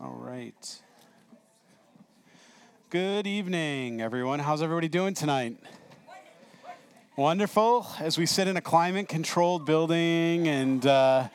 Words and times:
All 0.00 0.14
right. 0.14 0.80
Good 2.88 3.26
evening, 3.26 4.00
everyone. 4.00 4.38
How's 4.38 4.62
everybody 4.62 4.86
doing 4.86 5.12
tonight? 5.12 5.56
Wonderful. 7.16 7.84
As 7.98 8.16
we 8.16 8.24
sit 8.24 8.46
in 8.46 8.56
a 8.56 8.60
climate 8.60 9.08
controlled 9.08 9.66
building 9.66 10.46
and 10.46 10.86
uh, 10.86 11.26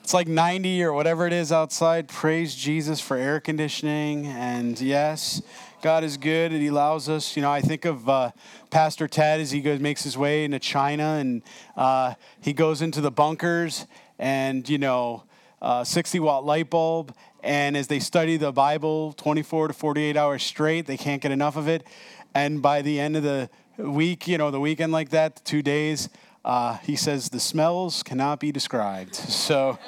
it's 0.00 0.14
like 0.14 0.28
90 0.28 0.84
or 0.84 0.92
whatever 0.92 1.26
it 1.26 1.32
is 1.32 1.50
outside, 1.50 2.06
praise 2.06 2.54
Jesus 2.54 3.00
for 3.00 3.16
air 3.16 3.40
conditioning. 3.40 4.26
And 4.26 4.80
yes, 4.80 5.42
God 5.82 6.04
is 6.04 6.16
good 6.16 6.52
He 6.52 6.68
allows 6.68 7.08
us. 7.08 7.34
You 7.34 7.42
know, 7.42 7.50
I 7.50 7.62
think 7.62 7.84
of 7.84 8.08
uh, 8.08 8.30
Pastor 8.70 9.08
Ted 9.08 9.40
as 9.40 9.50
he 9.50 9.60
goes, 9.60 9.80
makes 9.80 10.04
his 10.04 10.16
way 10.16 10.44
into 10.44 10.60
China 10.60 11.16
and 11.18 11.42
uh, 11.76 12.14
he 12.40 12.52
goes 12.52 12.80
into 12.80 13.00
the 13.00 13.10
bunkers 13.10 13.88
and, 14.20 14.68
you 14.68 14.78
know, 14.78 15.24
uh, 15.60 15.82
60 15.82 16.20
watt 16.20 16.44
light 16.44 16.68
bulb 16.70 17.12
and 17.44 17.76
as 17.76 17.88
they 17.88 18.00
study 18.00 18.36
the 18.36 18.52
Bible 18.52 19.12
24 19.12 19.68
to 19.68 19.74
48 19.74 20.16
hours 20.16 20.42
straight, 20.42 20.86
they 20.86 20.96
can't 20.96 21.20
get 21.20 21.30
enough 21.30 21.56
of 21.56 21.68
it. 21.68 21.86
And 22.34 22.62
by 22.62 22.82
the 22.82 22.98
end 22.98 23.16
of 23.16 23.22
the 23.22 23.50
week, 23.76 24.26
you 24.26 24.38
know, 24.38 24.50
the 24.50 24.60
weekend 24.60 24.92
like 24.92 25.10
that, 25.10 25.44
two 25.44 25.62
days, 25.62 26.08
uh, 26.44 26.78
he 26.78 26.96
says 26.96 27.28
the 27.28 27.40
smells 27.40 28.02
cannot 28.02 28.40
be 28.40 28.50
described. 28.50 29.14
So 29.44 29.78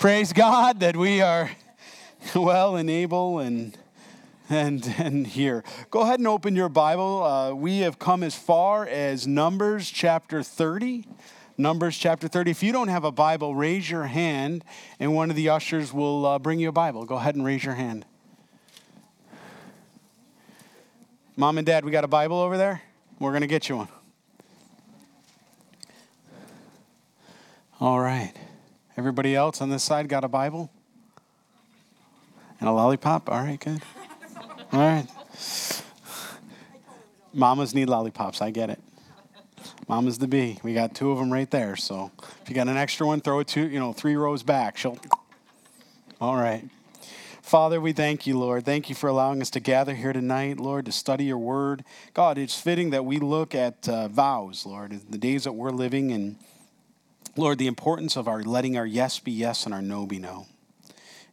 praise 0.00 0.32
God 0.32 0.80
that 0.80 0.96
we 0.96 1.22
are 1.22 1.50
well 2.34 2.76
and 2.76 2.90
able 2.90 3.38
and 3.38 3.78
and 4.50 4.94
and 4.98 5.26
here. 5.26 5.62
Go 5.90 6.00
ahead 6.00 6.18
and 6.18 6.26
open 6.26 6.56
your 6.56 6.68
Bible. 6.68 7.22
Uh, 7.22 7.54
we 7.54 7.78
have 7.78 7.98
come 7.98 8.22
as 8.22 8.34
far 8.34 8.86
as 8.86 9.26
Numbers 9.26 9.88
chapter 9.90 10.42
30. 10.42 11.04
Numbers 11.58 11.96
chapter 11.96 12.28
30. 12.28 12.50
If 12.50 12.62
you 12.62 12.72
don't 12.72 12.88
have 12.88 13.04
a 13.04 13.10
Bible, 13.10 13.54
raise 13.54 13.90
your 13.90 14.04
hand, 14.04 14.64
and 15.00 15.14
one 15.14 15.30
of 15.30 15.36
the 15.36 15.48
ushers 15.48 15.92
will 15.92 16.26
uh, 16.26 16.38
bring 16.38 16.60
you 16.60 16.68
a 16.68 16.72
Bible. 16.72 17.04
Go 17.04 17.16
ahead 17.16 17.34
and 17.34 17.44
raise 17.44 17.64
your 17.64 17.74
hand. 17.74 18.04
Mom 21.34 21.58
and 21.58 21.66
Dad, 21.66 21.84
we 21.84 21.90
got 21.90 22.04
a 22.04 22.08
Bible 22.08 22.38
over 22.38 22.56
there? 22.56 22.82
We're 23.18 23.30
going 23.30 23.42
to 23.42 23.46
get 23.46 23.68
you 23.68 23.76
one. 23.76 23.88
All 27.80 28.00
right. 28.00 28.32
Everybody 28.96 29.34
else 29.34 29.60
on 29.60 29.70
this 29.70 29.82
side 29.82 30.08
got 30.08 30.24
a 30.24 30.28
Bible? 30.28 30.70
And 32.60 32.68
a 32.68 32.72
lollipop? 32.72 33.30
All 33.30 33.42
right, 33.42 33.60
good. 33.60 33.82
All 34.72 34.80
right. 34.80 35.06
Mamas 37.34 37.74
need 37.74 37.88
lollipops. 37.88 38.40
I 38.40 38.50
get 38.50 38.70
it. 38.70 38.80
Mama's 39.88 40.18
the 40.18 40.26
bee. 40.26 40.58
We 40.62 40.74
got 40.74 40.94
two 40.94 41.12
of 41.12 41.18
them 41.18 41.32
right 41.32 41.50
there. 41.50 41.76
So 41.76 42.10
if 42.42 42.48
you 42.48 42.54
got 42.54 42.68
an 42.68 42.76
extra 42.76 43.06
one, 43.06 43.20
throw 43.20 43.40
it 43.40 43.46
two, 43.46 43.68
you 43.68 43.78
know, 43.78 43.92
three 43.92 44.16
rows 44.16 44.42
back. 44.42 44.76
She'll. 44.76 44.98
All 46.20 46.36
right. 46.36 46.68
Father, 47.42 47.80
we 47.80 47.92
thank 47.92 48.26
you, 48.26 48.36
Lord. 48.36 48.64
Thank 48.64 48.88
you 48.88 48.96
for 48.96 49.06
allowing 49.06 49.40
us 49.40 49.50
to 49.50 49.60
gather 49.60 49.94
here 49.94 50.12
tonight, 50.12 50.58
Lord, 50.58 50.86
to 50.86 50.92
study 50.92 51.26
your 51.26 51.38
word. 51.38 51.84
God, 52.12 52.38
it's 52.38 52.60
fitting 52.60 52.90
that 52.90 53.04
we 53.04 53.20
look 53.20 53.54
at 53.54 53.88
uh, 53.88 54.08
vows, 54.08 54.66
Lord, 54.66 55.00
the 55.08 55.16
days 55.16 55.44
that 55.44 55.52
we're 55.52 55.70
living, 55.70 56.10
and 56.10 56.36
Lord, 57.36 57.58
the 57.58 57.68
importance 57.68 58.16
of 58.16 58.26
our 58.26 58.42
letting 58.42 58.76
our 58.76 58.84
yes 58.84 59.20
be 59.20 59.30
yes 59.30 59.64
and 59.64 59.72
our 59.72 59.80
no 59.80 60.06
be 60.06 60.18
no. 60.18 60.46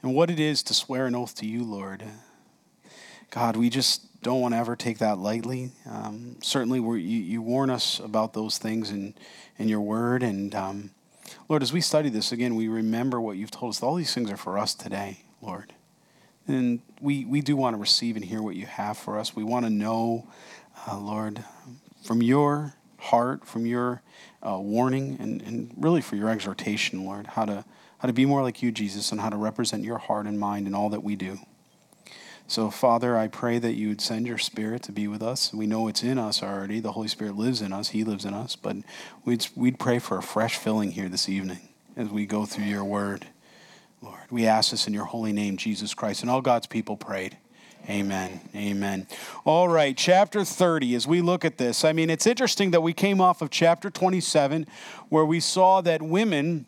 And 0.04 0.14
what 0.14 0.30
it 0.30 0.40
is 0.40 0.62
to 0.64 0.76
swear 0.76 1.08
an 1.08 1.16
oath 1.16 1.34
to 1.36 1.48
you, 1.48 1.64
Lord. 1.64 2.04
God, 3.32 3.56
we 3.56 3.72
just 3.72 4.06
don't 4.24 4.40
want 4.40 4.54
to 4.54 4.58
ever 4.58 4.76
take 4.76 5.00
that 5.00 5.18
lightly. 5.18 5.72
Um, 5.86 6.38
certainly, 6.42 6.80
you, 6.80 6.96
you, 6.96 7.42
warn 7.42 7.70
us 7.70 8.00
about 8.00 8.34
those 8.34 8.58
things 8.58 8.90
in, 8.90 9.14
in 9.58 9.68
your 9.68 9.82
word. 9.82 10.24
And 10.24 10.56
um, 10.56 10.92
Lord, 11.50 11.62
as 11.62 11.74
we 11.74 11.82
study 11.82 12.10
this 12.10 12.32
again, 12.32 12.56
we 12.56 12.70
remember 12.70 13.20
what 13.20 13.38
you've 13.38 13.52
told 13.52 13.72
us. 13.72 13.84
All 13.84 13.96
these 13.96 14.14
things 14.14 14.32
are 14.32 14.38
for 14.38 14.58
us 14.58 14.74
today, 14.74 15.20
Lord. 15.42 15.74
And 16.48 16.82
we, 17.02 17.26
we 17.26 17.42
do 17.42 17.56
want 17.56 17.76
to 17.76 17.78
receive 17.78 18.16
and 18.16 18.24
hear 18.24 18.42
what 18.42 18.56
you 18.56 18.66
have 18.66 18.98
for 18.98 19.20
us. 19.20 19.36
We 19.36 19.44
want 19.44 19.66
to 19.66 19.70
know, 19.70 20.28
uh, 20.88 20.98
Lord, 20.98 21.44
from 22.04 22.22
your 22.22 22.76
heart, 23.00 23.46
from 23.46 23.66
your 23.66 24.02
uh, 24.42 24.58
warning, 24.58 25.18
and, 25.20 25.42
and 25.42 25.74
really 25.78 26.02
for 26.02 26.16
your 26.16 26.30
exhortation, 26.30 27.06
Lord, 27.06 27.28
how 27.28 27.46
to, 27.46 27.66
how 28.00 28.08
to 28.08 28.14
be 28.14 28.26
more 28.26 28.42
like 28.42 28.64
you, 28.64 28.72
Jesus, 28.72 29.12
and 29.12 29.20
how 29.20 29.30
to 29.30 29.38
represent 29.38 29.84
your 29.84 29.98
heart 29.98 30.28
and 30.28 30.40
mind 30.40 30.66
in 30.66 30.74
all 30.74 30.90
that 30.90 31.04
we 31.04 31.18
do. 31.18 31.40
So, 32.54 32.70
Father, 32.70 33.18
I 33.18 33.30
pray 33.30 33.58
that 33.58 33.74
you 33.74 33.88
would 33.88 34.00
send 34.00 34.28
your 34.28 34.38
Spirit 34.38 34.84
to 34.84 34.92
be 34.92 35.08
with 35.08 35.24
us. 35.24 35.52
We 35.52 35.66
know 35.66 35.88
it's 35.88 36.04
in 36.04 36.20
us 36.20 36.44
already. 36.44 36.80
The 36.80 36.92
Holy 36.92 37.08
Spirit 37.08 37.36
lives 37.36 37.64
in 37.64 37.74
us, 37.74 37.90
He 37.90 38.04
lives 38.04 38.26
in 38.26 38.36
us. 38.36 38.56
But 38.56 38.76
we'd, 39.26 39.48
we'd 39.56 39.80
pray 39.80 39.98
for 39.98 40.20
a 40.20 40.22
fresh 40.22 40.56
filling 40.58 40.92
here 40.92 41.10
this 41.10 41.28
evening 41.28 41.62
as 41.98 42.10
we 42.10 42.28
go 42.28 42.46
through 42.46 42.66
your 42.66 42.84
word. 42.84 43.26
Lord, 44.04 44.20
we 44.30 44.46
ask 44.46 44.70
this 44.70 44.86
in 44.86 44.94
your 44.94 45.06
holy 45.06 45.34
name, 45.34 45.58
Jesus 45.58 45.96
Christ. 45.96 46.22
And 46.22 46.30
all 46.30 46.42
God's 46.42 46.68
people 46.68 46.96
prayed. 46.96 47.38
Amen. 47.90 48.40
Amen. 48.56 49.08
All 49.46 49.68
right, 49.68 49.98
chapter 49.98 50.46
30, 50.46 50.94
as 50.94 51.08
we 51.08 51.22
look 51.22 51.44
at 51.44 51.58
this, 51.58 51.84
I 51.84 51.92
mean, 51.92 52.12
it's 52.12 52.28
interesting 52.28 52.70
that 52.70 52.82
we 52.82 52.94
came 52.94 53.20
off 53.20 53.42
of 53.42 53.50
chapter 53.50 53.90
27, 53.90 54.68
where 55.10 55.26
we 55.26 55.40
saw 55.40 55.82
that 55.82 56.04
women 56.04 56.68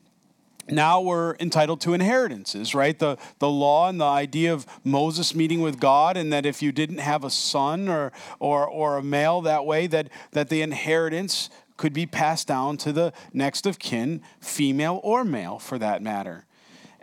now 0.69 1.01
we're 1.01 1.35
entitled 1.39 1.81
to 1.81 1.93
inheritances, 1.93 2.73
right? 2.73 2.97
The, 2.97 3.17
the 3.39 3.49
law 3.49 3.87
and 3.89 3.99
the 3.99 4.05
idea 4.05 4.53
of 4.53 4.65
Moses 4.83 5.35
meeting 5.35 5.61
with 5.61 5.79
God, 5.79 6.17
and 6.17 6.33
that 6.33 6.45
if 6.45 6.61
you 6.61 6.71
didn't 6.71 6.97
have 6.99 7.23
a 7.23 7.29
son 7.29 7.87
or, 7.87 8.11
or, 8.39 8.67
or 8.67 8.97
a 8.97 9.03
male 9.03 9.41
that 9.41 9.65
way, 9.65 9.87
that, 9.87 10.09
that 10.31 10.49
the 10.49 10.61
inheritance 10.61 11.49
could 11.77 11.93
be 11.93 12.05
passed 12.05 12.47
down 12.47 12.77
to 12.77 12.91
the 12.91 13.13
next 13.33 13.65
of 13.65 13.79
kin, 13.79 14.21
female 14.39 14.99
or 15.03 15.23
male 15.23 15.59
for 15.59 15.77
that 15.77 16.01
matter. 16.01 16.45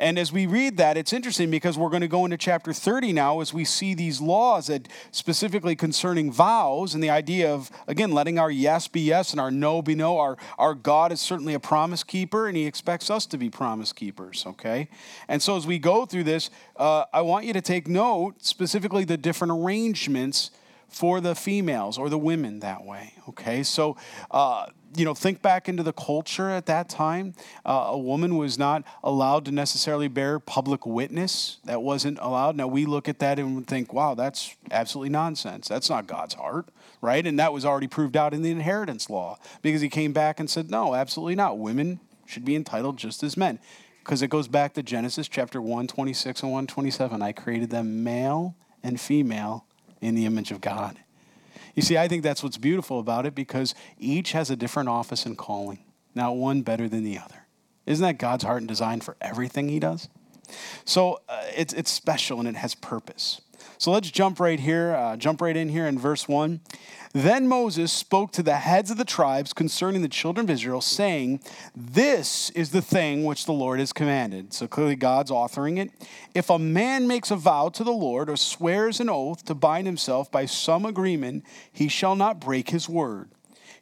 And 0.02 0.18
as 0.18 0.32
we 0.32 0.46
read 0.46 0.78
that, 0.78 0.96
it's 0.96 1.12
interesting 1.12 1.48
because 1.48 1.78
we're 1.78 1.88
going 1.88 2.00
to 2.00 2.08
go 2.08 2.24
into 2.24 2.36
chapter 2.36 2.72
30 2.72 3.12
now 3.12 3.38
as 3.38 3.54
we 3.54 3.64
see 3.64 3.94
these 3.94 4.20
laws 4.20 4.66
that 4.66 4.88
specifically 5.12 5.76
concerning 5.76 6.32
vows 6.32 6.92
and 6.92 7.04
the 7.04 7.08
idea 7.08 7.54
of, 7.54 7.70
again, 7.86 8.10
letting 8.10 8.36
our 8.36 8.50
yes 8.50 8.88
be 8.88 9.00
yes 9.00 9.30
and 9.30 9.40
our 9.40 9.52
no 9.52 9.80
be 9.80 9.94
no. 9.94 10.18
Our, 10.18 10.36
our 10.58 10.74
God 10.74 11.12
is 11.12 11.20
certainly 11.20 11.54
a 11.54 11.60
promise 11.60 12.02
keeper 12.02 12.48
and 12.48 12.56
he 12.56 12.66
expects 12.66 13.10
us 13.10 13.26
to 13.26 13.38
be 13.38 13.48
promise 13.48 13.92
keepers, 13.92 14.42
okay? 14.44 14.88
And 15.28 15.40
so 15.40 15.56
as 15.56 15.68
we 15.68 15.78
go 15.78 16.04
through 16.04 16.24
this, 16.24 16.50
uh, 16.74 17.04
I 17.12 17.20
want 17.20 17.46
you 17.46 17.52
to 17.52 17.60
take 17.60 17.86
note 17.86 18.44
specifically 18.44 19.04
the 19.04 19.16
different 19.16 19.52
arrangements 19.52 20.50
for 20.88 21.20
the 21.20 21.36
females 21.36 21.96
or 21.96 22.08
the 22.08 22.18
women 22.18 22.58
that 22.58 22.84
way, 22.84 23.14
okay? 23.28 23.62
So, 23.62 23.96
uh, 24.32 24.66
you 24.94 25.04
know, 25.04 25.14
think 25.14 25.42
back 25.42 25.68
into 25.68 25.82
the 25.82 25.92
culture 25.92 26.50
at 26.50 26.66
that 26.66 26.88
time. 26.88 27.34
Uh, 27.64 27.88
a 27.88 27.98
woman 27.98 28.36
was 28.36 28.58
not 28.58 28.84
allowed 29.02 29.44
to 29.46 29.52
necessarily 29.52 30.08
bear 30.08 30.38
public 30.38 30.84
witness. 30.86 31.58
That 31.64 31.82
wasn't 31.82 32.18
allowed. 32.20 32.56
Now 32.56 32.66
we 32.66 32.84
look 32.84 33.08
at 33.08 33.18
that 33.20 33.38
and 33.38 33.66
think, 33.66 33.92
wow, 33.92 34.14
that's 34.14 34.54
absolutely 34.70 35.10
nonsense. 35.10 35.68
That's 35.68 35.88
not 35.88 36.06
God's 36.06 36.34
heart, 36.34 36.68
right? 37.00 37.26
And 37.26 37.38
that 37.38 37.52
was 37.52 37.64
already 37.64 37.86
proved 37.86 38.16
out 38.16 38.34
in 38.34 38.42
the 38.42 38.50
inheritance 38.50 39.08
law 39.08 39.38
because 39.62 39.80
he 39.80 39.88
came 39.88 40.12
back 40.12 40.38
and 40.38 40.48
said, 40.50 40.70
no, 40.70 40.94
absolutely 40.94 41.36
not. 41.36 41.58
Women 41.58 42.00
should 42.26 42.44
be 42.44 42.56
entitled 42.56 42.96
just 42.96 43.22
as 43.22 43.36
men. 43.36 43.58
Because 44.00 44.20
it 44.20 44.28
goes 44.28 44.48
back 44.48 44.74
to 44.74 44.82
Genesis 44.82 45.28
chapter 45.28 45.60
126 45.60 46.42
and 46.42 46.50
127. 46.50 47.22
I 47.22 47.32
created 47.32 47.70
them 47.70 48.02
male 48.02 48.56
and 48.82 49.00
female 49.00 49.64
in 50.00 50.16
the 50.16 50.26
image 50.26 50.50
of 50.50 50.60
God. 50.60 50.98
You 51.74 51.82
see, 51.82 51.96
I 51.96 52.08
think 52.08 52.22
that's 52.22 52.42
what's 52.42 52.58
beautiful 52.58 52.98
about 52.98 53.26
it 53.26 53.34
because 53.34 53.74
each 53.98 54.32
has 54.32 54.50
a 54.50 54.56
different 54.56 54.88
office 54.88 55.24
and 55.24 55.36
calling, 55.36 55.84
not 56.14 56.36
one 56.36 56.62
better 56.62 56.88
than 56.88 57.04
the 57.04 57.18
other. 57.18 57.46
Isn't 57.86 58.04
that 58.04 58.18
God's 58.18 58.44
heart 58.44 58.58
and 58.58 58.68
design 58.68 59.00
for 59.00 59.16
everything 59.20 59.68
He 59.68 59.80
does? 59.80 60.08
So 60.84 61.20
uh, 61.28 61.44
it's, 61.56 61.72
it's 61.72 61.90
special 61.90 62.38
and 62.38 62.48
it 62.48 62.56
has 62.56 62.74
purpose. 62.74 63.40
So 63.78 63.90
let's 63.90 64.10
jump 64.10 64.38
right 64.38 64.60
here, 64.60 64.94
uh, 64.94 65.16
jump 65.16 65.40
right 65.40 65.56
in 65.56 65.68
here 65.68 65.86
in 65.86 65.98
verse 65.98 66.28
1. 66.28 66.60
Then 67.12 67.46
Moses 67.46 67.92
spoke 67.92 68.32
to 68.32 68.42
the 68.42 68.54
heads 68.54 68.90
of 68.90 68.96
the 68.96 69.04
tribes 69.04 69.52
concerning 69.52 70.02
the 70.02 70.08
children 70.08 70.46
of 70.46 70.50
Israel, 70.50 70.80
saying, 70.80 71.40
This 71.74 72.50
is 72.50 72.70
the 72.70 72.80
thing 72.80 73.24
which 73.24 73.44
the 73.44 73.52
Lord 73.52 73.80
has 73.80 73.92
commanded. 73.92 74.54
So 74.54 74.66
clearly 74.66 74.96
God's 74.96 75.30
authoring 75.30 75.78
it. 75.78 75.90
If 76.34 76.48
a 76.48 76.58
man 76.58 77.06
makes 77.06 77.30
a 77.30 77.36
vow 77.36 77.68
to 77.70 77.84
the 77.84 77.92
Lord 77.92 78.30
or 78.30 78.36
swears 78.36 79.00
an 79.00 79.10
oath 79.10 79.44
to 79.46 79.54
bind 79.54 79.86
himself 79.86 80.30
by 80.30 80.46
some 80.46 80.86
agreement, 80.86 81.44
he 81.70 81.88
shall 81.88 82.16
not 82.16 82.40
break 82.40 82.70
his 82.70 82.88
word. 82.88 83.30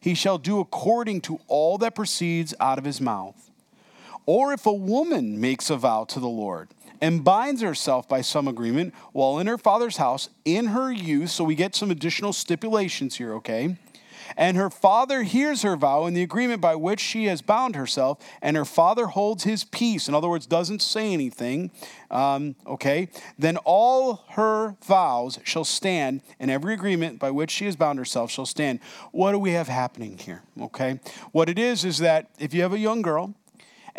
He 0.01 0.15
shall 0.15 0.39
do 0.39 0.59
according 0.59 1.21
to 1.23 1.41
all 1.47 1.79
that 1.79 1.95
proceeds 1.95 2.55
out 2.59 2.79
of 2.79 2.85
his 2.85 3.01
mouth. 3.01 3.50
Or 4.33 4.53
if 4.53 4.65
a 4.65 4.73
woman 4.73 5.41
makes 5.41 5.71
a 5.71 5.77
vow 5.77 6.05
to 6.05 6.21
the 6.21 6.29
Lord, 6.29 6.69
and 7.01 7.25
binds 7.25 7.63
herself 7.63 8.09
by 8.09 8.21
some 8.21 8.47
agreement 8.47 8.95
while 9.11 9.41
in 9.41 9.49
her 9.49 9.59
father's 9.59 9.97
house 9.97 10.29
in 10.45 10.67
her 10.67 10.93
youth. 10.93 11.31
So 11.31 11.43
we 11.43 11.57
get 11.57 11.75
some 11.75 11.91
additional 11.91 12.33
stipulations 12.33 13.17
here, 13.17 13.35
okay? 13.35 13.77
And 14.37 14.57
her 14.57 14.71
father 14.71 15.25
hears 15.25 15.63
her 15.63 15.77
vow 15.77 16.05
and 16.05 16.17
the 16.17 16.23
agreement 16.23 16.61
by 16.61 16.77
which 16.77 17.01
she 17.01 17.25
has 17.25 17.43
bound 17.43 17.75
herself, 17.75 18.25
and 18.41 18.57
her 18.57 18.65
father 18.65 19.07
holds 19.07 19.43
his 19.43 19.65
peace. 19.65 20.07
In 20.07 20.15
other 20.15 20.29
words, 20.29 20.47
doesn't 20.47 20.81
say 20.81 21.13
anything, 21.13 21.73
um, 22.09 22.55
okay? 22.65 23.09
Then 23.37 23.57
all 23.65 24.23
her 24.31 24.77
vows 24.85 25.41
shall 25.43 25.65
stand, 25.65 26.23
and 26.39 26.53
every 26.53 26.75
agreement 26.75 27.19
by 27.19 27.33
which 27.33 27.51
she 27.51 27.65
has 27.65 27.75
bound 27.75 27.99
herself 27.99 28.31
shall 28.31 28.47
stand. 28.47 28.79
What 29.11 29.33
do 29.33 29.41
we 29.41 29.51
have 29.53 29.67
happening 29.67 30.19
here, 30.19 30.43
okay? 30.61 31.01
What 31.33 31.49
it 31.49 31.59
is 31.59 31.85
is 31.85 31.99
that 31.99 32.31
if 32.39 32.55
you 32.55 32.63
have 32.63 32.73
a 32.73 32.79
young 32.79 33.03
girl 33.03 33.35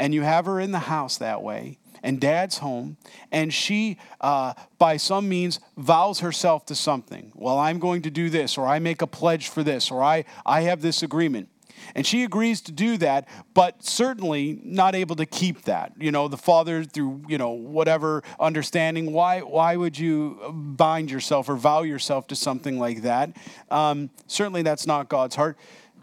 and 0.02 0.16
you 0.16 0.24
have 0.24 0.48
her 0.48 0.60
in 0.60 0.72
the 0.72 0.80
house 0.80 1.18
that 1.20 1.44
way, 1.44 1.78
and 2.02 2.20
dad's 2.20 2.58
home, 2.58 2.98
and 3.32 3.54
she, 3.54 4.00
uh, 4.20 4.56
by 4.80 4.98
some 4.98 5.30
means, 5.30 5.60
vows 5.78 6.22
herself 6.22 6.66
to 6.66 6.74
something. 6.74 7.32
Well, 7.36 7.60
I'm 7.60 7.78
going 7.78 8.02
to 8.02 8.10
do 8.10 8.32
this, 8.32 8.58
or 8.58 8.66
I 8.66 8.80
make 8.80 9.04
a 9.04 9.08
pledge 9.08 9.50
for 9.50 9.62
this, 9.62 9.92
or 9.92 10.04
I, 10.04 10.26
I 10.44 10.62
have 10.62 10.82
this 10.82 11.04
agreement. 11.04 11.50
And 11.94 12.08
she 12.08 12.24
agrees 12.24 12.62
to 12.62 12.72
do 12.72 12.98
that, 12.98 13.28
but 13.54 13.84
certainly 13.84 14.60
not 14.64 14.96
able 14.96 15.16
to 15.18 15.26
keep 15.28 15.64
that. 15.64 15.94
You 16.00 16.12
know, 16.12 16.28
the 16.28 16.38
father, 16.38 16.84
through, 16.84 17.22
you 17.28 17.38
know, 17.38 17.52
whatever 17.52 18.24
understanding, 18.40 19.14
why, 19.14 19.42
why 19.42 19.76
would 19.76 20.00
you 20.00 20.52
bind 20.52 21.12
yourself 21.12 21.48
or 21.48 21.56
vow 21.56 21.84
yourself 21.84 22.26
to 22.30 22.36
something 22.36 22.80
like 22.80 23.04
that? 23.04 23.38
Um, 23.70 24.10
certainly 24.26 24.64
that's 24.64 24.88
not 24.88 25.10
God's 25.10 25.36
heart. 25.36 25.60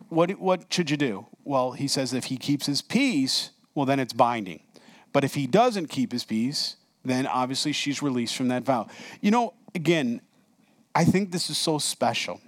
What, 0.09 0.31
what 0.39 0.73
should 0.73 0.89
you 0.89 0.97
do? 0.97 1.27
Well, 1.43 1.73
he 1.73 1.89
says 1.89 2.15
if 2.15 2.27
he 2.27 2.37
keeps 2.37 2.67
his 2.67 2.81
peace, 2.81 3.51
well, 3.79 3.87
then 3.87 4.01
it's 4.01 4.13
binding. 4.13 4.61
But 5.13 5.23
if 5.23 5.35
he 5.35 5.47
doesn't 5.47 5.87
keep 5.87 6.11
his 6.11 6.25
peace, 6.25 6.75
then 7.05 7.29
obviously 7.29 7.73
she's 7.73 8.03
released 8.03 8.37
from 8.37 8.49
that 8.49 8.65
vow. 8.65 8.89
You 9.21 9.31
know, 9.31 9.55
again, 9.73 10.21
I 10.97 11.05
think 11.05 11.31
this 11.31 11.49
is 11.49 11.57
so 11.57 11.79
special 11.79 12.41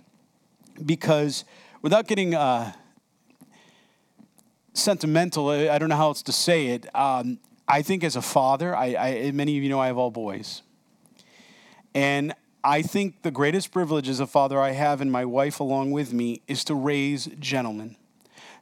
because 0.84 1.44
without 1.82 2.08
getting 2.08 2.34
uh, 2.34 2.72
sentimental, 4.74 5.50
I 5.50 5.78
don't 5.78 5.88
know 5.88 5.96
how 5.96 6.08
else 6.08 6.22
to 6.24 6.32
say 6.32 6.66
it. 6.66 6.92
Um, 6.96 7.38
I 7.68 7.82
think 7.82 8.02
as 8.02 8.16
a 8.16 8.22
father, 8.22 8.74
I, 8.74 8.96
I, 8.96 9.30
many 9.30 9.56
of 9.56 9.62
you 9.62 9.68
know 9.68 9.78
I 9.78 9.86
have 9.86 9.98
all 9.98 10.10
boys. 10.10 10.62
And 11.94 12.34
I 12.64 12.82
think 12.82 13.22
the 13.22 13.30
greatest 13.30 13.70
privilege 13.70 14.08
as 14.08 14.18
a 14.18 14.26
father 14.26 14.60
I 14.60 14.72
have, 14.72 15.00
and 15.00 15.12
my 15.12 15.24
wife 15.24 15.60
along 15.60 15.92
with 15.92 16.12
me, 16.12 16.42
is 16.48 16.64
to 16.64 16.74
raise 16.74 17.26
gentlemen 17.38 17.96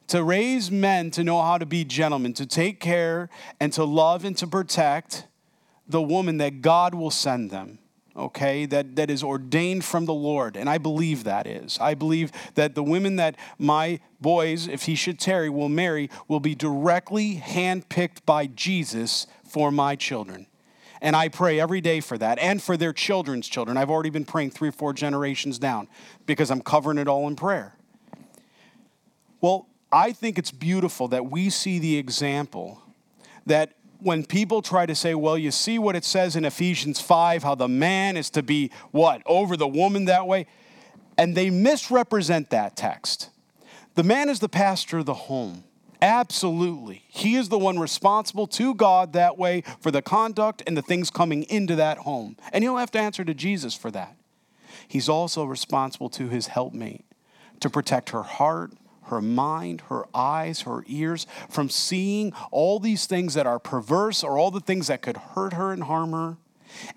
to 0.09 0.23
raise 0.23 0.71
men 0.71 1.11
to 1.11 1.23
know 1.23 1.41
how 1.41 1.57
to 1.57 1.65
be 1.65 1.85
gentlemen, 1.85 2.33
to 2.33 2.45
take 2.45 2.79
care 2.79 3.29
and 3.59 3.71
to 3.73 3.83
love 3.83 4.25
and 4.25 4.35
to 4.37 4.47
protect 4.47 5.25
the 5.87 6.01
woman 6.01 6.37
that 6.37 6.61
God 6.61 6.93
will 6.95 7.11
send 7.11 7.51
them, 7.51 7.79
okay, 8.15 8.65
that, 8.65 8.95
that 8.95 9.11
is 9.11 9.23
ordained 9.23 9.85
from 9.85 10.05
the 10.05 10.13
Lord. 10.13 10.57
And 10.57 10.67
I 10.67 10.79
believe 10.79 11.23
that 11.23 11.45
is. 11.45 11.77
I 11.79 11.93
believe 11.93 12.31
that 12.55 12.73
the 12.73 12.83
women 12.83 13.17
that 13.17 13.35
my 13.59 13.99
boys, 14.19 14.67
if 14.67 14.83
he 14.83 14.95
should 14.95 15.19
tarry, 15.19 15.49
will 15.49 15.69
marry, 15.69 16.09
will 16.27 16.39
be 16.39 16.55
directly 16.55 17.35
handpicked 17.37 18.25
by 18.25 18.47
Jesus 18.47 19.27
for 19.43 19.71
my 19.71 19.95
children. 19.95 20.47
And 21.01 21.15
I 21.15 21.29
pray 21.29 21.59
every 21.59 21.81
day 21.81 22.01
for 22.01 22.17
that 22.17 22.39
and 22.39 22.61
for 22.61 22.75
their 22.75 22.93
children's 22.93 23.47
children. 23.47 23.77
I've 23.77 23.91
already 23.91 24.09
been 24.09 24.25
praying 24.25 24.51
three 24.51 24.69
or 24.69 24.73
four 24.73 24.91
generations 24.91 25.59
down 25.59 25.87
because 26.25 26.49
I'm 26.51 26.61
covering 26.61 26.97
it 26.97 27.07
all 27.07 27.27
in 27.27 27.35
prayer. 27.35 27.75
Well, 29.39 29.68
I 29.91 30.11
think 30.11 30.37
it's 30.37 30.51
beautiful 30.51 31.07
that 31.09 31.29
we 31.29 31.49
see 31.49 31.79
the 31.79 31.97
example 31.97 32.81
that 33.45 33.73
when 33.99 34.25
people 34.25 34.61
try 34.61 34.85
to 34.85 34.95
say, 34.95 35.13
well, 35.13 35.37
you 35.37 35.51
see 35.51 35.77
what 35.77 35.95
it 35.95 36.05
says 36.05 36.35
in 36.35 36.45
Ephesians 36.45 37.01
5, 37.01 37.43
how 37.43 37.55
the 37.55 37.67
man 37.67 38.15
is 38.15 38.29
to 38.31 38.43
be 38.43 38.71
what? 38.91 39.21
Over 39.25 39.57
the 39.57 39.67
woman 39.67 40.05
that 40.05 40.25
way? 40.27 40.45
And 41.17 41.35
they 41.35 41.49
misrepresent 41.49 42.49
that 42.51 42.75
text. 42.75 43.29
The 43.95 44.03
man 44.03 44.29
is 44.29 44.39
the 44.39 44.47
pastor 44.47 44.99
of 44.99 45.05
the 45.05 45.13
home. 45.13 45.65
Absolutely. 46.01 47.03
He 47.09 47.35
is 47.35 47.49
the 47.49 47.57
one 47.57 47.77
responsible 47.77 48.47
to 48.47 48.73
God 48.73 49.11
that 49.13 49.37
way 49.37 49.63
for 49.81 49.91
the 49.91 50.01
conduct 50.01 50.63
and 50.65 50.77
the 50.77 50.81
things 50.81 51.09
coming 51.09 51.43
into 51.43 51.75
that 51.75 51.99
home. 51.99 52.37
And 52.53 52.63
he'll 52.63 52.77
have 52.77 52.91
to 52.91 52.99
answer 52.99 53.25
to 53.25 53.33
Jesus 53.33 53.75
for 53.75 53.91
that. 53.91 54.15
He's 54.87 55.09
also 55.09 55.43
responsible 55.43 56.09
to 56.11 56.29
his 56.29 56.47
helpmate 56.47 57.05
to 57.59 57.69
protect 57.69 58.11
her 58.11 58.23
heart, 58.23 58.71
her 59.09 59.21
mind, 59.21 59.81
her 59.89 60.05
eyes, 60.13 60.61
her 60.61 60.83
ears 60.87 61.27
from 61.49 61.69
seeing 61.69 62.33
all 62.51 62.79
these 62.79 63.05
things 63.05 63.33
that 63.33 63.45
are 63.45 63.59
perverse 63.59 64.23
or 64.23 64.37
all 64.37 64.51
the 64.51 64.59
things 64.59 64.87
that 64.87 65.01
could 65.01 65.17
hurt 65.17 65.53
her 65.53 65.71
and 65.71 65.83
harm 65.83 66.11
her. 66.11 66.37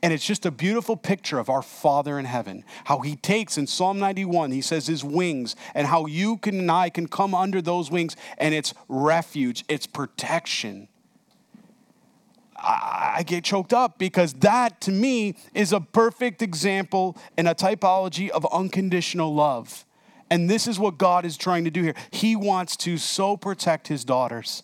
And 0.02 0.12
it's 0.12 0.26
just 0.26 0.44
a 0.46 0.50
beautiful 0.50 0.96
picture 0.96 1.38
of 1.38 1.48
our 1.48 1.62
Father 1.62 2.18
in 2.18 2.24
heaven. 2.24 2.64
How 2.84 3.00
he 3.00 3.16
takes 3.16 3.56
in 3.56 3.66
Psalm 3.66 3.98
91, 3.98 4.52
he 4.52 4.60
says 4.60 4.86
his 4.86 5.02
wings, 5.02 5.56
and 5.74 5.86
how 5.86 6.06
you 6.06 6.36
can 6.36 6.58
and 6.58 6.70
I 6.70 6.90
can 6.90 7.08
come 7.08 7.34
under 7.34 7.62
those 7.62 7.90
wings, 7.90 8.16
and 8.38 8.54
it's 8.54 8.74
refuge, 8.88 9.64
it's 9.68 9.86
protection. 9.86 10.88
I, 12.56 13.14
I 13.18 13.22
get 13.22 13.44
choked 13.44 13.72
up 13.72 13.98
because 13.98 14.34
that 14.34 14.80
to 14.82 14.92
me 14.92 15.36
is 15.54 15.72
a 15.72 15.80
perfect 15.80 16.42
example 16.42 17.16
and 17.36 17.48
a 17.48 17.54
typology 17.54 18.28
of 18.28 18.46
unconditional 18.52 19.34
love. 19.34 19.84
And 20.32 20.48
this 20.48 20.66
is 20.66 20.78
what 20.78 20.96
God 20.96 21.26
is 21.26 21.36
trying 21.36 21.64
to 21.64 21.70
do 21.70 21.82
here. 21.82 21.94
He 22.10 22.36
wants 22.36 22.74
to 22.78 22.96
so 22.96 23.36
protect 23.36 23.88
his 23.88 24.02
daughters 24.02 24.62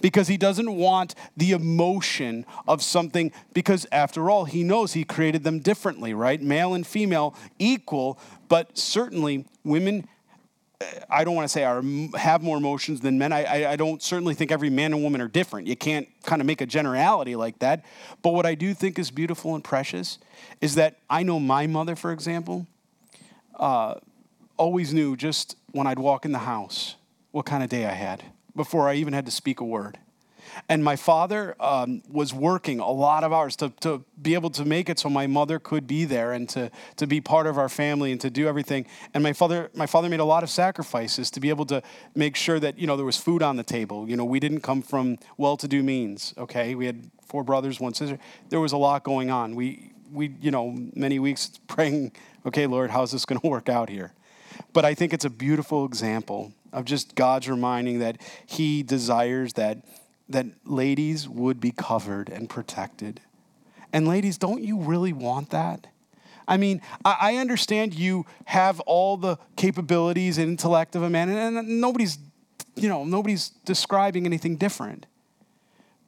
because 0.00 0.26
he 0.26 0.38
doesn't 0.38 0.74
want 0.74 1.14
the 1.36 1.50
emotion 1.50 2.46
of 2.66 2.82
something, 2.82 3.30
because 3.52 3.86
after 3.92 4.30
all, 4.30 4.46
he 4.46 4.62
knows 4.62 4.94
he 4.94 5.04
created 5.04 5.44
them 5.44 5.58
differently, 5.58 6.14
right? 6.14 6.40
Male 6.40 6.72
and 6.72 6.86
female 6.86 7.36
equal, 7.58 8.18
but 8.48 8.78
certainly 8.78 9.44
women. 9.64 10.08
I 11.10 11.24
don't 11.24 11.34
want 11.34 11.44
to 11.44 11.52
say 11.52 11.64
are 11.64 11.82
have 12.16 12.42
more 12.42 12.56
emotions 12.56 13.02
than 13.02 13.18
men. 13.18 13.34
I, 13.34 13.44
I, 13.44 13.72
I 13.72 13.76
don't 13.76 14.02
certainly 14.02 14.32
think 14.32 14.50
every 14.50 14.70
man 14.70 14.94
and 14.94 15.02
woman 15.02 15.20
are 15.20 15.28
different. 15.28 15.66
You 15.66 15.76
can't 15.76 16.08
kind 16.22 16.40
of 16.40 16.46
make 16.46 16.62
a 16.62 16.66
generality 16.66 17.36
like 17.36 17.58
that. 17.58 17.84
But 18.22 18.30
what 18.30 18.46
I 18.46 18.54
do 18.54 18.72
think 18.72 18.98
is 18.98 19.10
beautiful 19.10 19.54
and 19.54 19.62
precious 19.62 20.18
is 20.62 20.74
that 20.76 20.96
I 21.10 21.22
know 21.22 21.38
my 21.38 21.66
mother, 21.66 21.96
for 21.96 22.12
example. 22.12 22.66
Uh, 23.54 23.96
always 24.56 24.92
knew 24.92 25.16
just 25.16 25.56
when 25.72 25.86
I'd 25.86 25.98
walk 25.98 26.24
in 26.24 26.32
the 26.32 26.38
house 26.38 26.96
what 27.30 27.46
kind 27.46 27.62
of 27.62 27.68
day 27.68 27.86
I 27.86 27.92
had 27.92 28.24
before 28.54 28.88
I 28.88 28.94
even 28.94 29.12
had 29.12 29.26
to 29.26 29.32
speak 29.32 29.60
a 29.60 29.64
word. 29.64 29.98
And 30.68 30.82
my 30.82 30.96
father 30.96 31.54
um, 31.60 32.02
was 32.08 32.32
working 32.32 32.80
a 32.80 32.90
lot 32.90 33.24
of 33.24 33.32
hours 33.32 33.56
to, 33.56 33.70
to 33.80 34.04
be 34.20 34.34
able 34.34 34.50
to 34.50 34.64
make 34.64 34.88
it 34.88 34.98
so 34.98 35.08
my 35.08 35.26
mother 35.26 35.58
could 35.58 35.86
be 35.86 36.04
there 36.04 36.32
and 36.32 36.48
to, 36.50 36.70
to 36.96 37.06
be 37.06 37.20
part 37.20 37.46
of 37.46 37.58
our 37.58 37.68
family 37.68 38.12
and 38.12 38.20
to 38.20 38.30
do 38.30 38.48
everything. 38.48 38.86
And 39.14 39.22
my 39.22 39.32
father, 39.32 39.70
my 39.74 39.86
father 39.86 40.08
made 40.08 40.20
a 40.20 40.24
lot 40.24 40.42
of 40.42 40.50
sacrifices 40.50 41.30
to 41.32 41.40
be 41.40 41.50
able 41.50 41.66
to 41.66 41.82
make 42.14 42.36
sure 42.36 42.58
that, 42.60 42.78
you 42.78 42.86
know, 42.86 42.96
there 42.96 43.06
was 43.06 43.16
food 43.16 43.42
on 43.42 43.56
the 43.56 43.62
table. 43.62 44.08
You 44.08 44.16
know, 44.16 44.24
we 44.24 44.40
didn't 44.40 44.60
come 44.60 44.82
from 44.82 45.18
well-to-do 45.36 45.82
means, 45.82 46.34
okay? 46.38 46.74
We 46.74 46.86
had 46.86 47.10
four 47.26 47.44
brothers, 47.44 47.80
one 47.80 47.94
sister. 47.94 48.18
There 48.48 48.60
was 48.60 48.72
a 48.72 48.78
lot 48.78 49.04
going 49.04 49.30
on. 49.30 49.54
We, 49.54 49.92
we 50.12 50.34
you 50.40 50.50
know, 50.50 50.74
many 50.94 51.18
weeks 51.18 51.58
praying, 51.68 52.12
okay, 52.46 52.66
Lord, 52.66 52.90
how's 52.90 53.12
this 53.12 53.24
going 53.24 53.40
to 53.42 53.46
work 53.46 53.68
out 53.68 53.88
here? 53.88 54.12
But 54.76 54.84
I 54.84 54.94
think 54.94 55.14
it's 55.14 55.24
a 55.24 55.30
beautiful 55.30 55.86
example 55.86 56.52
of 56.70 56.84
just 56.84 57.14
God's 57.14 57.48
reminding 57.48 58.00
that 58.00 58.20
He 58.44 58.82
desires 58.82 59.54
that, 59.54 59.78
that 60.28 60.44
ladies 60.66 61.26
would 61.26 61.60
be 61.60 61.70
covered 61.70 62.28
and 62.28 62.46
protected. 62.46 63.22
And 63.90 64.06
ladies, 64.06 64.36
don't 64.36 64.62
you 64.62 64.78
really 64.78 65.14
want 65.14 65.48
that? 65.48 65.86
I 66.46 66.58
mean, 66.58 66.82
I 67.06 67.36
understand 67.36 67.94
you 67.94 68.26
have 68.44 68.78
all 68.80 69.16
the 69.16 69.38
capabilities 69.56 70.36
and 70.36 70.50
intellect 70.50 70.94
of 70.94 71.02
a 71.02 71.08
man, 71.08 71.30
and 71.30 71.80
nobody's, 71.80 72.18
you 72.74 72.90
know, 72.90 73.02
nobody's 73.02 73.52
describing 73.64 74.26
anything 74.26 74.56
different. 74.56 75.06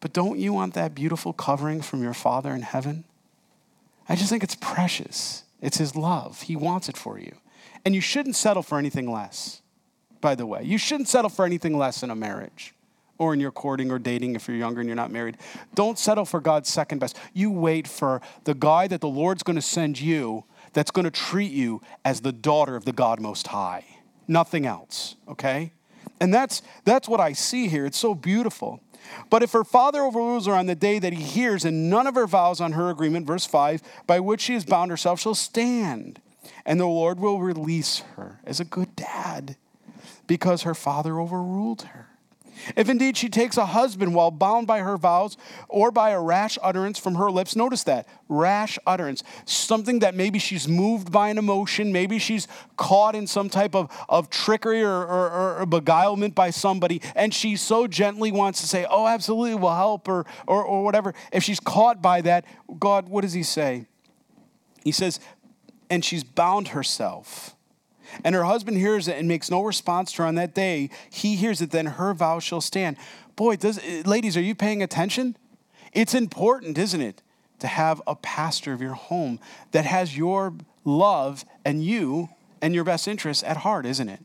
But 0.00 0.12
don't 0.12 0.38
you 0.38 0.52
want 0.52 0.74
that 0.74 0.94
beautiful 0.94 1.32
covering 1.32 1.80
from 1.80 2.02
your 2.02 2.12
Father 2.12 2.50
in 2.50 2.60
heaven? 2.60 3.04
I 4.10 4.14
just 4.14 4.28
think 4.28 4.44
it's 4.44 4.56
precious. 4.56 5.44
It's 5.62 5.78
His 5.78 5.96
love. 5.96 6.42
He 6.42 6.54
wants 6.54 6.90
it 6.90 6.98
for 6.98 7.18
you. 7.18 7.34
And 7.84 7.94
you 7.94 8.00
shouldn't 8.00 8.36
settle 8.36 8.62
for 8.62 8.78
anything 8.78 9.10
less, 9.10 9.62
by 10.20 10.34
the 10.34 10.46
way. 10.46 10.62
You 10.64 10.78
shouldn't 10.78 11.08
settle 11.08 11.30
for 11.30 11.44
anything 11.44 11.76
less 11.76 12.02
in 12.02 12.10
a 12.10 12.16
marriage 12.16 12.74
or 13.18 13.34
in 13.34 13.40
your 13.40 13.50
courting 13.50 13.90
or 13.90 13.98
dating 13.98 14.34
if 14.34 14.48
you're 14.48 14.56
younger 14.56 14.80
and 14.80 14.88
you're 14.88 14.96
not 14.96 15.10
married. 15.10 15.36
Don't 15.74 15.98
settle 15.98 16.24
for 16.24 16.40
God's 16.40 16.68
second 16.68 16.98
best. 16.98 17.16
You 17.34 17.50
wait 17.50 17.86
for 17.86 18.20
the 18.44 18.54
guy 18.54 18.86
that 18.88 19.00
the 19.00 19.08
Lord's 19.08 19.42
going 19.42 19.56
to 19.56 19.62
send 19.62 20.00
you 20.00 20.44
that's 20.72 20.90
going 20.90 21.04
to 21.04 21.10
treat 21.10 21.50
you 21.50 21.82
as 22.04 22.20
the 22.20 22.32
daughter 22.32 22.76
of 22.76 22.84
the 22.84 22.92
God 22.92 23.20
Most 23.20 23.48
High. 23.48 23.84
Nothing 24.26 24.66
else, 24.66 25.16
okay? 25.26 25.72
And 26.20 26.32
that's 26.32 26.62
that's 26.84 27.08
what 27.08 27.20
I 27.20 27.32
see 27.32 27.68
here. 27.68 27.86
It's 27.86 27.98
so 27.98 28.14
beautiful. 28.14 28.80
But 29.30 29.42
if 29.42 29.52
her 29.52 29.64
father 29.64 30.02
overrules 30.02 30.46
her 30.46 30.52
on 30.52 30.66
the 30.66 30.74
day 30.74 30.98
that 30.98 31.12
he 31.12 31.22
hears, 31.22 31.64
and 31.64 31.88
none 31.88 32.06
of 32.06 32.14
her 32.14 32.26
vows 32.26 32.60
on 32.60 32.72
her 32.72 32.90
agreement, 32.90 33.26
verse 33.26 33.46
5, 33.46 33.80
by 34.06 34.20
which 34.20 34.42
she 34.42 34.54
has 34.54 34.64
bound 34.64 34.90
herself 34.90 35.20
shall 35.20 35.34
stand 35.34 36.20
and 36.68 36.78
the 36.78 36.86
Lord 36.86 37.18
will 37.18 37.40
release 37.40 38.00
her 38.16 38.40
as 38.44 38.60
a 38.60 38.64
good 38.64 38.94
dad 38.94 39.56
because 40.26 40.62
her 40.62 40.74
father 40.74 41.18
overruled 41.18 41.80
her. 41.80 42.08
If 42.76 42.90
indeed 42.90 43.16
she 43.16 43.30
takes 43.30 43.56
a 43.56 43.64
husband 43.64 44.14
while 44.14 44.30
bound 44.30 44.66
by 44.66 44.80
her 44.80 44.98
vows 44.98 45.38
or 45.70 45.90
by 45.90 46.10
a 46.10 46.20
rash 46.20 46.58
utterance 46.62 46.98
from 46.98 47.14
her 47.14 47.30
lips, 47.30 47.56
notice 47.56 47.84
that 47.84 48.06
rash 48.28 48.78
utterance, 48.86 49.22
something 49.46 50.00
that 50.00 50.14
maybe 50.14 50.38
she's 50.38 50.68
moved 50.68 51.10
by 51.10 51.30
an 51.30 51.38
emotion, 51.38 51.90
maybe 51.90 52.18
she's 52.18 52.46
caught 52.76 53.14
in 53.14 53.26
some 53.26 53.48
type 53.48 53.74
of, 53.74 53.90
of 54.06 54.28
trickery 54.28 54.82
or, 54.82 54.90
or, 54.90 55.60
or 55.60 55.66
beguilement 55.66 56.34
by 56.34 56.50
somebody, 56.50 57.00
and 57.14 57.32
she 57.32 57.56
so 57.56 57.86
gently 57.86 58.30
wants 58.30 58.60
to 58.60 58.66
say, 58.66 58.84
Oh, 58.90 59.06
absolutely, 59.06 59.54
we'll 59.54 59.74
help, 59.74 60.06
or, 60.06 60.26
or, 60.46 60.62
or 60.62 60.84
whatever. 60.84 61.14
If 61.32 61.44
she's 61.44 61.60
caught 61.60 62.02
by 62.02 62.20
that, 62.22 62.44
God, 62.78 63.08
what 63.08 63.22
does 63.22 63.32
He 63.32 63.42
say? 63.42 63.86
He 64.84 64.92
says, 64.92 65.20
and 65.90 66.04
she's 66.04 66.24
bound 66.24 66.68
herself. 66.68 67.54
And 68.24 68.34
her 68.34 68.44
husband 68.44 68.78
hears 68.78 69.06
it 69.08 69.18
and 69.18 69.28
makes 69.28 69.50
no 69.50 69.62
response 69.62 70.12
to 70.12 70.22
her 70.22 70.28
on 70.28 70.34
that 70.36 70.54
day. 70.54 70.90
He 71.10 71.36
hears 71.36 71.60
it, 71.60 71.70
then 71.70 71.86
her 71.86 72.14
vow 72.14 72.38
shall 72.38 72.60
stand. 72.60 72.96
Boy, 73.36 73.56
does, 73.56 73.80
ladies, 74.06 74.36
are 74.36 74.42
you 74.42 74.54
paying 74.54 74.82
attention? 74.82 75.36
It's 75.92 76.14
important, 76.14 76.78
isn't 76.78 77.00
it, 77.00 77.22
to 77.60 77.66
have 77.66 78.00
a 78.06 78.14
pastor 78.14 78.72
of 78.72 78.80
your 78.80 78.94
home 78.94 79.40
that 79.72 79.84
has 79.84 80.16
your 80.16 80.54
love 80.84 81.44
and 81.64 81.84
you 81.84 82.30
and 82.62 82.74
your 82.74 82.84
best 82.84 83.06
interests 83.06 83.44
at 83.44 83.58
heart, 83.58 83.86
isn't 83.86 84.08
it? 84.08 84.20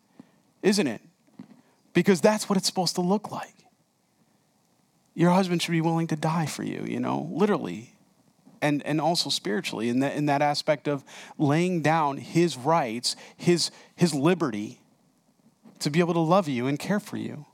Isn't 0.62 0.88
it? 0.88 1.02
Because 1.94 2.22
that's 2.22 2.50
what 2.50 2.58
it's 2.58 2.68
supposed 2.68 2.96
to 2.96 3.02
look 3.02 3.32
like. 3.32 3.54
Your 5.14 5.32
husband 5.32 5.62
should 5.62 5.72
be 5.72 5.82
willing 5.82 6.08
to 6.08 6.16
die 6.16 6.48
for 6.48 6.64
you, 6.64 6.84
you 6.88 7.00
know, 7.00 7.30
literally. 7.32 7.93
And, 8.64 8.82
and 8.84 9.02
also 9.02 9.30
spiritually, 9.30 9.90
in 9.90 10.00
that, 10.00 10.16
in 10.16 10.26
that 10.28 10.42
aspect 10.42 10.88
of 10.88 11.04
laying 11.38 11.82
down 11.82 12.16
his 12.16 12.56
rights, 12.56 13.18
his, 13.36 13.72
his 13.94 14.14
liberty 14.14 14.80
to 15.80 15.90
be 15.90 16.00
able 16.00 16.14
to 16.14 16.22
love 16.22 16.48
you 16.48 16.68
and 16.68 16.80
care 16.80 17.02
for 17.02 17.18
you. 17.18 17.46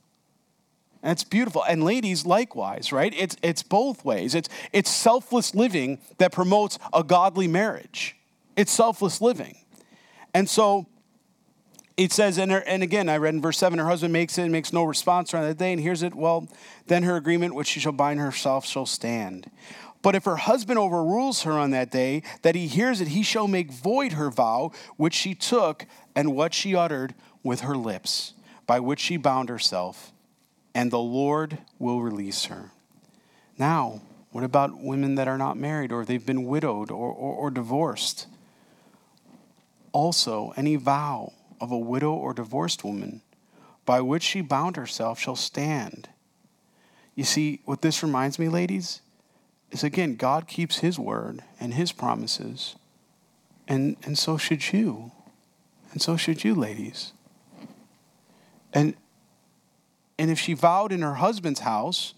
And 1.01 1.11
it's 1.11 1.23
beautiful. 1.23 1.63
And 1.63 1.83
ladies, 1.83 2.27
likewise, 2.27 2.91
right? 2.91 3.11
It's, 3.17 3.35
it's 3.41 3.63
both 3.63 4.05
ways. 4.05 4.35
It's, 4.35 4.49
it's 4.71 4.91
selfless 4.91 5.55
living 5.55 5.97
that 6.19 6.31
promotes 6.31 6.77
a 6.93 7.03
godly 7.03 7.47
marriage. 7.47 8.15
It's 8.55 8.71
selfless 8.71 9.19
living. 9.19 9.57
And 10.33 10.47
so 10.47 10.85
it 11.97 12.11
says, 12.13 12.37
and, 12.37 12.51
her, 12.51 12.59
and 12.59 12.83
again, 12.83 13.09
I 13.09 13.17
read 13.17 13.33
in 13.33 13.41
verse 13.41 13.57
7 13.57 13.79
her 13.79 13.85
husband 13.85 14.13
makes 14.13 14.37
it 14.37 14.43
and 14.43 14.51
makes 14.51 14.71
no 14.71 14.83
response 14.83 15.33
around 15.33 15.47
that 15.47 15.57
day, 15.57 15.73
and 15.73 15.81
hears 15.81 16.03
it. 16.03 16.13
Well, 16.13 16.47
then 16.87 17.03
her 17.03 17.15
agreement, 17.15 17.55
which 17.55 17.67
she 17.67 17.79
shall 17.79 17.91
bind 17.91 18.19
herself, 18.19 18.65
shall 18.65 18.85
stand. 18.85 19.49
But 20.01 20.15
if 20.15 20.25
her 20.25 20.37
husband 20.37 20.79
overrules 20.79 21.43
her 21.43 21.51
on 21.51 21.71
that 21.71 21.91
day, 21.91 22.23
that 22.41 22.55
he 22.55 22.67
hears 22.67 23.01
it, 23.01 23.09
he 23.09 23.23
shall 23.23 23.47
make 23.47 23.71
void 23.71 24.13
her 24.13 24.29
vow, 24.29 24.71
which 24.95 25.13
she 25.13 25.35
took, 25.35 25.85
and 26.15 26.35
what 26.35 26.53
she 26.53 26.75
uttered 26.75 27.13
with 27.43 27.61
her 27.61 27.75
lips, 27.75 28.33
by 28.65 28.79
which 28.79 28.99
she 28.99 29.17
bound 29.17 29.49
herself 29.49 30.13
and 30.73 30.91
the 30.91 30.99
Lord 30.99 31.57
will 31.77 32.01
release 32.01 32.45
her. 32.45 32.71
Now, 33.57 34.01
what 34.31 34.43
about 34.43 34.81
women 34.81 35.15
that 35.15 35.27
are 35.27 35.37
not 35.37 35.57
married 35.57 35.91
or 35.91 36.05
they've 36.05 36.25
been 36.25 36.45
widowed 36.45 36.91
or, 36.91 37.11
or, 37.11 37.33
or, 37.33 37.51
divorced? 37.51 38.27
Also, 39.91 40.53
any 40.55 40.75
vow 40.75 41.33
of 41.59 41.71
a 41.71 41.77
widow 41.77 42.13
or 42.13 42.33
divorced 42.33 42.83
woman 42.83 43.21
by 43.85 44.01
which 44.01 44.23
she 44.23 44.41
bound 44.41 44.75
herself 44.75 45.19
shall 45.19 45.35
stand. 45.35 46.09
You 47.15 47.23
see, 47.23 47.61
what 47.65 47.81
this 47.81 48.03
reminds 48.03 48.37
me, 48.37 48.47
ladies, 48.47 49.01
is 49.71 49.83
again, 49.83 50.15
God 50.15 50.47
keeps 50.47 50.79
his 50.79 50.97
word 50.97 51.41
and 51.59 51.73
his 51.73 51.91
promises, 51.91 52.75
and, 53.67 53.97
and 54.03 54.17
so 54.17 54.37
should 54.37 54.73
you. 54.73 55.11
And 55.91 56.01
so 56.01 56.17
should 56.17 56.43
you, 56.43 56.53
ladies. 56.53 57.13
And 58.73 58.95
and 60.19 60.29
if 60.29 60.37
she 60.37 60.53
vowed 60.53 60.91
in 60.91 61.01
her 61.01 61.15
husband's 61.15 61.61
house 61.61 62.13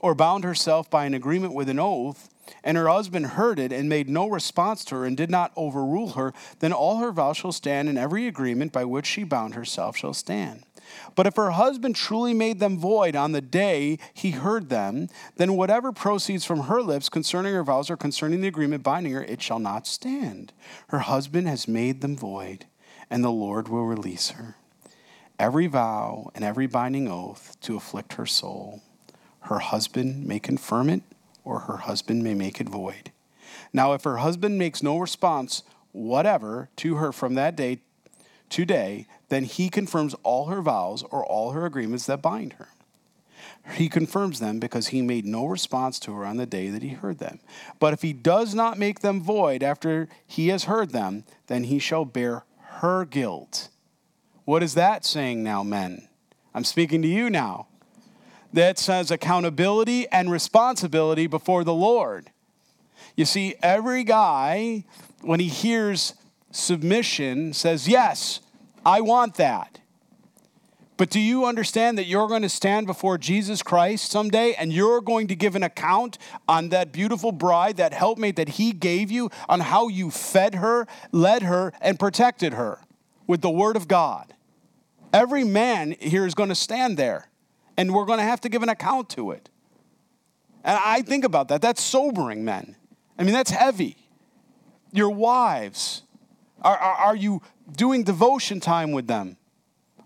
or 0.00 0.14
bound 0.14 0.44
herself 0.44 0.90
by 0.90 1.06
an 1.06 1.14
agreement 1.14 1.54
with 1.54 1.70
an 1.70 1.80
oath, 1.80 2.28
and 2.62 2.76
her 2.76 2.88
husband 2.88 3.26
heard 3.28 3.58
it 3.58 3.72
and 3.72 3.88
made 3.88 4.08
no 4.08 4.28
response 4.28 4.84
to 4.84 4.96
her 4.96 5.06
and 5.06 5.16
did 5.16 5.30
not 5.30 5.50
overrule 5.56 6.10
her, 6.10 6.34
then 6.58 6.74
all 6.74 6.98
her 6.98 7.10
vows 7.10 7.38
shall 7.38 7.52
stand, 7.52 7.88
and 7.88 7.96
every 7.96 8.26
agreement 8.26 8.70
by 8.70 8.84
which 8.84 9.06
she 9.06 9.24
bound 9.24 9.54
herself 9.54 9.96
shall 9.96 10.12
stand. 10.12 10.65
But 11.14 11.26
if 11.26 11.36
her 11.36 11.52
husband 11.52 11.96
truly 11.96 12.34
made 12.34 12.58
them 12.58 12.78
void 12.78 13.16
on 13.16 13.32
the 13.32 13.40
day 13.40 13.98
he 14.12 14.32
heard 14.32 14.68
them, 14.68 15.08
then 15.36 15.56
whatever 15.56 15.92
proceeds 15.92 16.44
from 16.44 16.60
her 16.60 16.82
lips 16.82 17.08
concerning 17.08 17.54
her 17.54 17.64
vows 17.64 17.90
or 17.90 17.96
concerning 17.96 18.40
the 18.40 18.48
agreement 18.48 18.82
binding 18.82 19.12
her, 19.12 19.24
it 19.24 19.42
shall 19.42 19.58
not 19.58 19.86
stand. 19.86 20.52
Her 20.88 21.00
husband 21.00 21.48
has 21.48 21.68
made 21.68 22.00
them 22.00 22.16
void, 22.16 22.66
and 23.10 23.22
the 23.22 23.30
Lord 23.30 23.68
will 23.68 23.84
release 23.84 24.30
her 24.30 24.56
every 25.38 25.66
vow 25.66 26.30
and 26.34 26.44
every 26.44 26.66
binding 26.66 27.08
oath 27.08 27.56
to 27.60 27.76
afflict 27.76 28.14
her 28.14 28.26
soul. 28.26 28.82
Her 29.40 29.58
husband 29.58 30.26
may 30.26 30.38
confirm 30.38 30.88
it, 30.88 31.02
or 31.44 31.60
her 31.60 31.78
husband 31.78 32.22
may 32.22 32.34
make 32.34 32.60
it 32.60 32.68
void. 32.68 33.12
Now, 33.72 33.92
if 33.92 34.04
her 34.04 34.18
husband 34.18 34.58
makes 34.58 34.82
no 34.82 34.98
response 34.98 35.62
whatever 35.92 36.68
to 36.76 36.96
her 36.96 37.12
from 37.12 37.34
that 37.34 37.56
day 37.56 37.80
to 38.50 38.64
day, 38.64 39.06
then 39.28 39.44
he 39.44 39.68
confirms 39.68 40.14
all 40.22 40.46
her 40.46 40.62
vows 40.62 41.02
or 41.10 41.24
all 41.24 41.52
her 41.52 41.66
agreements 41.66 42.06
that 42.06 42.22
bind 42.22 42.54
her. 42.54 42.68
He 43.74 43.88
confirms 43.88 44.38
them 44.38 44.60
because 44.60 44.88
he 44.88 45.02
made 45.02 45.24
no 45.24 45.46
response 45.46 45.98
to 46.00 46.12
her 46.14 46.24
on 46.24 46.36
the 46.36 46.46
day 46.46 46.68
that 46.70 46.82
he 46.82 46.90
heard 46.90 47.18
them. 47.18 47.40
But 47.80 47.92
if 47.92 48.02
he 48.02 48.12
does 48.12 48.54
not 48.54 48.78
make 48.78 49.00
them 49.00 49.20
void 49.20 49.62
after 49.62 50.08
he 50.24 50.48
has 50.48 50.64
heard 50.64 50.90
them, 50.90 51.24
then 51.48 51.64
he 51.64 51.80
shall 51.80 52.04
bear 52.04 52.44
her 52.58 53.04
guilt 53.04 53.68
what 54.46 54.62
is 54.62 54.74
that 54.74 55.04
saying 55.04 55.42
now, 55.42 55.64
men? 55.64 56.08
I'm 56.54 56.62
speaking 56.62 57.02
to 57.02 57.08
you 57.08 57.28
now. 57.28 57.66
That 58.52 58.78
says 58.78 59.10
accountability 59.10 60.08
and 60.08 60.30
responsibility 60.30 61.26
before 61.26 61.64
the 61.64 61.74
Lord. 61.74 62.30
You 63.16 63.24
see, 63.24 63.56
every 63.60 64.04
guy, 64.04 64.84
when 65.20 65.40
he 65.40 65.48
hears 65.48 66.14
submission, 66.52 67.54
says, 67.54 67.88
Yes, 67.88 68.40
I 68.86 69.00
want 69.00 69.34
that. 69.34 69.80
But 70.96 71.10
do 71.10 71.18
you 71.18 71.44
understand 71.44 71.98
that 71.98 72.06
you're 72.06 72.28
going 72.28 72.42
to 72.42 72.48
stand 72.48 72.86
before 72.86 73.18
Jesus 73.18 73.60
Christ 73.60 74.12
someday 74.12 74.54
and 74.54 74.72
you're 74.72 75.00
going 75.00 75.26
to 75.26 75.34
give 75.34 75.56
an 75.56 75.64
account 75.64 76.18
on 76.48 76.68
that 76.68 76.92
beautiful 76.92 77.32
bride, 77.32 77.78
that 77.78 77.92
helpmate 77.92 78.36
that 78.36 78.50
he 78.50 78.70
gave 78.70 79.10
you, 79.10 79.28
on 79.48 79.58
how 79.58 79.88
you 79.88 80.10
fed 80.10 80.54
her, 80.54 80.86
led 81.10 81.42
her, 81.42 81.72
and 81.80 81.98
protected 81.98 82.54
her 82.54 82.78
with 83.26 83.40
the 83.40 83.50
Word 83.50 83.74
of 83.74 83.88
God? 83.88 84.32
Every 85.12 85.42
man 85.42 85.96
here 85.98 86.24
is 86.24 86.34
going 86.34 86.50
to 86.50 86.54
stand 86.54 86.96
there, 86.96 87.28
and 87.76 87.92
we're 87.92 88.06
going 88.06 88.20
to 88.20 88.24
have 88.24 88.40
to 88.42 88.48
give 88.48 88.62
an 88.62 88.68
account 88.68 89.08
to 89.10 89.32
it. 89.32 89.50
And 90.62 90.78
I 90.82 91.02
think 91.02 91.24
about 91.24 91.48
that. 91.48 91.60
That's 91.60 91.82
sobering, 91.82 92.44
men. 92.44 92.76
I 93.18 93.24
mean, 93.24 93.34
that's 93.34 93.50
heavy. 93.50 93.96
Your 94.92 95.10
wives, 95.10 96.02
are, 96.62 96.76
are, 96.76 96.94
are 96.94 97.16
you 97.16 97.42
doing 97.76 98.02
devotion 98.04 98.60
time 98.60 98.92
with 98.92 99.06
them? 99.06 99.36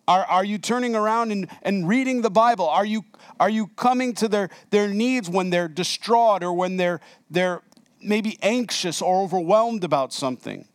Are, 0.08 0.24
are 0.24 0.44
you 0.44 0.58
turning 0.58 0.96
around 0.96 1.30
and, 1.30 1.48
and 1.62 1.86
reading 1.86 2.22
the 2.22 2.30
Bible? 2.30 2.68
Are 2.68 2.84
you, 2.84 3.04
are 3.38 3.50
you 3.50 3.68
coming 3.68 4.14
to 4.14 4.28
their, 4.28 4.50
their 4.70 4.88
needs 4.88 5.30
when 5.30 5.50
they're 5.50 5.68
distraught 5.68 6.42
or 6.42 6.52
when 6.52 6.76
they're, 6.76 7.00
they're 7.30 7.62
maybe 8.02 8.38
anxious 8.42 9.00
or 9.00 9.22
overwhelmed 9.22 9.84
about 9.84 10.12
something? 10.12 10.66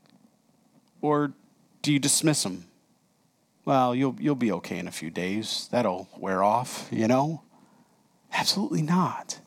Or 1.01 1.33
do 1.81 1.91
you 1.91 1.99
dismiss 1.99 2.43
them? 2.43 2.65
well, 3.65 3.95
you'll, 3.95 4.15
you'll 4.19 4.35
be 4.35 4.51
okay 4.51 4.77
in 4.77 4.87
a 4.87 4.91
few 4.91 5.09
days. 5.09 5.67
That'll 5.71 6.07
wear 6.17 6.43
off, 6.43 6.87
you 6.91 7.07
know? 7.07 7.41
Absolutely 8.31 8.83
not. 8.83 9.39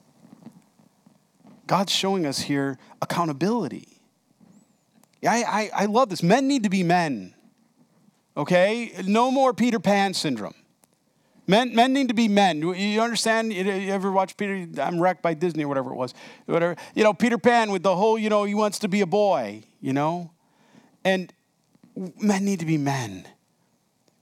God's 1.67 1.93
showing 1.93 2.27
us 2.27 2.41
here 2.41 2.79
accountability. 3.01 3.98
I, 5.25 5.43
I, 5.43 5.71
I 5.75 5.85
love 5.87 6.11
this. 6.11 6.23
Men 6.23 6.47
need 6.47 6.63
to 6.63 6.71
be 6.71 6.83
men, 6.83 7.35
okay? 8.37 8.93
No 9.05 9.31
more 9.31 9.53
Peter 9.53 9.81
Pan 9.81 10.15
syndrome. 10.15 10.55
Men, 11.47 11.75
men 11.75 11.95
need 11.95 12.09
to 12.09 12.15
be 12.15 12.29
men. 12.29 12.61
You 12.61 13.01
understand? 13.01 13.55
You 13.55 13.65
ever 13.65 14.13
watch 14.13 14.37
Peter? 14.37 14.69
I'm 14.83 15.01
wrecked 15.01 15.23
by 15.23 15.33
Disney 15.33 15.65
or 15.65 15.69
whatever 15.69 15.91
it 15.91 15.97
was. 15.97 16.13
Whatever. 16.45 16.77
You 16.95 17.05
know, 17.05 17.15
Peter 17.15 17.39
Pan 17.39 17.71
with 17.71 17.83
the 17.83 17.97
whole, 17.97 18.19
you 18.19 18.29
know, 18.29 18.45
he 18.45 18.55
wants 18.55 18.79
to 18.81 18.89
be 18.89 19.01
a 19.01 19.07
boy, 19.07 19.65
you 19.81 19.95
know? 19.95 20.31
And 21.05 21.33
men 21.97 22.45
need 22.45 22.61
to 22.61 22.67
be 22.67 22.77
men. 22.77 23.27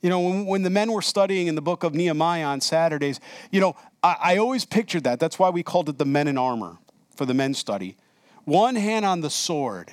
You 0.03 0.09
know, 0.09 0.21
when, 0.21 0.47
when 0.47 0.63
the 0.63 0.71
men 0.71 0.93
were 0.93 1.03
studying 1.03 1.49
in 1.49 1.57
the 1.57 1.63
book 1.63 1.83
of 1.83 1.95
Nehemiah 1.95 2.45
on 2.45 2.61
Saturdays, 2.61 3.19
you 3.51 3.61
know, 3.61 3.75
I, 4.05 4.17
I 4.21 4.37
always 4.37 4.65
pictured 4.65 5.03
that. 5.03 5.19
That's 5.19 5.37
why 5.37 5.51
we 5.51 5.65
called 5.65 5.89
it 5.89 5.99
the 5.99 6.05
men 6.05 6.29
in 6.29 6.39
armor 6.39 6.79
for 7.17 7.27
the 7.27 7.35
men's 7.35 7.59
study. 7.59 7.97
One 8.45 8.77
hand 8.77 9.05
on 9.05 9.21
the 9.21 9.31
sword, 9.31 9.91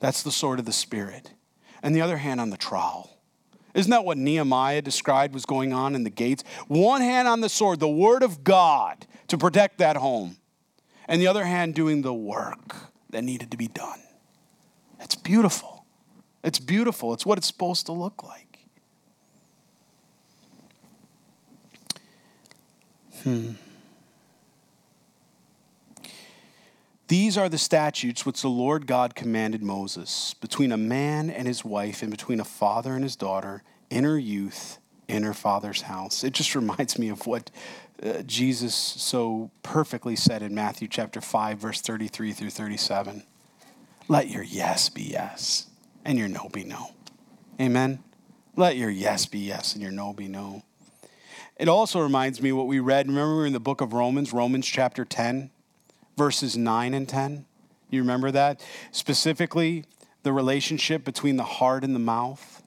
that's 0.00 0.22
the 0.22 0.30
sword 0.30 0.58
of 0.58 0.64
the 0.64 0.72
Spirit, 0.72 1.32
and 1.82 1.94
the 1.94 2.00
other 2.00 2.18
hand 2.18 2.40
on 2.40 2.50
the 2.50 2.56
trowel. 2.56 3.18
Isn't 3.74 3.90
that 3.90 4.04
what 4.04 4.18
Nehemiah 4.18 4.82
described 4.82 5.34
was 5.34 5.44
going 5.44 5.72
on 5.72 5.94
in 5.94 6.02
the 6.02 6.10
gates? 6.10 6.42
One 6.66 7.00
hand 7.00 7.28
on 7.28 7.40
the 7.40 7.48
sword, 7.48 7.80
the 7.80 7.88
word 7.88 8.22
of 8.22 8.42
God 8.42 9.06
to 9.28 9.38
protect 9.38 9.78
that 9.78 9.96
home, 9.96 10.38
and 11.06 11.20
the 11.20 11.26
other 11.26 11.44
hand 11.44 11.74
doing 11.74 12.02
the 12.02 12.14
work 12.14 12.74
that 13.10 13.22
needed 13.22 13.50
to 13.50 13.56
be 13.56 13.68
done. 13.68 14.00
It's 15.00 15.14
beautiful. 15.14 15.84
It's 16.42 16.58
beautiful. 16.58 17.12
It's 17.14 17.26
what 17.26 17.38
it's 17.38 17.46
supposed 17.46 17.86
to 17.86 17.92
look 17.92 18.24
like. 18.24 18.58
Hmm. 23.22 23.52
These 27.08 27.38
are 27.38 27.48
the 27.48 27.58
statutes 27.58 28.26
which 28.26 28.42
the 28.42 28.48
Lord 28.48 28.86
God 28.86 29.14
commanded 29.14 29.62
Moses 29.62 30.34
between 30.34 30.72
a 30.72 30.76
man 30.76 31.30
and 31.30 31.48
his 31.48 31.64
wife, 31.64 32.02
and 32.02 32.10
between 32.10 32.38
a 32.38 32.44
father 32.44 32.92
and 32.94 33.02
his 33.02 33.16
daughter, 33.16 33.62
in 33.88 34.04
her 34.04 34.18
youth, 34.18 34.78
in 35.08 35.22
her 35.22 35.32
father's 35.32 35.82
house. 35.82 36.22
It 36.22 36.34
just 36.34 36.54
reminds 36.54 36.98
me 36.98 37.08
of 37.08 37.26
what 37.26 37.50
uh, 38.02 38.22
Jesus 38.22 38.74
so 38.74 39.50
perfectly 39.62 40.16
said 40.16 40.42
in 40.42 40.54
Matthew 40.54 40.86
chapter 40.86 41.22
5, 41.22 41.58
verse 41.58 41.80
33 41.80 42.32
through 42.32 42.50
37. 42.50 43.22
Let 44.06 44.28
your 44.28 44.42
yes 44.42 44.90
be 44.90 45.02
yes, 45.02 45.66
and 46.04 46.18
your 46.18 46.28
no 46.28 46.50
be 46.50 46.64
no. 46.64 46.92
Amen. 47.58 48.04
Let 48.54 48.76
your 48.76 48.90
yes 48.90 49.24
be 49.24 49.38
yes, 49.38 49.72
and 49.72 49.82
your 49.82 49.92
no 49.92 50.12
be 50.12 50.28
no. 50.28 50.62
It 51.56 51.68
also 51.68 52.00
reminds 52.00 52.42
me 52.42 52.52
what 52.52 52.66
we 52.66 52.80
read. 52.80 53.08
Remember, 53.08 53.38
we 53.38 53.46
in 53.46 53.52
the 53.54 53.60
book 53.60 53.80
of 53.80 53.94
Romans, 53.94 54.32
Romans 54.32 54.66
chapter 54.66 55.04
10, 55.04 55.50
verses 56.18 56.56
9 56.56 56.92
and 56.92 57.08
10. 57.08 57.46
You 57.88 58.00
remember 58.00 58.30
that? 58.32 58.60
Specifically, 58.90 59.84
the 60.24 60.32
relationship 60.32 61.04
between 61.04 61.36
the 61.36 61.44
heart 61.44 61.84
and 61.84 61.94
the 61.94 62.00
mouth. 62.00 62.62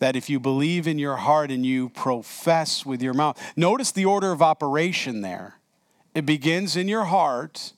That 0.00 0.14
if 0.14 0.28
you 0.28 0.38
believe 0.38 0.86
in 0.86 0.98
your 0.98 1.16
heart 1.16 1.50
and 1.50 1.64
you 1.64 1.88
profess 1.88 2.84
with 2.84 3.02
your 3.02 3.14
mouth, 3.14 3.40
notice 3.56 3.90
the 3.90 4.04
order 4.04 4.30
of 4.30 4.42
operation 4.42 5.22
there. 5.22 5.56
It 6.14 6.26
begins 6.26 6.76
in 6.76 6.88
your 6.88 7.04
heart 7.04 7.72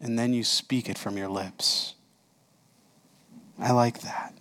and 0.00 0.18
then 0.18 0.32
you 0.32 0.44
speak 0.44 0.88
it 0.88 0.98
from 0.98 1.16
your 1.16 1.28
lips. 1.28 1.94
I 3.58 3.72
like 3.72 4.00
that. 4.00 4.34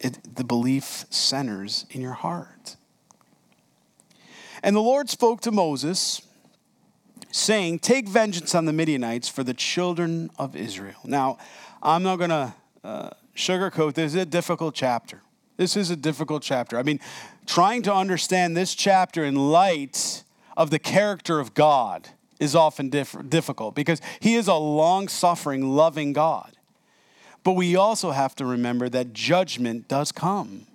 It, 0.00 0.36
the 0.36 0.44
belief 0.44 1.04
centers 1.10 1.86
in 1.90 2.00
your 2.00 2.12
heart. 2.12 2.76
And 4.62 4.74
the 4.74 4.80
Lord 4.80 5.10
spoke 5.10 5.42
to 5.42 5.52
Moses, 5.52 6.25
saying, 7.30 7.80
Take 7.80 8.08
vengeance 8.08 8.54
on 8.54 8.64
the 8.64 8.72
Midianites 8.72 9.28
for 9.28 9.42
the 9.42 9.54
children 9.54 10.30
of 10.38 10.56
Israel. 10.56 11.00
Now, 11.04 11.38
I'm 11.82 12.02
not 12.02 12.16
going 12.16 12.30
to 12.30 12.54
uh, 12.84 13.10
sugarcoat 13.34 13.94
this. 13.94 14.14
It's 14.14 14.22
a 14.22 14.26
difficult 14.26 14.74
chapter. 14.74 15.22
This 15.56 15.76
is 15.76 15.90
a 15.90 15.96
difficult 15.96 16.42
chapter. 16.42 16.78
I 16.78 16.82
mean, 16.82 17.00
trying 17.46 17.82
to 17.82 17.94
understand 17.94 18.56
this 18.56 18.74
chapter 18.74 19.24
in 19.24 19.34
light 19.34 20.24
of 20.56 20.70
the 20.70 20.78
character 20.78 21.40
of 21.40 21.54
God 21.54 22.08
is 22.38 22.54
often 22.54 22.90
diff- 22.90 23.16
difficult 23.28 23.74
because 23.74 24.00
He 24.20 24.34
is 24.34 24.48
a 24.48 24.54
long 24.54 25.08
suffering, 25.08 25.74
loving 25.74 26.12
God. 26.12 26.52
But 27.42 27.52
we 27.52 27.76
also 27.76 28.10
have 28.10 28.34
to 28.36 28.44
remember 28.44 28.88
that 28.88 29.12
judgment 29.12 29.88
does 29.88 30.12
come. 30.12 30.66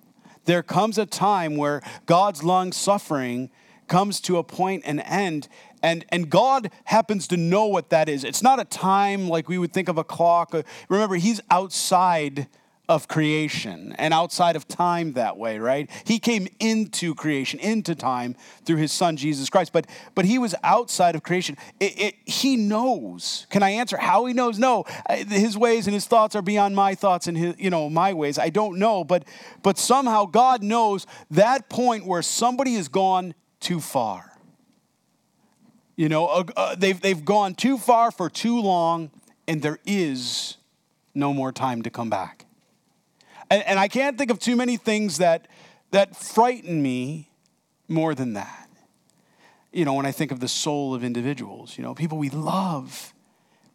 There 0.45 0.63
comes 0.63 0.97
a 0.97 1.05
time 1.05 1.55
where 1.57 1.81
God's 2.05 2.43
long 2.43 2.71
suffering 2.71 3.51
comes 3.87 4.21
to 4.21 4.37
a 4.37 4.43
point 4.43 4.83
and 4.85 5.01
end, 5.01 5.47
and, 5.83 6.05
and 6.09 6.29
God 6.29 6.71
happens 6.85 7.27
to 7.27 7.37
know 7.37 7.65
what 7.65 7.89
that 7.89 8.09
is. 8.09 8.23
It's 8.23 8.43
not 8.43 8.59
a 8.59 8.65
time 8.65 9.27
like 9.27 9.49
we 9.49 9.57
would 9.57 9.73
think 9.73 9.89
of 9.89 9.97
a 9.97 10.03
clock. 10.03 10.53
Remember, 10.89 11.15
He's 11.15 11.41
outside 11.49 12.47
of 12.91 13.07
creation 13.07 13.95
and 13.97 14.13
outside 14.13 14.57
of 14.57 14.67
time 14.67 15.13
that 15.13 15.37
way, 15.37 15.59
right? 15.59 15.89
He 16.03 16.19
came 16.19 16.49
into 16.59 17.15
creation, 17.15 17.57
into 17.61 17.95
time 17.95 18.35
through 18.65 18.77
his 18.77 18.91
son 18.91 19.15
Jesus 19.15 19.49
Christ, 19.49 19.71
but 19.71 19.87
but 20.13 20.25
he 20.25 20.37
was 20.37 20.53
outside 20.61 21.15
of 21.15 21.23
creation. 21.23 21.55
It, 21.79 21.99
it, 21.99 22.15
he 22.25 22.57
knows. 22.57 23.47
Can 23.49 23.63
I 23.63 23.69
answer 23.69 23.95
how 23.95 24.25
he 24.25 24.33
knows? 24.33 24.59
No, 24.59 24.83
his 25.09 25.57
ways 25.57 25.87
and 25.87 25.93
his 25.93 26.05
thoughts 26.05 26.35
are 26.35 26.41
beyond 26.41 26.75
my 26.75 26.93
thoughts 26.93 27.27
and 27.27 27.37
his, 27.37 27.55
you 27.57 27.69
know 27.69 27.89
my 27.89 28.13
ways. 28.13 28.37
I 28.37 28.49
don't 28.49 28.77
know, 28.77 29.05
but 29.05 29.23
but 29.63 29.77
somehow 29.77 30.25
God 30.25 30.61
knows 30.61 31.07
that 31.29 31.69
point 31.69 32.05
where 32.05 32.21
somebody 32.21 32.73
has 32.75 32.89
gone 32.89 33.33
too 33.61 33.79
far. 33.79 34.30
You 36.01 36.09
know, 36.09 36.25
uh, 36.25 36.43
uh, 36.57 36.75
they've 36.75 36.99
they've 36.99 37.23
gone 37.23 37.53
too 37.53 37.77
far 37.77 38.09
for 38.09 38.27
too 38.27 38.59
long, 38.59 39.11
and 39.47 39.61
there 39.61 39.77
is 39.85 40.57
no 41.13 41.31
more 41.31 41.51
time 41.51 41.83
to 41.83 41.91
come 41.91 42.09
back. 42.09 42.47
And, 43.51 43.61
and 43.67 43.77
I 43.77 43.87
can't 43.87 44.17
think 44.17 44.31
of 44.31 44.39
too 44.39 44.55
many 44.55 44.77
things 44.77 45.19
that, 45.19 45.47
that 45.91 46.15
frighten 46.15 46.81
me 46.81 47.29
more 47.87 48.15
than 48.15 48.33
that. 48.33 48.67
You 49.71 49.85
know, 49.85 49.93
when 49.93 50.07
I 50.07 50.11
think 50.11 50.31
of 50.31 50.39
the 50.39 50.47
soul 50.47 50.95
of 50.95 51.03
individuals, 51.03 51.77
you 51.77 51.83
know, 51.83 51.93
people 51.93 52.17
we 52.17 52.31
love. 52.31 53.13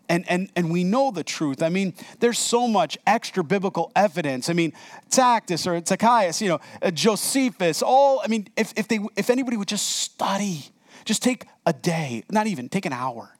And, 0.08 0.28
and, 0.28 0.50
and 0.56 0.72
we 0.72 0.82
know 0.82 1.12
the 1.12 1.22
truth. 1.22 1.62
I 1.62 1.68
mean, 1.68 1.94
there's 2.18 2.40
so 2.40 2.66
much 2.66 2.98
extra 3.06 3.44
biblical 3.44 3.92
evidence. 3.94 4.48
I 4.48 4.52
mean, 4.52 4.72
Tacitus 5.10 5.64
or 5.64 5.80
Zacchaeus, 5.86 6.42
you 6.42 6.48
know, 6.48 6.60
uh, 6.82 6.90
Josephus, 6.90 7.82
all, 7.82 8.20
I 8.24 8.26
mean, 8.26 8.48
if, 8.56 8.72
if, 8.76 8.88
they, 8.88 8.98
if 9.14 9.30
anybody 9.30 9.56
would 9.56 9.68
just 9.68 9.88
study, 9.88 10.72
just 11.06 11.22
take 11.22 11.46
a 11.64 11.72
day, 11.72 12.24
not 12.30 12.46
even, 12.46 12.68
take 12.68 12.84
an 12.84 12.92
hour, 12.92 13.38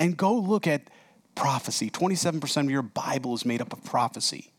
and 0.00 0.16
go 0.16 0.34
look 0.34 0.66
at 0.66 0.90
prophecy. 1.36 1.90
27% 1.90 2.64
of 2.64 2.70
your 2.70 2.82
Bible 2.82 3.34
is 3.34 3.44
made 3.44 3.60
up 3.60 3.72
of 3.72 3.84
prophecy. 3.84 4.52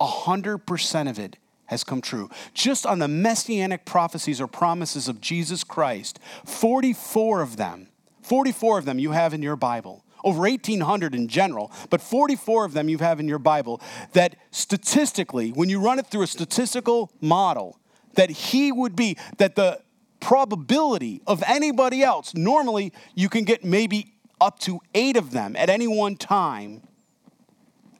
100% 0.00 1.10
of 1.10 1.18
it 1.18 1.36
has 1.66 1.82
come 1.84 2.00
true. 2.00 2.30
Just 2.54 2.86
on 2.86 2.98
the 2.98 3.08
messianic 3.08 3.84
prophecies 3.84 4.40
or 4.40 4.46
promises 4.46 5.08
of 5.08 5.20
Jesus 5.20 5.64
Christ, 5.64 6.20
44 6.44 7.40
of 7.40 7.56
them, 7.56 7.88
44 8.22 8.78
of 8.78 8.84
them 8.84 8.98
you 8.98 9.12
have 9.12 9.34
in 9.34 9.42
your 9.42 9.56
Bible. 9.56 10.04
Over 10.24 10.40
1,800 10.40 11.14
in 11.14 11.28
general, 11.28 11.70
but 11.90 12.00
44 12.00 12.64
of 12.64 12.72
them 12.72 12.88
you 12.88 12.98
have 12.98 13.20
in 13.20 13.28
your 13.28 13.38
Bible 13.38 13.80
that 14.14 14.34
statistically, 14.50 15.50
when 15.50 15.68
you 15.68 15.80
run 15.80 16.00
it 16.00 16.08
through 16.08 16.22
a 16.22 16.26
statistical 16.26 17.12
model, 17.20 17.78
that 18.14 18.28
he 18.28 18.72
would 18.72 18.96
be, 18.96 19.16
that 19.36 19.54
the 19.54 19.80
probability 20.20 21.22
of 21.26 21.42
anybody 21.46 22.02
else, 22.02 22.34
normally 22.34 22.92
you 23.14 23.28
can 23.28 23.44
get 23.44 23.64
maybe 23.64 24.14
up 24.40 24.58
to 24.60 24.80
eight 24.94 25.16
of 25.16 25.32
them 25.32 25.56
at 25.56 25.68
any 25.68 25.86
one 25.86 26.16
time 26.16 26.82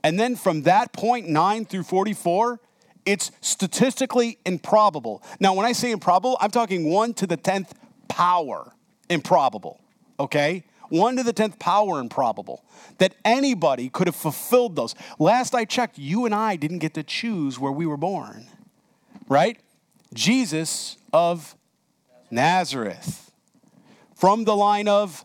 and 0.02 0.18
then 0.18 0.36
from 0.36 0.62
that 0.62 0.92
point, 0.92 1.28
9 1.28 1.64
through 1.66 1.82
44, 1.82 2.60
it's 3.04 3.30
statistically 3.40 4.38
improbable. 4.44 5.22
Now, 5.40 5.54
when 5.54 5.66
I 5.66 5.72
say 5.72 5.90
improbable, 5.90 6.36
I'm 6.40 6.50
talking 6.50 6.90
1 6.90 7.14
to 7.14 7.26
the 7.26 7.36
10th 7.36 7.72
power 8.08 8.72
improbable, 9.08 9.80
okay? 10.20 10.64
1 10.90 11.16
to 11.16 11.22
the 11.22 11.32
10th 11.32 11.58
power 11.58 12.00
improbable. 12.00 12.64
That 12.98 13.14
anybody 13.24 13.88
could 13.88 14.06
have 14.06 14.16
fulfilled 14.16 14.76
those. 14.76 14.94
Last 15.18 15.54
I 15.54 15.64
checked, 15.64 15.98
you 15.98 16.24
and 16.24 16.34
I 16.34 16.56
didn't 16.56 16.78
get 16.78 16.94
to 16.94 17.02
choose 17.02 17.58
where 17.58 17.72
we 17.72 17.86
were 17.86 17.96
born, 17.96 18.46
right? 19.28 19.58
Jesus 20.14 20.96
of 21.12 21.54
Nazareth. 22.30 23.30
From 24.14 24.44
the 24.44 24.56
line 24.56 24.88
of 24.88 25.24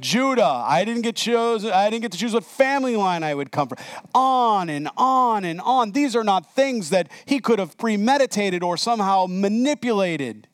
Judah. 0.00 0.64
I 0.66 0.84
didn't 0.84 1.02
get 1.02 1.16
choose. 1.16 1.64
I 1.64 1.90
didn't 1.90 2.02
get 2.02 2.12
to 2.12 2.18
choose 2.18 2.32
what 2.32 2.44
family 2.44 2.96
line 2.96 3.22
I 3.22 3.34
would 3.34 3.52
come 3.52 3.68
from. 3.68 3.78
On 4.14 4.68
and 4.68 4.88
on 4.96 5.44
and 5.44 5.60
on. 5.60 5.92
These 5.92 6.16
are 6.16 6.24
not 6.24 6.54
things 6.54 6.90
that 6.90 7.08
he 7.26 7.38
could 7.38 7.58
have 7.58 7.76
premeditated 7.78 8.62
or 8.62 8.76
somehow 8.76 9.26
manipulated. 9.28 10.48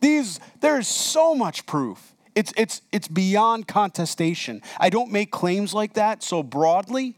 These 0.00 0.40
there's 0.60 0.88
so 0.88 1.34
much 1.34 1.64
proof. 1.66 2.14
It's 2.34 2.52
it's 2.56 2.82
it's 2.90 3.08
beyond 3.08 3.68
contestation. 3.68 4.62
I 4.78 4.90
don't 4.90 5.12
make 5.12 5.30
claims 5.30 5.72
like 5.72 5.94
that 5.94 6.22
so 6.22 6.42
broadly, 6.42 7.16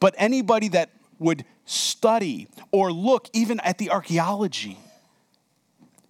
but 0.00 0.14
anybody 0.18 0.68
that 0.68 0.90
would 1.18 1.44
study 1.64 2.48
or 2.70 2.92
look 2.92 3.28
even 3.32 3.60
at 3.60 3.78
the 3.78 3.90
archaeology 3.90 4.78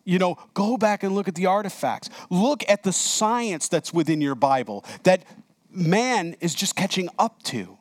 you 0.09 0.18
know, 0.18 0.38
go 0.55 0.79
back 0.79 1.03
and 1.03 1.14
look 1.14 1.29
at 1.29 1.35
the 1.35 1.44
artifacts. 1.44 2.09
Look 2.31 2.64
at 2.66 2.83
the 2.83 2.94
science 2.94 3.68
that's 3.68 3.92
within 3.92 4.23
your 4.23 4.35
Bible 4.35 4.87
that 5.03 5.23
man 5.71 6.35
is 6.40 6.55
just 6.55 6.75
catching 6.75 7.11
up 7.18 7.42
to, 7.42 7.77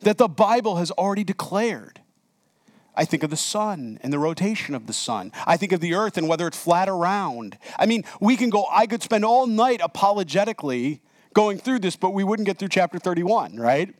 that 0.00 0.18
the 0.18 0.26
Bible 0.26 0.76
has 0.76 0.90
already 0.90 1.22
declared. 1.22 2.00
I 2.96 3.04
think 3.04 3.22
of 3.22 3.30
the 3.30 3.36
sun 3.36 4.00
and 4.02 4.12
the 4.12 4.18
rotation 4.18 4.74
of 4.74 4.88
the 4.88 4.92
sun. 4.92 5.30
I 5.46 5.56
think 5.56 5.70
of 5.70 5.78
the 5.78 5.94
earth 5.94 6.18
and 6.18 6.28
whether 6.28 6.44
it's 6.48 6.58
flat 6.58 6.88
or 6.88 6.96
round. 6.96 7.56
I 7.78 7.86
mean, 7.86 8.02
we 8.20 8.36
can 8.36 8.50
go, 8.50 8.66
I 8.68 8.88
could 8.88 9.04
spend 9.04 9.24
all 9.24 9.46
night 9.46 9.80
apologetically 9.80 11.00
going 11.34 11.58
through 11.58 11.78
this, 11.78 11.94
but 11.94 12.10
we 12.10 12.24
wouldn't 12.24 12.46
get 12.46 12.58
through 12.58 12.70
chapter 12.70 12.98
31, 12.98 13.58
right? 13.58 13.94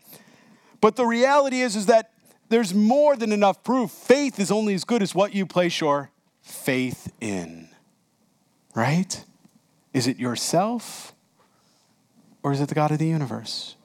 But 0.81 0.97
the 0.97 1.07
reality 1.07 1.61
is, 1.61 1.77
is 1.77 1.87
that 1.87 2.11
there's 2.49 2.75
more 2.75 3.15
than 3.15 3.31
enough 3.31 3.63
proof. 3.63 3.93
Faith 3.93 4.41
is 4.41 4.51
only 4.51 4.75
as 4.75 4.83
good 4.83 5.05
as 5.05 5.15
what 5.15 5.37
you 5.37 5.47
place 5.47 5.81
your 5.81 6.11
faith 6.49 7.13
in? 7.21 7.69
Right? 8.75 9.25
Is 9.93 10.07
it 10.07 10.19
yourself 10.19 11.13
or 12.43 12.53
is 12.53 12.61
it 12.61 12.69
the 12.69 12.75
God 12.75 12.91
of 12.91 12.99
the 12.99 13.07
universe? 13.07 13.77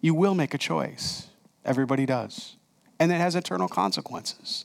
You 0.00 0.14
will 0.14 0.34
make 0.34 0.54
a 0.54 0.58
choice. 0.58 1.28
Everybody 1.64 2.06
does. 2.06 2.56
And 2.98 3.12
it 3.12 3.16
has 3.16 3.36
eternal 3.36 3.68
consequences. 3.68 4.64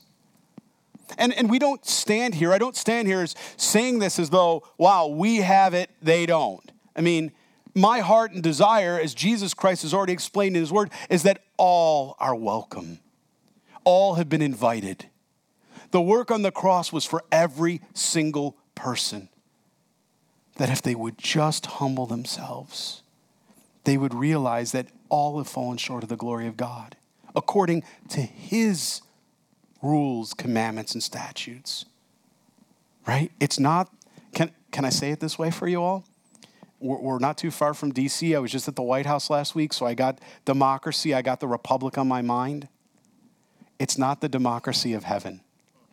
And, 1.16 1.32
and 1.32 1.48
we 1.48 1.58
don't 1.58 1.86
stand 1.86 2.34
here, 2.34 2.52
I 2.52 2.58
don't 2.58 2.76
stand 2.76 3.08
here 3.08 3.22
as 3.22 3.34
saying 3.56 3.98
this 3.98 4.18
as 4.18 4.30
though, 4.30 4.64
wow, 4.76 5.06
we 5.06 5.36
have 5.38 5.72
it, 5.72 5.90
they 6.02 6.26
don't. 6.26 6.70
I 6.94 7.00
mean, 7.00 7.32
my 7.74 8.00
heart 8.00 8.32
and 8.32 8.42
desire, 8.42 8.98
as 9.00 9.14
Jesus 9.14 9.54
Christ 9.54 9.82
has 9.82 9.94
already 9.94 10.12
explained 10.12 10.56
in 10.56 10.62
his 10.62 10.72
word, 10.72 10.90
is 11.08 11.22
that 11.22 11.42
all 11.56 12.16
are 12.18 12.34
welcome. 12.34 12.98
All 13.84 14.14
have 14.14 14.28
been 14.28 14.42
invited. 14.42 15.06
The 15.90 16.00
work 16.00 16.30
on 16.30 16.42
the 16.42 16.50
cross 16.50 16.92
was 16.92 17.04
for 17.04 17.24
every 17.32 17.80
single 17.94 18.56
person. 18.74 19.28
That 20.56 20.70
if 20.70 20.82
they 20.82 20.94
would 20.94 21.18
just 21.18 21.66
humble 21.66 22.06
themselves, 22.06 23.02
they 23.84 23.96
would 23.96 24.14
realize 24.14 24.72
that 24.72 24.88
all 25.08 25.38
have 25.38 25.48
fallen 25.48 25.78
short 25.78 26.02
of 26.02 26.08
the 26.08 26.16
glory 26.16 26.46
of 26.46 26.56
God, 26.56 26.96
according 27.34 27.84
to 28.10 28.20
His 28.20 29.00
rules, 29.80 30.34
commandments, 30.34 30.92
and 30.92 31.02
statutes. 31.02 31.84
Right? 33.06 33.30
It's 33.40 33.58
not, 33.58 33.90
can, 34.34 34.50
can 34.70 34.84
I 34.84 34.90
say 34.90 35.10
it 35.10 35.20
this 35.20 35.38
way 35.38 35.50
for 35.50 35.68
you 35.68 35.82
all? 35.82 36.04
We're, 36.80 36.98
we're 36.98 37.18
not 37.18 37.38
too 37.38 37.50
far 37.50 37.72
from 37.72 37.92
DC. 37.92 38.36
I 38.36 38.38
was 38.38 38.52
just 38.52 38.68
at 38.68 38.76
the 38.76 38.82
White 38.82 39.06
House 39.06 39.30
last 39.30 39.54
week, 39.54 39.72
so 39.72 39.86
I 39.86 39.94
got 39.94 40.20
democracy, 40.44 41.14
I 41.14 41.22
got 41.22 41.40
the 41.40 41.48
republic 41.48 41.96
on 41.96 42.08
my 42.08 42.20
mind. 42.20 42.68
It's 43.78 43.96
not 43.96 44.20
the 44.20 44.28
democracy 44.28 44.92
of 44.92 45.04
heaven. 45.04 45.40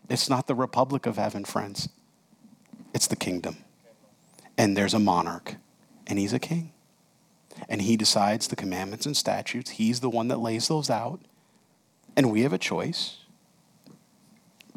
It's 0.10 0.30
not 0.30 0.48
the 0.48 0.56
republic 0.56 1.06
of 1.06 1.18
heaven, 1.18 1.46
friends. 1.46 1.90
It's 2.94 3.08
the 3.08 3.16
kingdom. 3.16 3.58
And 4.58 4.78
there's 4.78 4.94
a 4.94 5.00
monarch, 5.00 5.56
and 6.08 6.18
he's 6.20 6.34
a 6.34 6.40
king. 6.40 6.72
and 7.70 7.82
he 7.82 7.98
decides 7.98 8.48
the 8.48 8.56
commandments 8.56 9.06
and 9.06 9.16
statutes. 9.16 9.72
He's 9.72 10.00
the 10.00 10.10
one 10.10 10.28
that 10.28 10.40
lays 10.40 10.68
those 10.68 10.90
out. 10.90 11.20
And 12.16 12.32
we 12.32 12.42
have 12.42 12.54
a 12.54 12.58
choice 12.58 13.18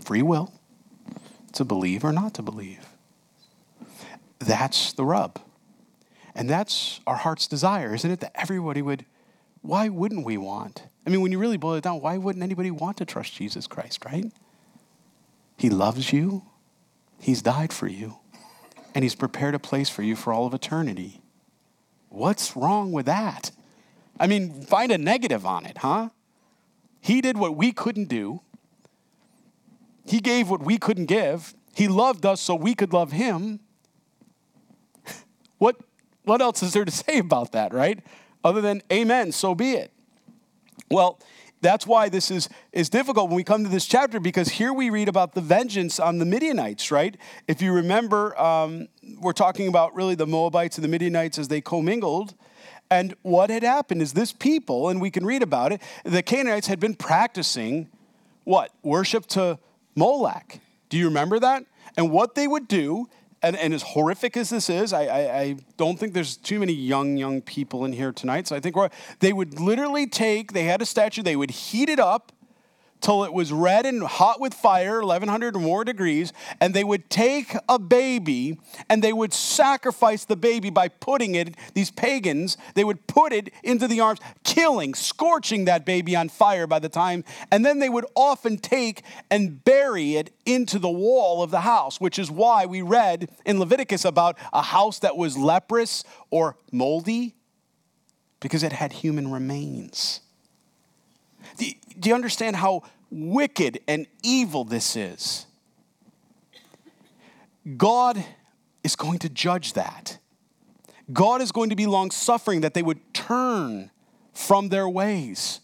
free 0.01 0.23
will 0.23 0.53
to 1.53 1.65
believe 1.65 2.05
or 2.05 2.13
not 2.13 2.35
to 2.35 2.43
believe. 2.43 2.87
That's 4.39 4.93
the 4.93 5.05
rub. 5.05 5.41
And 6.35 6.49
that's 6.49 7.01
our 7.07 7.17
heart's 7.17 7.49
desire, 7.49 7.95
isn't 7.95 8.11
it? 8.11 8.21
That 8.21 8.33
everybody 8.35 8.81
would, 8.81 9.05
why 9.63 9.89
wouldn't 9.89 10.25
we 10.25 10.37
want? 10.37 10.85
I 11.05 11.11
mean, 11.11 11.21
when 11.21 11.33
you 11.33 11.39
really 11.39 11.57
boil 11.57 11.75
it 11.75 11.85
down, 11.85 12.01
why 12.01 12.17
wouldn't 12.17 12.43
anybody 12.43 12.71
want 12.71 12.97
to 12.99 13.05
trust 13.05 13.35
Jesus 13.35 13.67
Christ, 13.67 14.05
right? 14.05 14.31
He 15.59 15.69
loves 15.69 16.13
you, 16.13 16.45
He's 17.21 17.43
died 17.43 17.73
for 17.73 17.89
you, 17.89 18.19
and 18.95 19.03
He's 19.03 19.17
prepared 19.17 19.57
a 19.57 19.59
place 19.59 19.91
for 19.91 20.03
you 20.03 20.15
for 20.15 20.33
all 20.33 20.47
of 20.47 20.55
eternity. 20.55 21.21
What's 22.09 22.57
wrong 22.57 22.93
with 22.93 23.07
that? 23.07 23.51
I 24.21 24.29
mean, 24.29 24.63
find 24.63 24.93
a 24.93 24.99
negative 24.99 25.45
on 25.45 25.67
it, 25.67 25.79
huh? 25.79 26.11
He 27.01 27.21
did 27.21 27.37
what 27.37 27.57
we 27.57 27.73
couldn't 27.73 28.09
do. 28.09 28.41
He 30.07 30.21
gave 30.21 30.49
what 30.49 30.63
we 30.63 30.79
couldn't 30.79 31.07
give. 31.07 31.55
He 31.75 31.89
loved 31.89 32.25
us 32.25 32.41
so 32.41 32.55
we 32.55 32.75
could 32.75 32.93
love 32.93 33.13
him. 33.13 33.61
What, 35.59 35.75
what 36.23 36.41
else 36.41 36.63
is 36.63 36.73
there 36.73 36.85
to 36.85 36.91
say 36.93 37.19
about 37.19 37.51
that, 37.51 37.75
right? 37.75 37.99
Other 38.45 38.61
than, 38.61 38.81
Amen, 38.93 39.33
so 39.33 39.57
be 39.57 39.73
it. 39.73 39.93
Well, 40.89 41.19
that's 41.61 41.87
why 41.87 42.09
this 42.09 42.31
is, 42.31 42.49
is 42.73 42.89
difficult 42.89 43.29
when 43.29 43.37
we 43.37 43.45
come 43.45 43.65
to 43.65 43.71
this 43.71 43.87
chapter 43.87 44.21
because 44.21 44.49
here 44.49 44.73
we 44.73 44.91
read 44.91 45.09
about 45.09 45.35
the 45.35 45.41
vengeance 45.41 45.99
on 45.99 46.19
the 46.19 46.25
Midianites, 46.25 46.91
right? 46.91 47.17
If 47.47 47.61
you 47.61 47.73
remember, 47.73 48.39
um, 48.41 48.89
we're 49.21 49.33
talking 49.33 49.69
about 49.69 49.95
really 49.95 50.15
the 50.15 50.27
Moabites 50.27 50.77
and 50.77 50.85
the 50.85 50.89
Midianites 50.89 51.39
as 51.39 51.49
they 51.49 51.61
commingled. 51.61 52.35
And 52.91 53.15
what 53.23 53.51
had 53.51 53.63
happened 53.63 54.03
is 54.03 54.13
this 54.13 54.33
people, 54.33 54.89
and 54.89 55.01
we 55.01 55.11
can 55.11 55.27
read 55.27 55.43
about 55.43 55.73
it, 55.73 55.83
the 56.05 56.23
Canaanites 56.23 56.69
had 56.69 56.81
been 56.81 56.95
practicing 56.95 57.89
what? 58.45 58.73
Worship 58.83 59.27
to 59.27 59.59
Molech. 59.95 60.61
Do 60.89 60.97
you 60.97 61.07
remember 61.07 61.39
that? 61.39 61.67
And 61.99 62.11
what 62.11 62.35
they 62.35 62.49
would 62.49 62.67
do, 62.67 63.09
and, 63.43 63.57
and 63.57 63.73
as 63.73 63.83
horrific 63.83 64.37
as 64.37 64.51
this 64.51 64.69
is, 64.69 64.93
I, 64.93 65.05
I, 65.05 65.41
I, 65.41 65.57
don't 65.77 65.99
think 65.99 66.13
there's 66.13 66.37
too 66.37 66.59
many 66.59 66.73
young, 66.73 67.17
young 67.17 67.41
people 67.41 67.85
in 67.85 67.93
here 67.93 68.13
tonight. 68.13 68.49
So 68.49 68.57
I 68.57 68.61
think 68.61 68.77
they 69.21 69.33
would 69.33 69.61
literally 69.61 70.07
take, 70.07 70.53
they 70.53 70.65
had 70.65 70.83
a 70.83 70.87
statue, 70.87 71.23
they 71.23 71.37
would 71.37 71.51
heat 71.51 71.89
it 71.89 72.01
up, 72.01 72.33
till 73.01 73.25
it 73.25 73.33
was 73.33 73.53
red 73.53 73.87
and 73.87 74.03
hot 74.03 74.41
with 74.41 74.55
fire, 74.55 75.01
1100 75.01 75.57
or 75.57 75.61
more 75.61 75.85
degrees, 75.85 76.33
and 76.61 76.75
they 76.75 76.85
would 76.85 77.09
take 77.11 77.55
a 77.69 77.79
baby 77.79 78.59
and 78.89 79.03
they 79.03 79.13
would 79.13 79.33
sacrifice 79.33 80.25
the 80.25 80.37
baby 80.37 80.71
by 80.71 80.89
putting 80.89 81.35
it, 81.35 81.55
these 81.75 81.91
pagans, 81.91 82.57
they 82.75 82.85
would 82.85 83.07
put 83.07 83.33
it 83.33 83.53
into 83.63 83.87
the 83.87 84.01
arms, 84.01 84.21
killing, 84.45 84.95
scorching 84.95 85.65
that 85.65 85.85
baby 85.85 86.17
on 86.17 86.29
fire 86.29 86.67
by 86.67 86.79
the 86.79 86.89
time, 86.89 87.25
and 87.51 87.65
then 87.65 87.79
they 87.79 87.89
would 87.89 88.07
often 88.15 88.57
take 88.57 89.03
and 89.31 89.65
bury 89.65 90.17
it 90.17 90.33
into 90.45 90.79
the 90.79 90.91
wall 90.91 91.43
of 91.43 91.51
the 91.51 91.61
house, 91.61 92.01
which 92.01 92.19
is 92.19 92.31
why 92.31 92.67
we 92.67 92.83
read 92.83 93.31
in 93.45 93.59
Leviticus 93.59 94.05
about 94.05 94.37
a 94.53 94.63
house 94.63 94.99
that 94.99 95.17
was 95.17 95.37
leprous 95.37 96.05
or 96.31 96.57
moldy, 96.73 97.35
because 98.41 98.63
it 98.63 98.73
had 98.73 98.93
human 98.93 99.31
remains. 99.31 100.21
Do 101.59 102.09
you 102.09 102.15
understand 102.15 102.57
how 102.57 102.85
wicked 103.11 103.81
and 103.87 104.07
evil 104.23 104.65
this 104.65 104.97
is? 104.97 105.47
God 107.77 108.25
is 108.83 108.97
going 108.97 109.19
to 109.21 109.29
judge 109.29 109.75
that. 109.75 110.19
God 111.13 111.43
is 111.43 111.53
going 111.53 111.71
to 111.71 111.77
be 111.77 111.87
long 111.87 112.11
suffering 112.11 112.61
that 112.63 112.75
they 112.75 112.83
would 112.83 113.13
turn 113.13 113.91
from 114.33 114.69
their 114.69 114.89
ways. 114.89 115.61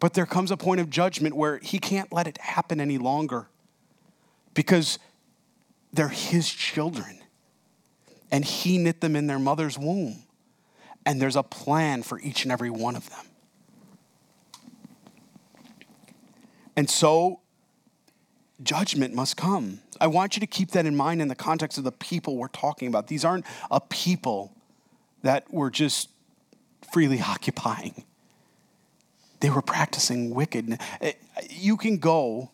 But 0.00 0.14
there 0.14 0.26
comes 0.26 0.50
a 0.50 0.56
point 0.56 0.80
of 0.80 0.90
judgment 0.90 1.36
where 1.36 1.58
He 1.58 1.78
can't 1.78 2.12
let 2.12 2.26
it 2.26 2.38
happen 2.38 2.80
any 2.80 2.98
longer 2.98 3.46
because 4.54 4.98
they're 5.92 6.08
His 6.08 6.50
children 6.50 7.20
and 8.30 8.44
He 8.44 8.78
knit 8.78 9.00
them 9.00 9.14
in 9.14 9.26
their 9.26 9.38
mother's 9.38 9.78
womb. 9.78 10.24
And 11.04 11.20
there's 11.20 11.36
a 11.36 11.42
plan 11.42 12.02
for 12.02 12.20
each 12.20 12.44
and 12.44 12.52
every 12.52 12.70
one 12.70 12.96
of 12.96 13.08
them. 13.10 13.26
And 16.76 16.88
so 16.88 17.40
judgment 18.62 19.14
must 19.14 19.36
come. 19.36 19.80
I 20.00 20.06
want 20.06 20.36
you 20.36 20.40
to 20.40 20.46
keep 20.46 20.70
that 20.72 20.86
in 20.86 20.96
mind 20.96 21.20
in 21.22 21.28
the 21.28 21.34
context 21.34 21.78
of 21.78 21.84
the 21.84 21.92
people 21.92 22.36
we're 22.36 22.48
talking 22.48 22.88
about. 22.88 23.08
These 23.08 23.24
aren't 23.24 23.46
a 23.70 23.80
people 23.80 24.54
that 25.22 25.52
were 25.52 25.70
just 25.70 26.08
freely 26.92 27.20
occupying. 27.26 28.04
They 29.40 29.50
were 29.50 29.62
practicing 29.62 30.34
wicked. 30.34 30.78
Eh, 31.00 31.12
you 31.50 31.76
can 31.76 31.98
go, 31.98 32.50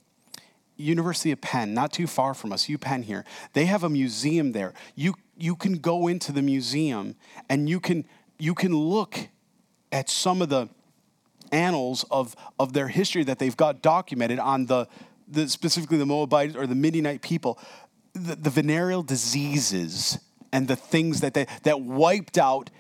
University 0.76 1.33
of 1.33 1.40
Penn, 1.40 1.74
not 1.74 1.92
too 1.92 2.07
far 2.07 2.33
from 2.35 2.52
us, 2.52 2.66
UPenn 2.66 3.04
here. 3.04 3.24
They 3.52 3.66
have 3.66 3.85
a 3.85 3.90
museum 3.90 4.52
there. 4.52 4.72
You, 4.94 5.14
you 5.37 5.54
can 5.54 5.78
go 5.78 6.07
into 6.07 6.33
the 6.33 6.40
museum 6.40 7.16
and 7.48 7.68
you 7.68 7.81
can, 7.81 8.07
you 8.38 8.54
can 8.54 8.74
look 8.74 9.28
at 9.92 10.09
some 10.09 10.40
of 10.40 10.48
the 10.48 10.68
annals 11.52 12.04
of, 12.11 12.37
of 12.58 12.72
their 12.72 12.88
history 12.88 13.24
that 13.24 13.38
they've 13.38 13.56
got 13.56 13.82
documented 13.82 14.38
on 14.38 14.66
the, 14.66 14.87
the 15.26 15.48
specifically 15.48 15.98
the 15.98 16.06
Moabite 16.06 16.56
or 16.56 16.66
the 16.66 16.74
Midianite 16.74 17.22
people, 17.22 17.58
the, 18.12 18.37
the 18.37 18.50
venereal 18.50 19.02
diseases 19.02 20.18
and 20.52 20.68
the 20.68 20.76
things 20.76 21.20
that 21.20 21.34
they, 21.34 21.46
that 21.62 21.80
wiped 21.80 22.38
out, 22.38 22.70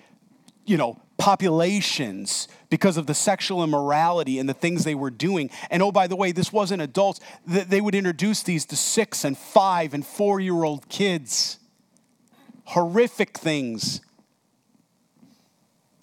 you 0.64 0.76
know, 0.76 1.00
populations 1.18 2.48
because 2.70 2.96
of 2.96 3.06
the 3.06 3.14
sexual 3.14 3.64
immorality 3.64 4.38
and 4.38 4.48
the 4.48 4.54
things 4.54 4.84
they 4.84 4.94
were 4.94 5.10
doing. 5.10 5.50
And 5.70 5.82
oh, 5.82 5.92
by 5.92 6.06
the 6.06 6.16
way, 6.16 6.32
this 6.32 6.52
wasn't 6.52 6.80
adults. 6.80 7.20
They 7.46 7.80
would 7.80 7.94
introduce 7.94 8.42
these 8.42 8.64
to 8.66 8.76
six 8.76 9.24
and 9.24 9.36
five 9.36 9.94
and 9.94 10.06
four 10.06 10.40
year 10.40 10.64
old 10.64 10.88
kids. 10.88 11.58
Horrific 12.64 13.36
things 13.36 14.00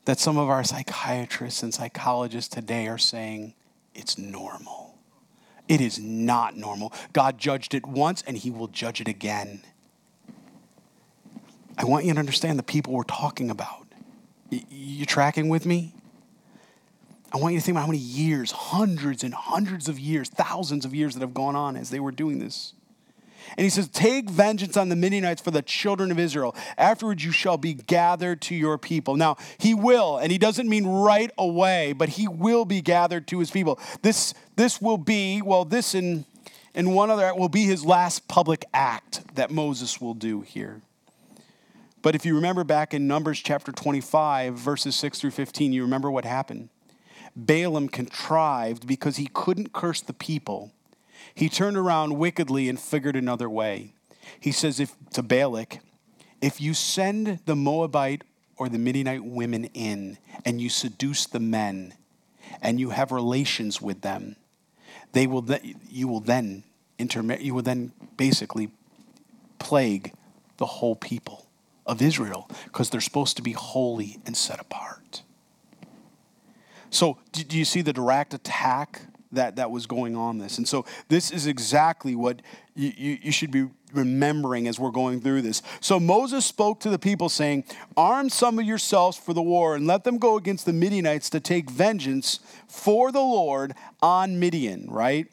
that 0.06 0.20
some 0.20 0.38
of 0.38 0.50
our 0.50 0.64
psychiatrists 0.64 1.64
and 1.64 1.74
psychologists 1.74 2.54
today 2.54 2.88
are 2.88 2.98
saying 2.98 3.54
it's 3.94 4.18
normal. 4.18 4.98
It 5.68 5.82
is 5.82 6.00
not 6.00 6.56
normal. 6.56 6.94
God 7.12 7.38
judged 7.38 7.74
it 7.74 7.86
once 7.86 8.24
and 8.28 8.38
he 8.38 8.52
will 8.52 8.68
judge 8.68 9.02
it 9.02 9.08
again. 9.08 9.62
I 11.78 11.86
want 11.86 12.06
you 12.06 12.14
to 12.14 12.20
understand 12.20 12.58
the 12.58 12.64
people 12.64 12.94
we're 12.94 13.04
talking 13.04 13.50
about. 13.50 13.88
You 14.50 15.06
tracking 15.06 15.50
with 15.50 15.66
me? 15.66 15.94
I 17.34 17.38
want 17.38 17.54
you 17.54 17.60
to 17.60 17.66
think 17.66 17.74
about 17.74 17.82
how 17.82 17.88
many 17.88 17.98
years, 17.98 18.52
hundreds 18.52 19.24
and 19.24 19.34
hundreds 19.34 19.90
of 19.90 20.00
years, 20.00 20.30
thousands 20.30 20.86
of 20.86 20.96
years 20.96 21.16
that 21.16 21.22
have 21.22 21.34
gone 21.34 21.56
on 21.56 21.76
as 21.76 21.90
they 21.90 22.00
were 22.00 22.12
doing 22.12 22.40
this. 22.40 22.74
And 23.58 23.64
he 23.64 23.70
says, 23.70 23.88
Take 23.88 24.30
vengeance 24.30 24.78
on 24.78 24.90
the 24.90 24.96
Midianites 24.96 25.42
for 25.42 25.52
the 25.52 25.62
children 25.62 26.12
of 26.12 26.20
Israel. 26.20 26.56
Afterwards, 26.78 27.24
you 27.24 27.32
shall 27.32 27.58
be 27.58 27.74
gathered 27.74 28.42
to 28.44 28.56
your 28.56 28.78
people. 28.78 29.16
Now, 29.16 29.38
he 29.58 29.74
will, 29.74 30.18
and 30.18 30.32
he 30.32 30.38
doesn't 30.38 30.68
mean 30.68 30.86
right 30.86 31.32
away, 31.38 31.94
but 31.94 32.10
he 32.10 32.28
will 32.28 32.66
be 32.66 32.82
gathered 32.82 33.28
to 33.28 33.40
his 33.40 33.52
people. 33.52 33.80
This, 34.02 34.34
this 34.56 34.82
will 34.82 34.98
be, 34.98 35.42
well, 35.42 35.66
this 35.66 35.94
and, 35.94 36.26
and 36.74 36.94
one 36.94 37.10
other 37.10 37.34
will 37.36 37.50
be 37.50 37.66
his 37.66 37.86
last 37.86 38.28
public 38.28 38.66
act 38.74 39.36
that 39.36 39.52
Moses 39.52 40.02
will 40.02 40.14
do 40.14 40.42
here. 40.42 40.82
But 42.02 42.14
if 42.14 42.24
you 42.24 42.36
remember 42.36 42.64
back 42.64 42.94
in 42.94 43.08
Numbers 43.08 43.40
chapter 43.40 43.72
25, 43.72 44.54
verses 44.56 44.96
6 44.96 45.20
through 45.20 45.32
15, 45.32 45.74
you 45.74 45.82
remember 45.82 46.12
what 46.12 46.24
happened. 46.24 46.70
Balaam 47.36 47.90
contrived 47.90 48.86
because 48.86 49.18
he 49.18 49.28
couldn't 49.34 49.74
curse 49.74 50.02
the 50.02 50.14
people 50.14 50.72
he 51.36 51.50
turned 51.50 51.78
around 51.78 52.18
wickedly 52.18 52.70
and 52.70 52.80
figured 52.80 53.16
another 53.16 53.50
way. 53.50 53.94
He 54.40 54.52
says 54.52 54.80
if, 54.80 54.96
to 55.14 55.22
Balak, 55.22 55.80
if 56.42 56.62
you 56.62 56.74
send 56.74 57.40
the 57.46 57.56
Moabite 57.56 58.24
or 58.58 58.70
the 58.70 58.78
Midianite 58.78 59.24
women 59.24 59.66
in 59.74 60.18
and 60.46 60.62
you 60.62 60.70
seduce 60.70 61.26
the 61.26 61.40
men 61.40 61.94
and 62.62 62.80
you 62.80 62.92
have 62.92 63.12
relations 63.12 63.82
with 63.82 64.02
them, 64.02 64.38
they 65.12 65.28
will 65.28 65.46
you 65.90 66.08
will 66.08 66.20
then 66.20 66.64
intermit 66.98 67.42
you 67.42 67.54
will 67.54 67.62
then 67.62 67.92
basically 68.18 68.70
plague 69.60 70.14
the 70.58 70.66
whole 70.66 70.96
people 70.96 71.48
of 71.86 72.02
Israel 72.02 72.50
because 72.66 72.90
they're 72.90 73.02
supposed 73.02 73.36
to 73.38 73.44
be 73.44 73.52
holy 73.52 74.20
and 74.26 74.36
set 74.36 74.60
apart. 74.60 75.24
So, 76.90 77.18
do 77.32 77.58
you 77.58 77.66
see 77.66 77.82
the 77.82 77.92
direct 77.92 78.34
attack 78.34 79.02
that, 79.36 79.56
that 79.58 79.72
was 79.72 79.86
going 79.86 80.16
on 80.16 80.38
this. 80.38 80.58
And 80.58 80.68
so 80.68 80.86
this 81.08 81.32
is 81.32 81.48
exactly 81.48 82.16
what 82.16 82.42
you, 82.76 82.92
you, 82.98 83.18
you 83.24 83.32
should 83.32 83.52
be 83.52 83.68
remembering 83.94 84.68
as 84.68 84.80
we're 84.80 84.92
going 84.92 85.22
through 85.22 85.42
this. 85.42 85.62
So 85.80 86.00
Moses 86.00 86.46
spoke 86.46 86.82
to 86.82 86.90
the 86.90 87.00
people, 87.00 87.30
saying, 87.30 87.64
Arm 87.96 88.30
some 88.30 88.60
of 88.60 88.66
yourselves 88.66 89.18
for 89.18 89.34
the 89.34 89.42
war, 89.42 89.76
and 89.76 89.88
let 89.88 90.04
them 90.04 90.18
go 90.18 90.38
against 90.38 90.66
the 90.66 90.74
Midianites 90.74 91.30
to 91.32 91.40
take 91.40 91.70
vengeance 91.70 92.40
for 92.68 93.12
the 93.12 93.20
Lord 93.20 93.74
on 94.02 94.40
Midian, 94.40 94.88
right? 94.90 95.28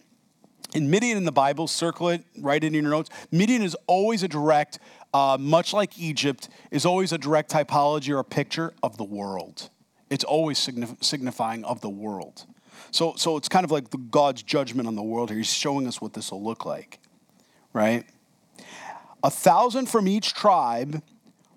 In 0.75 0.89
Midian 0.89 1.19
in 1.19 1.25
the 1.25 1.33
Bible, 1.33 1.67
circle 1.67 2.09
it, 2.09 2.25
write 2.39 2.65
it 2.65 2.69
in 2.69 2.75
your 2.75 2.83
notes. 2.85 3.11
Midian 3.31 3.63
is 3.63 3.77
always 3.87 4.23
a 4.23 4.29
direct 4.29 4.79
uh, 5.13 5.37
much 5.39 5.73
like 5.73 5.99
Egypt, 5.99 6.49
is 6.71 6.87
always 6.87 7.13
a 7.13 7.19
direct 7.19 7.51
typology 7.51 8.15
or 8.15 8.19
a 8.21 8.25
picture 8.25 8.73
of 8.83 8.97
the 8.97 9.05
world. 9.05 9.69
It's 10.09 10.25
always 10.25 10.59
signif- 10.59 11.03
signifying 11.03 11.65
of 11.65 11.81
the 11.81 11.91
world. 11.91 12.47
So, 12.91 13.15
so 13.17 13.37
it's 13.37 13.49
kind 13.49 13.65
of 13.65 13.71
like 13.71 13.91
the 13.91 13.99
God's 13.99 14.43
judgment 14.43 14.89
on 14.89 14.97
the 14.97 15.03
world 15.03 15.31
here. 15.31 15.39
He's 15.39 15.53
showing 15.53 15.87
us 15.87 16.01
what 16.01 16.13
this 16.13 16.31
will 16.31 16.43
look 16.43 16.67
like, 16.67 16.99
right? 17.73 18.05
A 19.23 19.31
thousand 19.31 19.87
from 19.87 20.09
each 20.09 20.35
tribe 20.35 21.03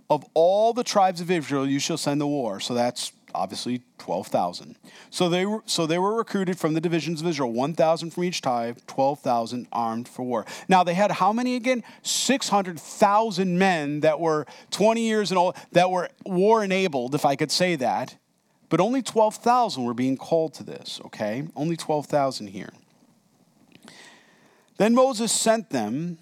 of 0.09 0.23
all 0.33 0.73
the 0.73 0.83
tribes 0.83 1.21
of 1.21 1.31
Israel 1.31 1.67
you 1.67 1.79
shall 1.79 1.97
send 1.97 2.21
to 2.21 2.27
war. 2.27 2.59
So 2.59 2.73
that's 2.73 3.11
obviously 3.35 3.81
12,000. 3.97 4.77
So 5.09 5.29
they 5.29 5.45
were 5.45 5.61
so 5.65 5.85
they 5.85 5.99
were 5.99 6.15
recruited 6.15 6.57
from 6.57 6.73
the 6.73 6.81
divisions 6.81 7.21
of 7.21 7.27
Israel, 7.27 7.51
1,000 7.51 8.11
from 8.11 8.23
each 8.23 8.41
tribe, 8.41 8.79
12,000 8.87 9.67
armed 9.71 10.07
for 10.07 10.23
war. 10.23 10.45
Now 10.67 10.83
they 10.83 10.93
had 10.93 11.11
how 11.11 11.33
many 11.33 11.55
again? 11.55 11.83
600,000 12.01 13.57
men 13.57 13.99
that 13.99 14.19
were 14.19 14.45
20 14.71 15.01
years 15.01 15.31
and 15.31 15.37
old 15.37 15.55
that 15.73 15.91
were 15.91 16.09
war 16.25 16.63
enabled, 16.63 17.13
if 17.13 17.25
I 17.25 17.35
could 17.35 17.51
say 17.51 17.75
that. 17.75 18.15
But 18.75 18.83
only 18.83 19.01
12,000 19.01 19.85
were 19.85 19.93
being 19.93 20.17
called 20.17 20.53
to 20.55 20.63
this, 20.65 20.99
okay? 21.05 21.47
Only 21.55 21.77
12,000 21.77 22.47
here. 22.47 22.73
Then 24.75 24.93
Moses 24.93 25.31
sent 25.31 25.69
them 25.69 26.17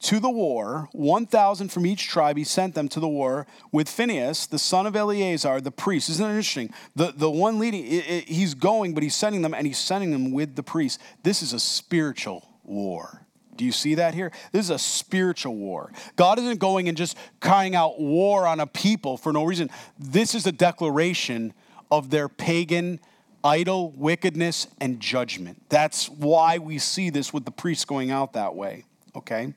to 0.00 0.18
the 0.18 0.30
war, 0.30 0.88
1,000 0.92 1.68
from 1.68 1.84
each 1.84 2.08
tribe, 2.08 2.38
he 2.38 2.44
sent 2.44 2.74
them 2.74 2.88
to 2.88 3.00
the 3.00 3.08
war 3.08 3.46
with 3.70 3.86
Phinehas, 3.86 4.46
the 4.46 4.58
son 4.58 4.86
of 4.86 4.96
Eleazar, 4.96 5.60
the 5.60 5.70
priest. 5.70 6.08
Isn't 6.08 6.24
it 6.24 6.30
interesting? 6.30 6.72
The, 6.96 7.12
the 7.14 7.30
one 7.30 7.58
leading, 7.58 7.84
he's 8.26 8.54
going, 8.54 8.94
but 8.94 9.02
he's 9.02 9.14
sending 9.14 9.42
them, 9.42 9.52
and 9.52 9.66
he's 9.66 9.76
sending 9.76 10.10
them 10.10 10.32
with 10.32 10.56
the 10.56 10.62
priest. 10.62 10.98
This 11.22 11.42
is 11.42 11.52
a 11.52 11.60
spiritual 11.60 12.48
war. 12.64 13.26
Do 13.58 13.64
you 13.64 13.72
see 13.72 13.96
that 13.96 14.14
here? 14.14 14.30
This 14.52 14.66
is 14.66 14.70
a 14.70 14.78
spiritual 14.78 15.56
war. 15.56 15.92
God 16.16 16.38
isn't 16.38 16.60
going 16.60 16.88
and 16.88 16.96
just 16.96 17.16
crying 17.40 17.74
out 17.74 18.00
war 18.00 18.46
on 18.46 18.60
a 18.60 18.66
people 18.66 19.16
for 19.16 19.32
no 19.32 19.44
reason. 19.44 19.68
This 19.98 20.34
is 20.34 20.46
a 20.46 20.52
declaration 20.52 21.52
of 21.90 22.08
their 22.08 22.28
pagan 22.28 23.00
idol 23.42 23.90
wickedness 23.90 24.68
and 24.80 25.00
judgment. 25.00 25.60
That's 25.68 26.08
why 26.08 26.58
we 26.58 26.78
see 26.78 27.10
this 27.10 27.32
with 27.32 27.44
the 27.44 27.50
priests 27.50 27.84
going 27.84 28.10
out 28.10 28.32
that 28.34 28.54
way. 28.54 28.84
Okay? 29.16 29.52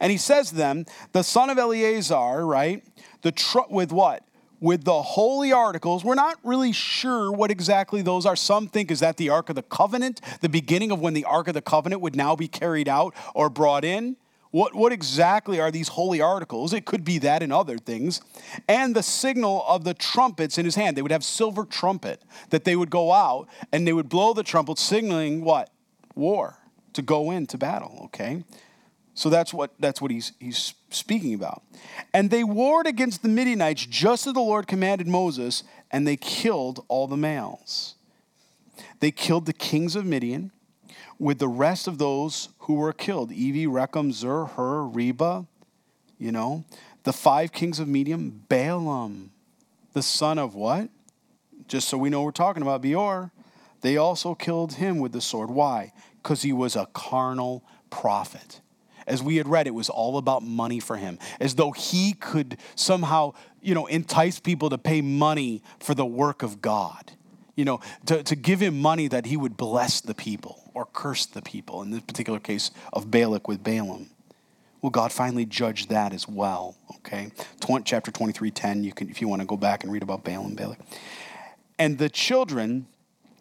And 0.00 0.10
he 0.10 0.18
says 0.18 0.50
then, 0.50 0.86
the 1.12 1.22
son 1.22 1.48
of 1.48 1.56
Eleazar, 1.56 2.44
right? 2.44 2.84
The 3.22 3.30
tr- 3.30 3.60
with 3.70 3.92
what? 3.92 4.24
With 4.60 4.84
the 4.84 5.02
holy 5.02 5.52
articles. 5.52 6.02
We're 6.02 6.14
not 6.14 6.38
really 6.42 6.72
sure 6.72 7.30
what 7.30 7.50
exactly 7.50 8.00
those 8.02 8.24
are. 8.24 8.36
Some 8.36 8.68
think 8.68 8.90
is 8.90 9.00
that 9.00 9.18
the 9.18 9.28
Ark 9.28 9.50
of 9.50 9.56
the 9.56 9.62
Covenant, 9.62 10.20
the 10.40 10.48
beginning 10.48 10.90
of 10.90 11.00
when 11.00 11.12
the 11.14 11.24
Ark 11.24 11.48
of 11.48 11.54
the 11.54 11.62
Covenant 11.62 12.00
would 12.00 12.16
now 12.16 12.34
be 12.34 12.48
carried 12.48 12.88
out 12.88 13.14
or 13.34 13.50
brought 13.50 13.84
in. 13.84 14.16
What, 14.52 14.74
what 14.74 14.92
exactly 14.92 15.60
are 15.60 15.70
these 15.70 15.88
holy 15.88 16.22
articles? 16.22 16.72
It 16.72 16.86
could 16.86 17.04
be 17.04 17.18
that 17.18 17.42
and 17.42 17.52
other 17.52 17.76
things. 17.76 18.22
And 18.66 18.96
the 18.96 19.02
signal 19.02 19.62
of 19.68 19.84
the 19.84 19.92
trumpets 19.92 20.56
in 20.56 20.64
his 20.64 20.76
hand. 20.76 20.96
They 20.96 21.02
would 21.02 21.12
have 21.12 21.24
silver 21.24 21.66
trumpet 21.66 22.22
that 22.48 22.64
they 22.64 22.76
would 22.76 22.88
go 22.88 23.12
out 23.12 23.48
and 23.70 23.86
they 23.86 23.92
would 23.92 24.08
blow 24.08 24.32
the 24.32 24.42
trumpet, 24.42 24.78
signaling 24.78 25.44
what? 25.44 25.70
War, 26.14 26.58
to 26.94 27.02
go 27.02 27.30
into 27.30 27.58
battle, 27.58 28.00
okay? 28.06 28.44
So 29.16 29.30
that's 29.30 29.54
what, 29.54 29.72
that's 29.80 30.02
what 30.02 30.10
he's, 30.10 30.32
he's 30.38 30.74
speaking 30.90 31.32
about. 31.32 31.62
And 32.12 32.30
they 32.30 32.44
warred 32.44 32.86
against 32.86 33.22
the 33.22 33.30
Midianites 33.30 33.86
just 33.86 34.26
as 34.26 34.34
the 34.34 34.40
Lord 34.40 34.66
commanded 34.66 35.08
Moses, 35.08 35.64
and 35.90 36.06
they 36.06 36.16
killed 36.16 36.84
all 36.88 37.06
the 37.06 37.16
males. 37.16 37.94
They 39.00 39.10
killed 39.10 39.46
the 39.46 39.54
kings 39.54 39.96
of 39.96 40.04
Midian 40.04 40.52
with 41.18 41.38
the 41.38 41.48
rest 41.48 41.88
of 41.88 41.96
those 41.96 42.50
who 42.60 42.74
were 42.74 42.92
killed 42.92 43.30
Evi, 43.30 43.66
Rekem, 43.66 44.12
Zur, 44.12 44.44
Hur, 44.44 44.82
Reba, 44.82 45.46
you 46.18 46.30
know, 46.30 46.64
the 47.04 47.12
five 47.14 47.52
kings 47.52 47.80
of 47.80 47.88
Midian, 47.88 48.42
Balaam, 48.50 49.30
the 49.94 50.02
son 50.02 50.38
of 50.38 50.54
what? 50.54 50.90
Just 51.68 51.88
so 51.88 51.96
we 51.96 52.10
know 52.10 52.22
we're 52.22 52.32
talking 52.32 52.62
about 52.62 52.82
Beor. 52.82 53.32
They 53.80 53.96
also 53.96 54.34
killed 54.34 54.74
him 54.74 54.98
with 54.98 55.12
the 55.12 55.22
sword. 55.22 55.48
Why? 55.48 55.94
Because 56.22 56.42
he 56.42 56.52
was 56.52 56.76
a 56.76 56.86
carnal 56.92 57.64
prophet. 57.88 58.60
As 59.06 59.22
we 59.22 59.36
had 59.36 59.48
read, 59.48 59.66
it 59.66 59.74
was 59.74 59.88
all 59.88 60.18
about 60.18 60.42
money 60.42 60.80
for 60.80 60.96
him, 60.96 61.18
as 61.40 61.54
though 61.54 61.70
he 61.70 62.12
could 62.12 62.58
somehow, 62.74 63.34
you 63.62 63.74
know, 63.74 63.86
entice 63.86 64.40
people 64.40 64.70
to 64.70 64.78
pay 64.78 65.00
money 65.00 65.62
for 65.78 65.94
the 65.94 66.06
work 66.06 66.42
of 66.42 66.60
God. 66.60 67.12
You 67.54 67.64
know, 67.64 67.80
to, 68.06 68.22
to 68.22 68.36
give 68.36 68.60
him 68.60 68.80
money 68.80 69.08
that 69.08 69.26
he 69.26 69.36
would 69.36 69.56
bless 69.56 70.00
the 70.02 70.14
people 70.14 70.70
or 70.74 70.84
curse 70.84 71.24
the 71.24 71.40
people, 71.40 71.80
in 71.82 71.90
this 71.90 72.02
particular 72.02 72.38
case 72.38 72.70
of 72.92 73.10
Balak 73.10 73.48
with 73.48 73.64
Balaam. 73.64 74.10
Well, 74.82 74.90
God 74.90 75.10
finally 75.10 75.46
judged 75.46 75.88
that 75.88 76.12
as 76.12 76.28
well, 76.28 76.76
okay? 76.96 77.30
20, 77.60 77.84
chapter 77.84 78.10
23, 78.10 78.50
10, 78.50 78.84
you 78.84 78.92
can, 78.92 79.08
if 79.08 79.22
you 79.22 79.28
want 79.28 79.40
to 79.40 79.46
go 79.46 79.56
back 79.56 79.84
and 79.84 79.92
read 79.92 80.02
about 80.02 80.22
Balaam 80.22 80.54
Balak. 80.54 80.78
And 81.78 81.96
the 81.96 82.10
children 82.10 82.86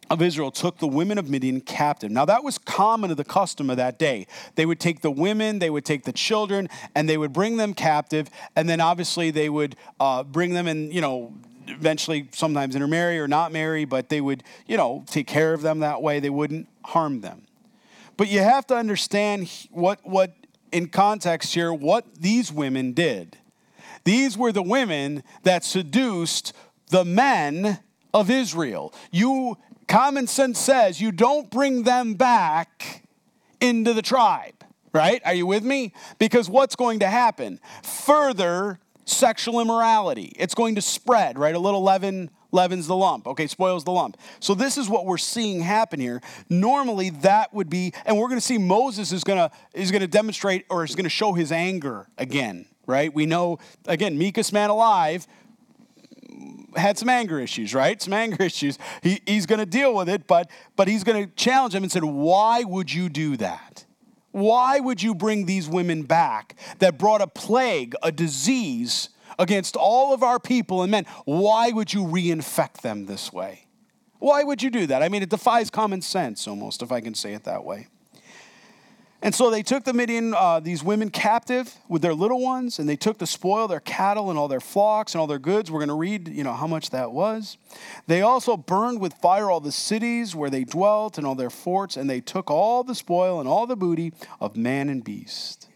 of 0.09 0.21
Israel 0.21 0.51
took 0.51 0.77
the 0.77 0.87
women 0.87 1.17
of 1.17 1.29
Midian 1.29 1.61
captive. 1.61 2.11
Now, 2.11 2.25
that 2.25 2.43
was 2.43 2.57
common 2.57 3.09
to 3.09 3.15
the 3.15 3.23
custom 3.23 3.69
of 3.69 3.77
that 3.77 3.97
day. 3.97 4.27
They 4.55 4.65
would 4.65 4.79
take 4.79 5.01
the 5.01 5.11
women, 5.11 5.59
they 5.59 5.69
would 5.69 5.85
take 5.85 6.03
the 6.03 6.13
children, 6.13 6.69
and 6.93 7.09
they 7.09 7.17
would 7.17 7.33
bring 7.33 7.57
them 7.57 7.73
captive. 7.73 8.29
And 8.55 8.69
then 8.69 8.81
obviously 8.81 9.31
they 9.31 9.49
would 9.49 9.75
uh, 9.99 10.23
bring 10.23 10.53
them 10.53 10.67
and, 10.67 10.93
you 10.93 11.01
know, 11.01 11.33
eventually 11.67 12.29
sometimes 12.31 12.75
intermarry 12.75 13.19
or 13.19 13.27
not 13.27 13.51
marry, 13.51 13.85
but 13.85 14.09
they 14.09 14.21
would, 14.21 14.43
you 14.67 14.77
know, 14.77 15.03
take 15.07 15.27
care 15.27 15.53
of 15.53 15.61
them 15.61 15.79
that 15.79 16.01
way. 16.01 16.19
They 16.19 16.29
wouldn't 16.29 16.67
harm 16.83 17.21
them. 17.21 17.43
But 18.17 18.29
you 18.29 18.39
have 18.39 18.67
to 18.67 18.75
understand 18.75 19.49
what, 19.71 19.99
what 20.03 20.33
in 20.71 20.87
context 20.87 21.53
here, 21.53 21.73
what 21.73 22.05
these 22.15 22.51
women 22.51 22.93
did. 22.93 23.37
These 24.03 24.37
were 24.37 24.51
the 24.51 24.61
women 24.61 25.23
that 25.43 25.63
seduced 25.63 26.53
the 26.91 27.03
men 27.03 27.79
of 28.13 28.29
Israel. 28.29 28.93
You 29.11 29.57
common 29.87 30.27
sense 30.27 30.59
says 30.59 30.99
you 31.01 31.11
don't 31.11 31.49
bring 31.49 31.83
them 31.83 32.15
back 32.15 33.03
into 33.61 33.93
the 33.93 34.01
tribe, 34.01 34.63
right? 34.93 35.21
Are 35.25 35.33
you 35.33 35.45
with 35.45 35.63
me? 35.63 35.93
Because 36.19 36.49
what's 36.49 36.75
going 36.75 36.99
to 36.99 37.07
happen? 37.07 37.59
Further 37.83 38.79
sexual 39.05 39.59
immorality. 39.59 40.33
It's 40.35 40.55
going 40.55 40.75
to 40.75 40.81
spread, 40.81 41.37
right? 41.37 41.55
A 41.55 41.59
little 41.59 41.81
leaven 41.81 42.29
leavens 42.51 42.87
the 42.87 42.95
lump, 42.95 43.27
okay, 43.27 43.47
spoils 43.47 43.83
the 43.83 43.91
lump. 43.91 44.17
So 44.39 44.55
this 44.55 44.77
is 44.77 44.89
what 44.89 45.05
we're 45.05 45.17
seeing 45.17 45.59
happen 45.59 45.99
here. 45.99 46.21
Normally 46.49 47.09
that 47.09 47.53
would 47.53 47.69
be, 47.69 47.93
and 48.05 48.17
we're 48.17 48.27
going 48.27 48.39
to 48.39 48.45
see 48.45 48.57
Moses 48.57 49.11
is 49.11 49.23
going 49.23 49.37
to 49.37 49.51
is 49.73 49.91
to 49.91 50.07
demonstrate 50.07 50.65
or 50.69 50.83
is 50.83 50.95
going 50.95 51.03
to 51.03 51.09
show 51.09 51.33
his 51.33 51.51
anger 51.51 52.07
again, 52.17 52.65
right? 52.87 53.13
We 53.13 53.25
know 53.25 53.59
again, 53.85 54.17
meekest 54.17 54.53
man 54.53 54.69
alive 54.69 55.27
had 56.75 56.97
some 56.97 57.09
anger 57.09 57.39
issues, 57.39 57.73
right? 57.73 58.01
Some 58.01 58.13
anger 58.13 58.37
issues. 58.43 58.77
He, 59.01 59.21
he's 59.25 59.45
going 59.45 59.59
to 59.59 59.65
deal 59.65 59.93
with 59.93 60.09
it, 60.09 60.27
but, 60.27 60.49
but 60.75 60.87
he's 60.87 61.03
going 61.03 61.25
to 61.25 61.35
challenge 61.35 61.75
him 61.75 61.83
and 61.83 61.91
said, 61.91 62.03
Why 62.03 62.63
would 62.63 62.93
you 62.93 63.09
do 63.09 63.37
that? 63.37 63.85
Why 64.31 64.79
would 64.79 65.01
you 65.01 65.15
bring 65.15 65.45
these 65.45 65.69
women 65.69 66.03
back 66.03 66.55
that 66.79 66.97
brought 66.97 67.21
a 67.21 67.27
plague, 67.27 67.95
a 68.03 68.11
disease 68.11 69.09
against 69.39 69.77
all 69.77 70.13
of 70.13 70.23
our 70.23 70.39
people 70.39 70.81
and 70.81 70.91
men? 70.91 71.05
Why 71.23 71.71
would 71.71 71.93
you 71.93 72.03
reinfect 72.03 72.81
them 72.81 73.05
this 73.05 73.31
way? 73.31 73.67
Why 74.19 74.43
would 74.43 74.61
you 74.61 74.69
do 74.69 74.87
that? 74.87 75.01
I 75.01 75.07
mean, 75.07 75.23
it 75.23 75.29
defies 75.29 75.69
common 75.69 76.01
sense 76.01 76.47
almost, 76.47 76.81
if 76.81 76.91
I 76.91 76.99
can 76.99 77.13
say 77.13 77.33
it 77.33 77.45
that 77.45 77.63
way. 77.63 77.87
And 79.21 79.33
so 79.33 79.49
they 79.49 79.63
took 79.63 79.85
the 79.85 79.93
Midian, 79.93 80.33
uh, 80.33 80.59
these 80.59 80.83
women 80.83 81.09
captive 81.09 81.73
with 81.87 82.01
their 82.01 82.13
little 82.13 82.41
ones, 82.41 82.77
and 82.77 82.87
they 82.87 82.95
took 82.95 83.17
the 83.17 83.25
spoil, 83.25 83.67
their 83.67 83.79
cattle 83.79 84.29
and 84.29 84.37
all 84.37 84.47
their 84.47 84.59
flocks 84.59 85.13
and 85.13 85.21
all 85.21 85.25
their 85.25 85.39
goods. 85.39 85.71
We're 85.71 85.79
going 85.79 85.89
to 85.89 85.95
read, 85.95 86.27
you 86.27 86.43
know, 86.43 86.53
how 86.53 86.67
much 86.67 86.91
that 86.91 87.11
was. 87.11 87.57
They 88.07 88.21
also 88.21 88.55
burned 88.55 88.99
with 88.99 89.13
fire 89.15 89.49
all 89.49 89.61
the 89.61 89.71
cities 89.71 90.35
where 90.35 90.49
they 90.49 90.63
dwelt 90.63 91.17
and 91.17 91.25
all 91.25 91.35
their 91.35 91.49
forts, 91.49 91.97
and 91.97 92.09
they 92.09 92.21
took 92.21 92.51
all 92.51 92.83
the 92.83 92.95
spoil 92.95 93.39
and 93.39 93.49
all 93.49 93.65
the 93.65 93.75
booty 93.75 94.13
of 94.39 94.55
man 94.55 94.89
and 94.89 95.03
beast. 95.03 95.69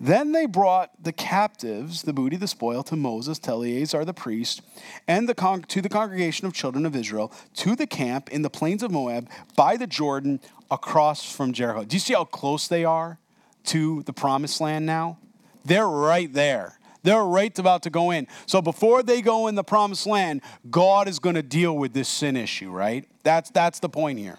Then 0.00 0.32
they 0.32 0.46
brought 0.46 0.90
the 1.02 1.12
captives, 1.12 2.02
the 2.02 2.12
booty, 2.12 2.36
the 2.36 2.46
spoil, 2.46 2.82
to 2.84 2.96
Moses, 2.96 3.38
to 3.40 3.50
Eleazar 3.50 4.04
the 4.04 4.14
priest, 4.14 4.62
and 5.08 5.28
the 5.28 5.34
con- 5.34 5.62
to 5.62 5.80
the 5.80 5.88
congregation 5.88 6.46
of 6.46 6.52
children 6.52 6.86
of 6.86 6.94
Israel, 6.94 7.32
to 7.54 7.74
the 7.74 7.86
camp 7.86 8.30
in 8.30 8.42
the 8.42 8.50
plains 8.50 8.82
of 8.82 8.90
Moab, 8.90 9.28
by 9.56 9.76
the 9.76 9.86
Jordan, 9.86 10.40
across 10.70 11.30
from 11.30 11.52
Jericho. 11.52 11.84
Do 11.84 11.96
you 11.96 12.00
see 12.00 12.14
how 12.14 12.24
close 12.24 12.68
they 12.68 12.84
are 12.84 13.18
to 13.64 14.02
the 14.04 14.12
promised 14.12 14.60
land 14.60 14.86
now? 14.86 15.18
They're 15.64 15.88
right 15.88 16.32
there. 16.32 16.78
They're 17.02 17.22
right 17.22 17.56
about 17.58 17.82
to 17.84 17.90
go 17.90 18.10
in. 18.10 18.26
So 18.46 18.60
before 18.60 19.02
they 19.02 19.22
go 19.22 19.46
in 19.46 19.54
the 19.54 19.64
promised 19.64 20.06
land, 20.06 20.42
God 20.70 21.08
is 21.08 21.18
going 21.18 21.36
to 21.36 21.42
deal 21.42 21.76
with 21.76 21.92
this 21.92 22.08
sin 22.08 22.36
issue, 22.36 22.70
right? 22.70 23.08
That's, 23.22 23.50
that's 23.50 23.78
the 23.78 23.88
point 23.88 24.18
here. 24.18 24.38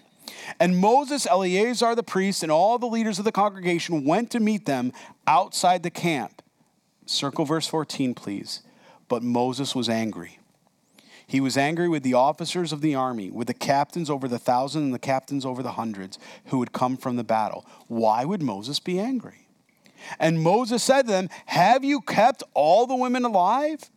And 0.58 0.76
Moses, 0.76 1.26
Eleazar 1.26 1.94
the 1.94 2.02
priest, 2.02 2.42
and 2.42 2.52
all 2.52 2.78
the 2.78 2.86
leaders 2.86 3.18
of 3.18 3.24
the 3.24 3.32
congregation 3.32 4.04
went 4.04 4.30
to 4.32 4.40
meet 4.40 4.66
them 4.66 4.92
outside 5.26 5.82
the 5.82 5.90
camp. 5.90 6.42
Circle 7.06 7.44
verse 7.44 7.66
14, 7.66 8.14
please. 8.14 8.62
But 9.08 9.22
Moses 9.22 9.74
was 9.74 9.88
angry 9.88 10.39
he 11.30 11.40
was 11.40 11.56
angry 11.56 11.88
with 11.88 12.02
the 12.02 12.14
officers 12.14 12.72
of 12.72 12.80
the 12.80 12.96
army, 12.96 13.30
with 13.30 13.46
the 13.46 13.54
captains 13.54 14.10
over 14.10 14.26
the 14.26 14.36
thousand 14.36 14.82
and 14.82 14.92
the 14.92 14.98
captains 14.98 15.46
over 15.46 15.62
the 15.62 15.70
hundreds 15.70 16.18
who 16.46 16.58
had 16.58 16.72
come 16.72 16.96
from 16.96 17.14
the 17.14 17.22
battle. 17.22 17.64
Why 17.86 18.24
would 18.24 18.42
Moses 18.42 18.80
be 18.80 18.98
angry? 18.98 19.46
And 20.18 20.42
Moses 20.42 20.82
said 20.82 21.02
to 21.02 21.12
them, 21.12 21.28
Have 21.46 21.84
you 21.84 22.00
kept 22.00 22.42
all 22.52 22.84
the 22.84 22.96
women 22.96 23.24
alive? 23.24 23.92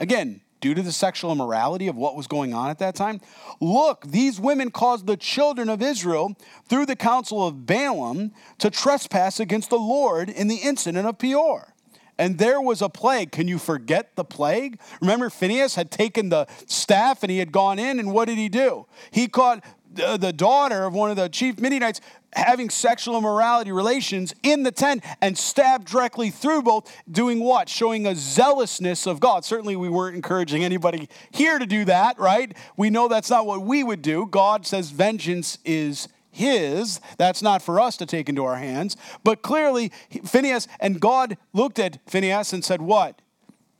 Again, 0.00 0.40
due 0.60 0.74
to 0.74 0.82
the 0.82 0.90
sexual 0.90 1.30
immorality 1.30 1.86
of 1.86 1.94
what 1.94 2.16
was 2.16 2.26
going 2.26 2.52
on 2.52 2.68
at 2.68 2.80
that 2.80 2.96
time. 2.96 3.20
Look, 3.60 4.04
these 4.04 4.40
women 4.40 4.72
caused 4.72 5.06
the 5.06 5.16
children 5.16 5.68
of 5.68 5.82
Israel, 5.82 6.36
through 6.68 6.86
the 6.86 6.96
counsel 6.96 7.46
of 7.46 7.64
Balaam, 7.64 8.32
to 8.58 8.70
trespass 8.70 9.38
against 9.38 9.70
the 9.70 9.78
Lord 9.78 10.28
in 10.28 10.48
the 10.48 10.56
incident 10.56 11.06
of 11.06 11.16
Peor. 11.18 11.71
And 12.18 12.38
there 12.38 12.60
was 12.60 12.82
a 12.82 12.88
plague. 12.88 13.32
Can 13.32 13.48
you 13.48 13.58
forget 13.58 14.14
the 14.16 14.24
plague? 14.24 14.78
Remember, 15.00 15.30
Phineas 15.30 15.74
had 15.74 15.90
taken 15.90 16.28
the 16.28 16.46
staff 16.66 17.22
and 17.22 17.30
he 17.30 17.38
had 17.38 17.52
gone 17.52 17.78
in, 17.78 17.98
and 17.98 18.12
what 18.12 18.26
did 18.26 18.38
he 18.38 18.48
do? 18.48 18.86
He 19.10 19.28
caught 19.28 19.64
the 19.94 20.32
daughter 20.32 20.84
of 20.84 20.94
one 20.94 21.10
of 21.10 21.16
the 21.16 21.28
chief 21.28 21.58
Midianites 21.58 22.00
having 22.34 22.70
sexual 22.70 23.18
immorality 23.18 23.72
relations 23.72 24.34
in 24.42 24.62
the 24.62 24.70
tent 24.70 25.04
and 25.20 25.36
stabbed 25.36 25.86
directly 25.86 26.30
through 26.30 26.62
both, 26.62 26.90
doing 27.10 27.40
what? 27.40 27.68
Showing 27.68 28.06
a 28.06 28.14
zealousness 28.14 29.06
of 29.06 29.20
God. 29.20 29.44
Certainly, 29.44 29.76
we 29.76 29.90
weren't 29.90 30.16
encouraging 30.16 30.64
anybody 30.64 31.08
here 31.30 31.58
to 31.58 31.66
do 31.66 31.84
that, 31.84 32.18
right? 32.18 32.56
We 32.76 32.88
know 32.88 33.08
that's 33.08 33.28
not 33.28 33.44
what 33.44 33.62
we 33.62 33.84
would 33.84 34.00
do. 34.00 34.26
God 34.26 34.66
says 34.66 34.90
vengeance 34.90 35.58
is 35.64 36.08
his. 36.32 37.00
That's 37.18 37.42
not 37.42 37.62
for 37.62 37.78
us 37.78 37.96
to 37.98 38.06
take 38.06 38.28
into 38.28 38.44
our 38.44 38.56
hands. 38.56 38.96
But 39.22 39.42
clearly, 39.42 39.92
Phineas 40.24 40.66
and 40.80 41.00
God 41.00 41.36
looked 41.52 41.78
at 41.78 41.98
Phineas 42.08 42.52
and 42.52 42.64
said, 42.64 42.82
What? 42.82 43.20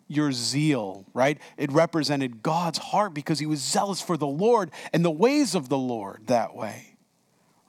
Your 0.07 0.31
zeal, 0.31 1.07
right? 1.15 1.39
It 1.57 1.73
represented 1.73 2.43
God's 2.43 2.79
heart 2.79 3.15
because 3.15 3.39
he 3.39 3.47
was 3.47 3.61
zealous 3.61 4.03
for 4.03 4.19
the 4.19 4.27
Lord 4.27 4.71
and 4.93 5.05
the 5.05 5.11
ways 5.11 5.55
of 5.55 5.71
the 5.71 5.79
Lord 5.79 6.27
that 6.27 6.55
way, 6.55 6.97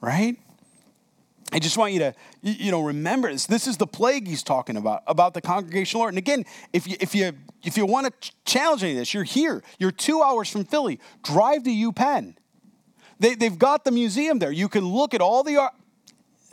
right? 0.01 0.37
I 1.53 1.59
just 1.59 1.77
want 1.77 1.93
you 1.93 1.99
to, 1.99 2.13
you 2.41 2.71
know, 2.71 2.81
remember 2.81 3.31
this. 3.31 3.45
This 3.45 3.67
is 3.67 3.77
the 3.77 3.87
plague 3.87 4.27
he's 4.27 4.43
talking 4.43 4.75
about, 4.75 5.03
about 5.07 5.35
the 5.35 5.41
congregational 5.41 6.01
Lord. 6.01 6.13
And 6.13 6.17
again, 6.17 6.45
if 6.73 6.87
you 6.87 6.97
if 6.99 7.13
you 7.13 7.31
if 7.63 7.77
you 7.77 7.85
want 7.85 8.21
to 8.21 8.31
challenge 8.43 8.83
any 8.83 8.93
of 8.93 8.97
this, 8.97 9.13
you're 9.13 9.23
here. 9.23 9.63
You're 9.77 9.91
two 9.91 10.21
hours 10.21 10.49
from 10.49 10.65
Philly. 10.65 10.99
Drive 11.21 11.63
to 11.63 11.69
UPenn. 11.69 12.35
They, 13.23 13.35
they've 13.35 13.57
got 13.57 13.85
the 13.85 13.91
museum 13.91 14.37
there. 14.39 14.51
You 14.51 14.67
can 14.67 14.85
look 14.85 15.13
at 15.13 15.21
all 15.21 15.43
the 15.43 15.71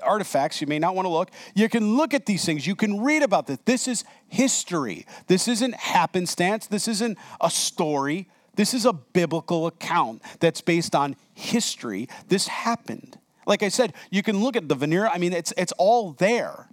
artifacts. 0.01 0.61
You 0.61 0.69
may 0.69 0.79
not 0.79 0.95
want 0.95 1.05
to 1.07 1.09
look. 1.09 1.33
You 1.53 1.69
can 1.69 1.97
look 1.97 2.15
at 2.15 2.27
these 2.27 2.45
things. 2.45 2.65
You 2.65 2.77
can 2.77 3.01
read 3.01 3.25
about 3.25 3.49
this. 3.49 3.59
This 3.65 3.89
is 3.89 4.05
history. 4.29 5.05
This 5.27 5.49
isn't 5.49 5.75
happenstance. 5.75 6.69
This 6.69 6.87
isn't 6.87 7.19
a 7.41 7.51
story. 7.51 8.29
This 8.55 8.73
is 8.73 8.87
a 8.87 8.93
biblical 8.93 9.67
account 9.67 10.23
that's 10.39 10.61
based 10.61 10.95
on 10.95 11.17
history. 11.35 12.09
This 12.29 12.47
happened. 12.47 13.19
Like 13.47 13.65
I 13.65 13.69
said, 13.69 13.93
you 14.09 14.23
can 14.23 14.41
look 14.41 14.55
at 14.55 14.69
the 14.69 14.77
veneer. 14.77 15.09
I 15.09 15.19
mean, 15.19 15.33
it's, 15.33 15.53
it's 15.57 15.73
all 15.73 16.13
there. 16.13 16.69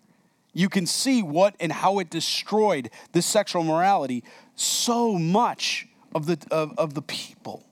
You 0.53 0.69
can 0.69 0.85
see 0.85 1.23
what 1.23 1.55
and 1.59 1.71
how 1.71 1.97
it 1.97 2.11
destroyed 2.11 2.91
this 3.13 3.25
sexual 3.25 3.63
morality 3.63 4.23
so 4.55 5.17
much 5.17 5.87
of 6.13 6.27
the, 6.27 6.37
of, 6.51 6.77
of 6.77 6.93
the 6.93 7.01
people. 7.01 7.66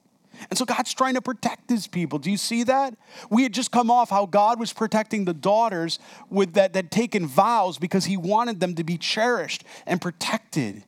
And 0.49 0.57
so 0.57 0.65
God's 0.65 0.93
trying 0.93 1.15
to 1.15 1.21
protect 1.21 1.69
his 1.69 1.87
people. 1.87 2.19
Do 2.19 2.31
you 2.31 2.37
see 2.37 2.63
that? 2.63 2.95
We 3.29 3.43
had 3.43 3.53
just 3.53 3.71
come 3.71 3.89
off 3.89 4.09
how 4.09 4.25
God 4.25 4.59
was 4.59 4.73
protecting 4.73 5.25
the 5.25 5.33
daughters 5.33 5.99
with 6.29 6.53
that 6.53 6.73
that 6.73 6.91
taken 6.91 7.27
vows 7.27 7.77
because 7.77 8.05
he 8.05 8.17
wanted 8.17 8.59
them 8.59 8.75
to 8.75 8.83
be 8.83 8.97
cherished 8.97 9.63
and 9.85 10.01
protected. 10.01 10.83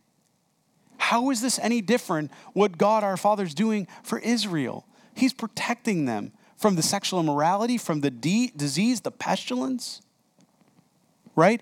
How 0.97 1.29
is 1.29 1.41
this 1.41 1.59
any 1.59 1.81
different 1.81 2.31
what 2.53 2.77
God 2.77 3.03
our 3.03 3.17
Father's 3.17 3.53
doing 3.53 3.87
for 4.03 4.19
Israel? 4.19 4.85
He's 5.13 5.33
protecting 5.33 6.05
them 6.05 6.33
from 6.57 6.75
the 6.75 6.81
sexual 6.81 7.19
immorality, 7.19 7.77
from 7.77 8.01
the 8.01 8.11
de- 8.11 8.51
disease, 8.55 9.01
the 9.01 9.11
pestilence? 9.11 10.01
Right? 11.35 11.61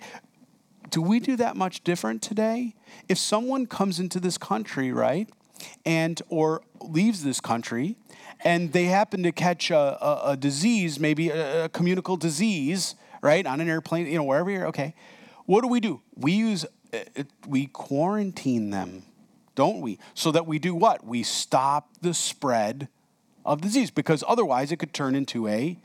Do 0.89 1.01
we 1.01 1.19
do 1.19 1.35
that 1.35 1.57
much 1.57 1.83
different 1.83 2.21
today? 2.21 2.75
If 3.09 3.17
someone 3.17 3.65
comes 3.65 3.99
into 3.99 4.19
this 4.19 4.37
country, 4.37 4.91
right, 4.91 5.29
and 5.85 6.21
or 6.29 6.61
leaves 6.81 7.23
this 7.23 7.39
country, 7.39 7.95
and 8.43 8.73
they 8.73 8.85
happen 8.85 9.23
to 9.23 9.31
catch 9.31 9.71
a, 9.71 9.97
a, 10.03 10.31
a 10.31 10.37
disease, 10.37 10.99
maybe 10.99 11.29
a, 11.29 11.65
a 11.65 11.69
communicable 11.69 12.17
disease, 12.17 12.95
right, 13.21 13.45
on 13.45 13.61
an 13.61 13.69
airplane, 13.69 14.07
you 14.07 14.17
know, 14.17 14.23
wherever 14.23 14.51
you're, 14.51 14.67
okay, 14.67 14.93
what 15.45 15.61
do 15.61 15.67
we 15.67 15.79
do? 15.79 16.01
We 16.15 16.33
use, 16.33 16.65
uh, 16.93 17.23
we 17.47 17.67
quarantine 17.67 18.69
them, 18.69 19.03
don't 19.55 19.81
we? 19.81 19.99
So 20.13 20.31
that 20.31 20.45
we 20.45 20.59
do 20.59 20.75
what? 20.75 21.05
We 21.05 21.23
stop 21.23 21.89
the 22.01 22.13
spread 22.13 22.87
of 23.45 23.61
disease 23.61 23.91
because 23.91 24.23
otherwise 24.27 24.71
it 24.71 24.77
could 24.77 24.93
turn 24.93 25.15
into 25.15 25.47
a 25.47 25.79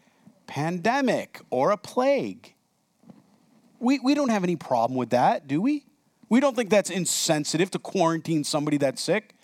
pandemic 0.46 1.40
or 1.50 1.70
a 1.70 1.76
plague. 1.76 2.54
We, 3.78 3.98
we 4.00 4.14
don't 4.14 4.30
have 4.30 4.44
any 4.44 4.56
problem 4.56 4.98
with 4.98 5.10
that, 5.10 5.46
do 5.46 5.62
we? 5.62 5.84
We 6.28 6.40
don't 6.40 6.54
think 6.54 6.70
that's 6.70 6.90
insensitive 6.90 7.70
to 7.72 7.78
quarantine 7.78 8.44
somebody 8.44 8.76
that's 8.76 9.02
sick. 9.02 9.34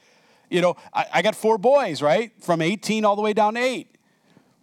You 0.50 0.60
know, 0.60 0.76
I, 0.92 1.06
I 1.14 1.22
got 1.22 1.34
four 1.34 1.58
boys, 1.58 2.02
right? 2.02 2.32
From 2.42 2.62
18 2.62 3.04
all 3.04 3.16
the 3.16 3.22
way 3.22 3.32
down 3.32 3.54
to 3.54 3.60
eight. 3.60 3.96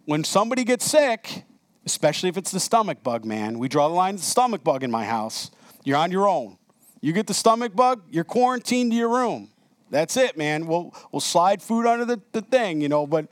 When 0.06 0.24
somebody 0.24 0.64
gets 0.64 0.84
sick, 0.84 1.44
especially 1.86 2.28
if 2.28 2.36
it's 2.36 2.50
the 2.50 2.60
stomach 2.60 3.02
bug, 3.02 3.24
man, 3.24 3.58
we 3.58 3.68
draw 3.68 3.88
the 3.88 3.94
line 3.94 4.14
at 4.14 4.20
the 4.20 4.26
stomach 4.26 4.64
bug 4.64 4.82
in 4.82 4.90
my 4.90 5.04
house. 5.04 5.50
You're 5.84 5.96
on 5.96 6.10
your 6.10 6.28
own. 6.28 6.58
You 7.00 7.12
get 7.12 7.26
the 7.26 7.34
stomach 7.34 7.74
bug, 7.76 8.02
you're 8.10 8.24
quarantined 8.24 8.92
to 8.92 8.96
your 8.96 9.10
room. 9.10 9.50
That's 9.90 10.16
it, 10.16 10.36
man. 10.36 10.66
We'll, 10.66 10.94
we'll 11.12 11.20
slide 11.20 11.62
food 11.62 11.86
under 11.86 12.04
the, 12.04 12.20
the 12.32 12.40
thing, 12.40 12.80
you 12.80 12.88
know, 12.88 13.06
but 13.06 13.28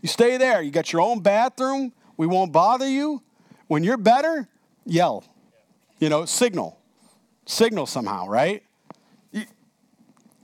you 0.00 0.08
stay 0.08 0.36
there. 0.36 0.62
You 0.62 0.70
got 0.70 0.92
your 0.92 1.02
own 1.02 1.20
bathroom. 1.20 1.92
We 2.16 2.26
won't 2.26 2.52
bother 2.52 2.88
you. 2.88 3.22
When 3.66 3.84
you're 3.84 3.96
better, 3.96 4.48
yell. 4.84 5.24
You 5.98 6.08
know, 6.08 6.24
signal. 6.24 6.78
Signal 7.46 7.86
somehow, 7.86 8.26
right? 8.26 8.62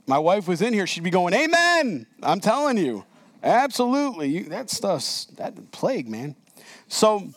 My 0.09 0.17
wife 0.17 0.47
was 0.47 0.63
in 0.63 0.73
here, 0.73 0.87
she'd 0.87 1.03
be 1.03 1.11
going, 1.11 1.35
Amen. 1.35 2.07
I'm 2.23 2.39
telling 2.39 2.77
you. 2.77 3.05
Absolutely. 3.43 4.27
You, 4.29 4.43
that 4.45 4.71
stuff's 4.71 5.25
that 5.37 5.71
plague, 5.71 6.09
man. 6.09 6.35
So 6.87 7.29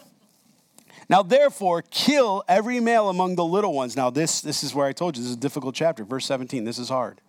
now 1.10 1.22
therefore 1.22 1.82
kill 1.82 2.42
every 2.48 2.80
male 2.80 3.10
among 3.10 3.36
the 3.36 3.44
little 3.44 3.74
ones. 3.74 3.94
Now 3.94 4.08
this 4.08 4.40
this 4.40 4.64
is 4.64 4.74
where 4.74 4.86
I 4.86 4.92
told 4.92 5.18
you 5.18 5.22
this 5.22 5.30
is 5.30 5.36
a 5.36 5.40
difficult 5.40 5.74
chapter. 5.74 6.02
Verse 6.02 6.24
17. 6.24 6.64
This 6.64 6.78
is 6.78 6.88
hard. 6.88 7.20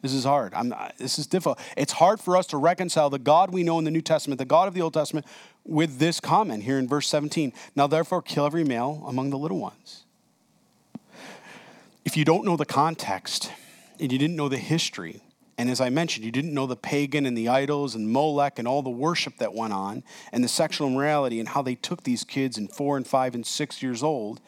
This 0.00 0.14
is 0.14 0.24
hard. 0.24 0.54
I'm, 0.54 0.74
this 0.96 1.18
is 1.18 1.26
difficult. 1.26 1.58
It's 1.76 1.92
hard 1.92 2.18
for 2.18 2.34
us 2.34 2.46
to 2.46 2.56
reconcile 2.56 3.10
the 3.10 3.18
God 3.18 3.52
we 3.52 3.62
know 3.62 3.78
in 3.78 3.84
the 3.84 3.90
New 3.90 4.00
Testament, 4.00 4.38
the 4.38 4.46
God 4.46 4.66
of 4.66 4.72
the 4.72 4.80
Old 4.80 4.94
Testament, 4.94 5.26
with 5.62 5.98
this 5.98 6.20
comment 6.20 6.62
here 6.62 6.78
in 6.78 6.88
verse 6.88 7.06
17. 7.06 7.52
Now, 7.76 7.86
therefore, 7.86 8.22
kill 8.22 8.46
every 8.46 8.64
male 8.64 9.04
among 9.06 9.28
the 9.28 9.36
little 9.36 9.58
ones. 9.58 10.04
If 12.02 12.16
you 12.16 12.24
don't 12.24 12.46
know 12.46 12.56
the 12.56 12.64
context 12.64 13.52
and 14.00 14.10
you 14.10 14.18
didn't 14.18 14.36
know 14.36 14.48
the 14.48 14.58
history, 14.58 15.20
and 15.58 15.68
as 15.68 15.80
I 15.80 15.90
mentioned, 15.90 16.24
you 16.24 16.32
didn't 16.32 16.54
know 16.54 16.66
the 16.66 16.74
pagan 16.74 17.26
and 17.26 17.36
the 17.36 17.48
idols 17.48 17.94
and 17.94 18.10
Molech 18.10 18.58
and 18.58 18.66
all 18.66 18.82
the 18.82 18.88
worship 18.88 19.36
that 19.38 19.52
went 19.52 19.74
on 19.74 20.02
and 20.32 20.42
the 20.42 20.48
sexual 20.48 20.88
immorality 20.88 21.38
and 21.38 21.50
how 21.50 21.60
they 21.60 21.74
took 21.74 22.02
these 22.02 22.24
kids 22.24 22.56
in 22.56 22.66
four 22.66 22.96
and 22.96 23.06
five 23.06 23.34
and 23.34 23.46
six 23.46 23.82
years 23.82 24.02
old 24.02 24.40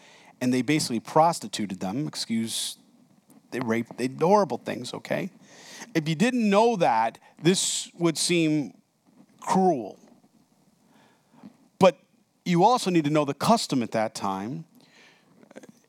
and 0.43 0.53
they 0.53 0.61
basically 0.61 0.99
prostituted 0.99 1.79
them. 1.79 2.09
Excuse, 2.09 2.77
they 3.53 3.61
raped, 3.61 3.97
they 3.97 4.09
did 4.09 4.21
horrible 4.21 4.59
things, 4.59 4.93
okay? 4.93 5.31
If 5.95 6.09
you 6.09 6.17
didn't 6.17 6.51
know 6.51 6.75
that, 6.77 7.19
this 7.41 7.91
would 7.97 8.19
seem 8.19 8.75
cruel. 9.38 9.99
But 11.79 11.97
you 12.45 12.65
also 12.65 12.91
need 12.91 13.05
to 13.05 13.11
know 13.11 13.25
the 13.25 13.35
custom 13.35 13.85
at 13.85 13.93
that 13.93 14.17
time. 14.17 14.65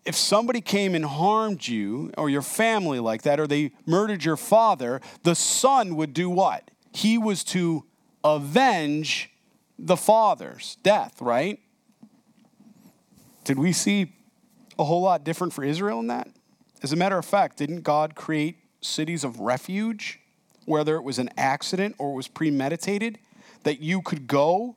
If 0.06 0.16
somebody 0.16 0.60
came 0.60 0.96
and 0.96 1.06
harmed 1.06 1.68
you 1.68 2.12
or 2.18 2.30
your 2.30 2.42
family 2.42 3.00
like 3.00 3.22
that, 3.22 3.40
or 3.40 3.48
they 3.48 3.72
murdered 3.86 4.26
your 4.26 4.36
father, 4.36 5.02
the 5.24 5.36
son 5.36 5.96
would 5.96 6.14
do 6.14 6.30
what? 6.30 6.70
He 6.94 7.18
was 7.18 7.44
to 7.46 7.86
avenge 8.24 9.32
the 9.80 9.98
father's 9.98 10.78
death, 10.84 11.22
right? 11.22 11.60
Did 13.44 13.58
we 13.60 13.72
see 13.72 14.14
a 14.78 14.84
whole 14.84 15.02
lot 15.02 15.24
different 15.24 15.54
for 15.54 15.64
Israel 15.64 16.00
in 16.00 16.08
that? 16.08 16.30
As 16.82 16.92
a 16.92 16.96
matter 16.96 17.18
of 17.18 17.26
fact, 17.26 17.58
didn't 17.58 17.82
God 17.82 18.16
create 18.16 18.58
cities 18.82 19.24
of 19.24 19.40
refuge, 19.40 20.20
whether 20.66 20.96
it 20.96 21.04
was 21.04 21.20
an 21.20 21.30
accident 21.38 21.96
or 21.98 22.12
it 22.12 22.16
was 22.16 22.28
premeditated, 22.28 23.20
that 23.64 23.80
you 23.80 24.02
could 24.02 24.28
go 24.28 24.76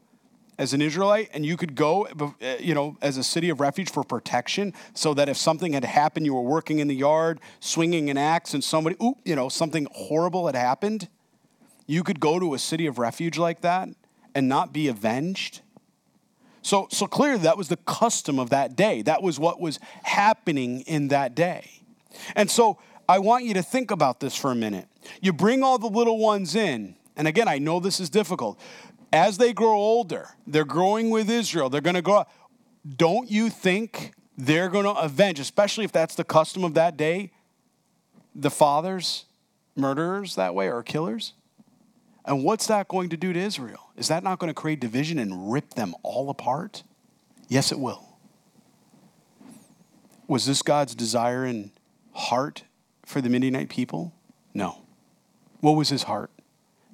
as 0.58 0.72
an 0.72 0.80
Israelite 0.80 1.30
and 1.32 1.44
you 1.44 1.56
could 1.56 1.74
go, 1.74 2.06
uh, 2.06 2.30
you 2.58 2.74
know, 2.74 2.96
as 3.02 3.16
a 3.16 3.24
city 3.24 3.50
of 3.50 3.60
refuge 3.60 3.90
for 3.90 4.02
protection 4.02 4.72
so 4.94 5.14
that 5.14 5.28
if 5.28 5.36
something 5.36 5.72
had 5.72 5.84
happened, 5.84 6.26
you 6.26 6.34
were 6.34 6.42
working 6.42 6.78
in 6.78 6.88
the 6.88 6.94
yard, 6.94 7.40
swinging 7.60 8.10
an 8.10 8.16
axe, 8.16 8.54
and 8.54 8.62
somebody, 8.64 8.96
oop, 9.02 9.18
you 9.24 9.36
know, 9.36 9.48
something 9.48 9.86
horrible 9.92 10.46
had 10.46 10.54
happened, 10.54 11.08
you 11.86 12.02
could 12.02 12.20
go 12.20 12.38
to 12.38 12.54
a 12.54 12.58
city 12.58 12.86
of 12.86 12.98
refuge 12.98 13.38
like 13.38 13.60
that 13.60 13.88
and 14.34 14.48
not 14.48 14.72
be 14.72 14.88
avenged. 14.88 15.60
So, 16.62 16.88
so 16.90 17.06
clearly, 17.06 17.38
that 17.42 17.56
was 17.56 17.68
the 17.68 17.76
custom 17.76 18.40
of 18.40 18.50
that 18.50 18.74
day. 18.74 19.02
That 19.02 19.22
was 19.22 19.38
what 19.38 19.60
was 19.60 19.78
happening 20.02 20.80
in 20.80 21.08
that 21.08 21.36
day. 21.36 21.82
And 22.34 22.50
so, 22.50 22.78
I 23.08 23.20
want 23.20 23.44
you 23.44 23.54
to 23.54 23.62
think 23.62 23.92
about 23.92 24.18
this 24.18 24.34
for 24.34 24.50
a 24.50 24.54
minute. 24.56 24.88
You 25.20 25.32
bring 25.32 25.62
all 25.62 25.78
the 25.78 25.86
little 25.86 26.18
ones 26.18 26.56
in, 26.56 26.96
and 27.16 27.28
again, 27.28 27.46
I 27.46 27.58
know 27.58 27.78
this 27.78 28.00
is 28.00 28.10
difficult. 28.10 28.58
As 29.12 29.38
they 29.38 29.52
grow 29.52 29.74
older, 29.74 30.30
they're 30.46 30.64
growing 30.64 31.10
with 31.10 31.30
Israel, 31.30 31.70
they're 31.70 31.80
going 31.80 31.94
to 31.94 32.02
grow 32.02 32.18
up. 32.18 32.32
Don't 32.96 33.30
you 33.30 33.50
think 33.50 34.12
they're 34.36 34.68
going 34.68 34.84
to 34.84 34.92
avenge, 34.92 35.40
especially 35.40 35.84
if 35.84 35.92
that's 35.92 36.14
the 36.14 36.24
custom 36.24 36.64
of 36.64 36.74
that 36.74 36.96
day, 36.96 37.32
the 38.34 38.50
fathers, 38.50 39.24
murderers 39.74 40.34
that 40.34 40.54
way, 40.54 40.68
or 40.68 40.82
killers. 40.82 41.32
And 42.24 42.44
what's 42.44 42.66
that 42.66 42.88
going 42.88 43.08
to 43.10 43.16
do 43.16 43.32
to 43.32 43.38
Israel? 43.38 43.90
Is 43.96 44.08
that 44.08 44.22
not 44.22 44.38
going 44.38 44.48
to 44.48 44.54
create 44.54 44.80
division 44.80 45.18
and 45.18 45.50
rip 45.52 45.74
them 45.74 45.94
all 46.02 46.28
apart? 46.28 46.82
Yes, 47.48 47.72
it 47.72 47.78
will. 47.78 48.04
Was 50.26 50.44
this 50.44 50.60
God's 50.60 50.94
desire 50.94 51.44
and 51.44 51.70
heart 52.12 52.64
for 53.04 53.20
the 53.20 53.28
Midianite 53.28 53.68
people? 53.68 54.12
No. 54.52 54.82
What 55.60 55.72
was 55.72 55.88
his 55.88 56.02
heart? 56.02 56.30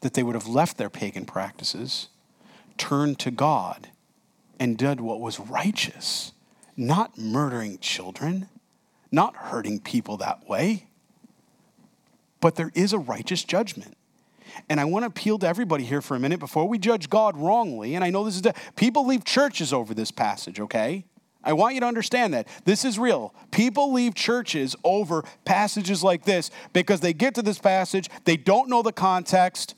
That 0.02 0.14
they 0.14 0.22
would 0.22 0.34
have 0.34 0.46
left 0.46 0.76
their 0.76 0.90
pagan 0.90 1.24
practices, 1.24 2.08
turned 2.76 3.18
to 3.20 3.30
God, 3.30 3.88
and 4.60 4.76
did 4.76 5.00
what 5.00 5.20
was 5.20 5.40
righteous, 5.40 6.32
not 6.76 7.18
murdering 7.18 7.78
children, 7.78 8.48
not 9.10 9.34
hurting 9.34 9.80
people 9.80 10.16
that 10.18 10.48
way. 10.48 10.86
But 12.40 12.56
there 12.56 12.70
is 12.74 12.92
a 12.92 12.98
righteous 12.98 13.44
judgment. 13.44 13.96
And 14.68 14.80
I 14.80 14.84
want 14.84 15.04
to 15.04 15.06
appeal 15.06 15.38
to 15.38 15.46
everybody 15.46 15.84
here 15.84 16.02
for 16.02 16.16
a 16.16 16.20
minute 16.20 16.40
before 16.40 16.68
we 16.68 16.78
judge 16.78 17.08
God 17.08 17.36
wrongly. 17.36 17.94
And 17.94 18.04
I 18.04 18.10
know 18.10 18.24
this 18.24 18.36
is, 18.36 18.42
the, 18.42 18.54
people 18.76 19.06
leave 19.06 19.24
churches 19.24 19.72
over 19.72 19.94
this 19.94 20.10
passage, 20.10 20.60
okay? 20.60 21.04
I 21.44 21.52
want 21.54 21.74
you 21.74 21.80
to 21.80 21.86
understand 21.86 22.34
that. 22.34 22.46
This 22.64 22.84
is 22.84 22.98
real. 22.98 23.34
People 23.50 23.92
leave 23.92 24.14
churches 24.14 24.76
over 24.84 25.24
passages 25.44 26.04
like 26.04 26.24
this 26.24 26.50
because 26.72 27.00
they 27.00 27.12
get 27.12 27.34
to 27.34 27.42
this 27.42 27.58
passage, 27.58 28.08
they 28.24 28.36
don't 28.36 28.68
know 28.68 28.82
the 28.82 28.92
context. 28.92 29.74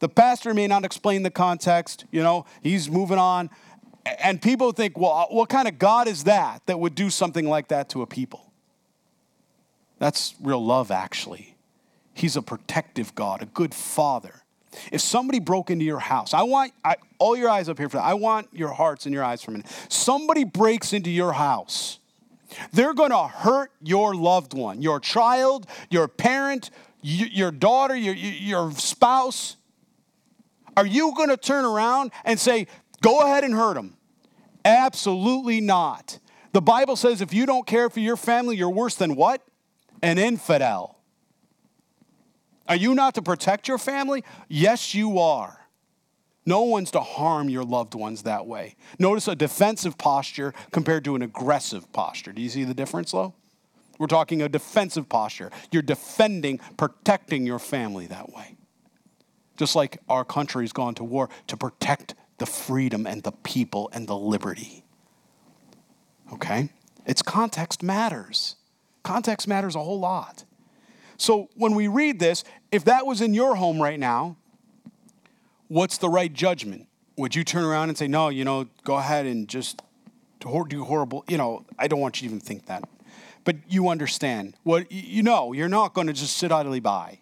The 0.00 0.08
pastor 0.08 0.54
may 0.54 0.66
not 0.66 0.84
explain 0.84 1.22
the 1.22 1.30
context, 1.30 2.04
you 2.10 2.22
know, 2.22 2.46
he's 2.62 2.90
moving 2.90 3.18
on. 3.18 3.50
And 4.20 4.40
people 4.40 4.72
think, 4.72 4.96
well, 4.96 5.12
uh, 5.12 5.26
what 5.26 5.48
kind 5.48 5.68
of 5.68 5.78
God 5.78 6.08
is 6.08 6.24
that 6.24 6.62
that 6.66 6.80
would 6.80 6.94
do 6.94 7.10
something 7.10 7.46
like 7.46 7.68
that 7.68 7.90
to 7.90 8.02
a 8.02 8.06
people? 8.06 8.52
That's 9.98 10.34
real 10.40 10.64
love, 10.64 10.90
actually. 10.90 11.56
He's 12.14 12.36
a 12.36 12.42
protective 12.42 13.14
God, 13.14 13.42
a 13.42 13.46
good 13.46 13.74
father. 13.74 14.42
If 14.92 15.00
somebody 15.00 15.40
broke 15.40 15.70
into 15.70 15.84
your 15.84 15.98
house, 15.98 16.34
I 16.34 16.42
want 16.42 16.72
I, 16.84 16.96
all 17.18 17.36
your 17.36 17.48
eyes 17.48 17.68
up 17.68 17.78
here 17.78 17.88
for 17.88 17.96
that. 17.96 18.04
I 18.04 18.14
want 18.14 18.48
your 18.52 18.72
hearts 18.72 19.06
and 19.06 19.14
your 19.14 19.24
eyes 19.24 19.42
for 19.42 19.50
a 19.50 19.52
minute. 19.52 19.66
Somebody 19.88 20.44
breaks 20.44 20.92
into 20.92 21.10
your 21.10 21.32
house. 21.32 21.98
They're 22.72 22.94
going 22.94 23.10
to 23.10 23.26
hurt 23.26 23.70
your 23.82 24.14
loved 24.14 24.54
one, 24.54 24.80
your 24.80 25.00
child, 25.00 25.66
your 25.90 26.08
parent, 26.08 26.70
your 27.02 27.50
daughter, 27.50 27.94
your, 27.94 28.14
your 28.14 28.72
spouse. 28.72 29.56
Are 30.78 30.86
you 30.86 31.12
going 31.16 31.28
to 31.28 31.36
turn 31.36 31.64
around 31.64 32.12
and 32.24 32.38
say, 32.38 32.68
go 33.00 33.22
ahead 33.22 33.42
and 33.42 33.52
hurt 33.52 33.74
them? 33.74 33.96
Absolutely 34.64 35.60
not. 35.60 36.20
The 36.52 36.62
Bible 36.62 36.94
says 36.94 37.20
if 37.20 37.34
you 37.34 37.46
don't 37.46 37.66
care 37.66 37.90
for 37.90 37.98
your 37.98 38.16
family, 38.16 38.56
you're 38.56 38.70
worse 38.70 38.94
than 38.94 39.16
what? 39.16 39.42
An 40.04 40.18
infidel. 40.18 41.00
Are 42.68 42.76
you 42.76 42.94
not 42.94 43.16
to 43.16 43.22
protect 43.22 43.66
your 43.66 43.78
family? 43.78 44.22
Yes, 44.46 44.94
you 44.94 45.18
are. 45.18 45.66
No 46.46 46.62
one's 46.62 46.92
to 46.92 47.00
harm 47.00 47.48
your 47.48 47.64
loved 47.64 47.96
ones 47.96 48.22
that 48.22 48.46
way. 48.46 48.76
Notice 49.00 49.26
a 49.26 49.34
defensive 49.34 49.98
posture 49.98 50.54
compared 50.70 51.04
to 51.06 51.16
an 51.16 51.22
aggressive 51.22 51.92
posture. 51.92 52.30
Do 52.32 52.40
you 52.40 52.50
see 52.50 52.62
the 52.62 52.72
difference, 52.72 53.10
though? 53.10 53.34
We're 53.98 54.06
talking 54.06 54.42
a 54.42 54.48
defensive 54.48 55.08
posture. 55.08 55.50
You're 55.72 55.82
defending, 55.82 56.58
protecting 56.76 57.44
your 57.44 57.58
family 57.58 58.06
that 58.06 58.32
way. 58.32 58.57
Just 59.58 59.76
like 59.76 59.98
our 60.08 60.24
country's 60.24 60.72
gone 60.72 60.94
to 60.94 61.04
war 61.04 61.28
to 61.48 61.56
protect 61.56 62.14
the 62.38 62.46
freedom 62.46 63.06
and 63.06 63.22
the 63.24 63.32
people 63.32 63.90
and 63.92 64.06
the 64.06 64.16
liberty. 64.16 64.84
Okay? 66.32 66.70
It's 67.04 67.20
context 67.20 67.82
matters. 67.82 68.56
Context 69.02 69.46
matters 69.46 69.74
a 69.74 69.80
whole 69.80 69.98
lot. 69.98 70.44
So 71.16 71.48
when 71.56 71.74
we 71.74 71.88
read 71.88 72.20
this, 72.20 72.44
if 72.70 72.84
that 72.84 73.04
was 73.04 73.20
in 73.20 73.34
your 73.34 73.56
home 73.56 73.82
right 73.82 73.98
now, 73.98 74.36
what's 75.66 75.98
the 75.98 76.08
right 76.08 76.32
judgment? 76.32 76.86
Would 77.16 77.34
you 77.34 77.42
turn 77.42 77.64
around 77.64 77.88
and 77.88 77.98
say, 77.98 78.06
no, 78.06 78.28
you 78.28 78.44
know, 78.44 78.68
go 78.84 78.96
ahead 78.96 79.26
and 79.26 79.48
just 79.48 79.82
do 80.40 80.84
horrible, 80.84 81.24
you 81.28 81.36
know, 81.36 81.64
I 81.76 81.88
don't 81.88 81.98
want 81.98 82.22
you 82.22 82.28
to 82.28 82.34
even 82.34 82.40
think 82.40 82.66
that. 82.66 82.88
But 83.42 83.56
you 83.68 83.88
understand 83.88 84.54
what 84.62 84.92
you 84.92 85.24
know, 85.24 85.52
you're 85.52 85.68
not 85.68 85.94
going 85.94 86.06
to 86.06 86.12
just 86.12 86.36
sit 86.36 86.52
idly 86.52 86.80
by. 86.80 87.18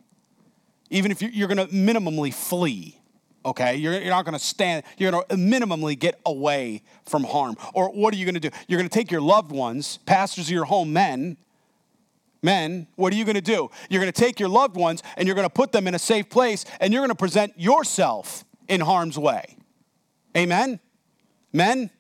Even 0.91 1.11
if 1.11 1.21
you're 1.21 1.49
going 1.49 1.67
to 1.67 1.73
minimally 1.75 2.33
flee, 2.33 3.01
okay? 3.45 3.77
You're, 3.77 3.95
you're 3.95 4.11
not 4.11 4.25
going 4.25 4.39
to 4.39 4.45
stand, 4.45 4.85
you're 4.99 5.11
going 5.11 5.25
to 5.29 5.37
minimally 5.37 5.99
get 5.99 6.21
away 6.25 6.83
from 7.05 7.25
harm. 7.25 7.57
Or 7.75 7.91
what 7.91 8.15
are 8.15 8.17
you 8.17 8.25
going 8.25 8.35
to 8.35 8.41
do? 8.41 8.51
You're 8.69 8.79
going 8.79 8.89
to 8.89 8.95
take 8.95 9.11
your 9.11 9.21
loved 9.21 9.51
ones, 9.51 9.99
pastors 10.07 10.47
of 10.47 10.53
your 10.53 10.65
home, 10.65 10.93
men, 10.93 11.37
Men, 12.47 12.87
what 12.95 13.13
are 13.13 13.17
you 13.17 13.25
going 13.25 13.35
to 13.35 13.41
do? 13.41 13.71
You're 13.91 14.01
going 14.01 14.13
to 14.13 14.21
take 14.21 14.39
your 14.39 14.49
loved 14.49 14.77
ones 14.77 15.03
and 15.17 15.27
you're 15.27 15.35
going 15.35 15.49
to 15.49 15.53
put 15.53 15.73
them 15.73 15.89
in 15.89 15.97
a 15.97 15.99
safe 15.99 16.31
place 16.31 16.65
and 16.79 16.93
you're 16.93 17.01
going 17.01 17.09
to 17.09 17.17
present 17.17 17.59
yourself 17.59 18.45
in 18.69 18.81
harm's 18.81 19.19
way. 19.19 19.57
Amen? 20.37 20.79
Men? 21.53 21.91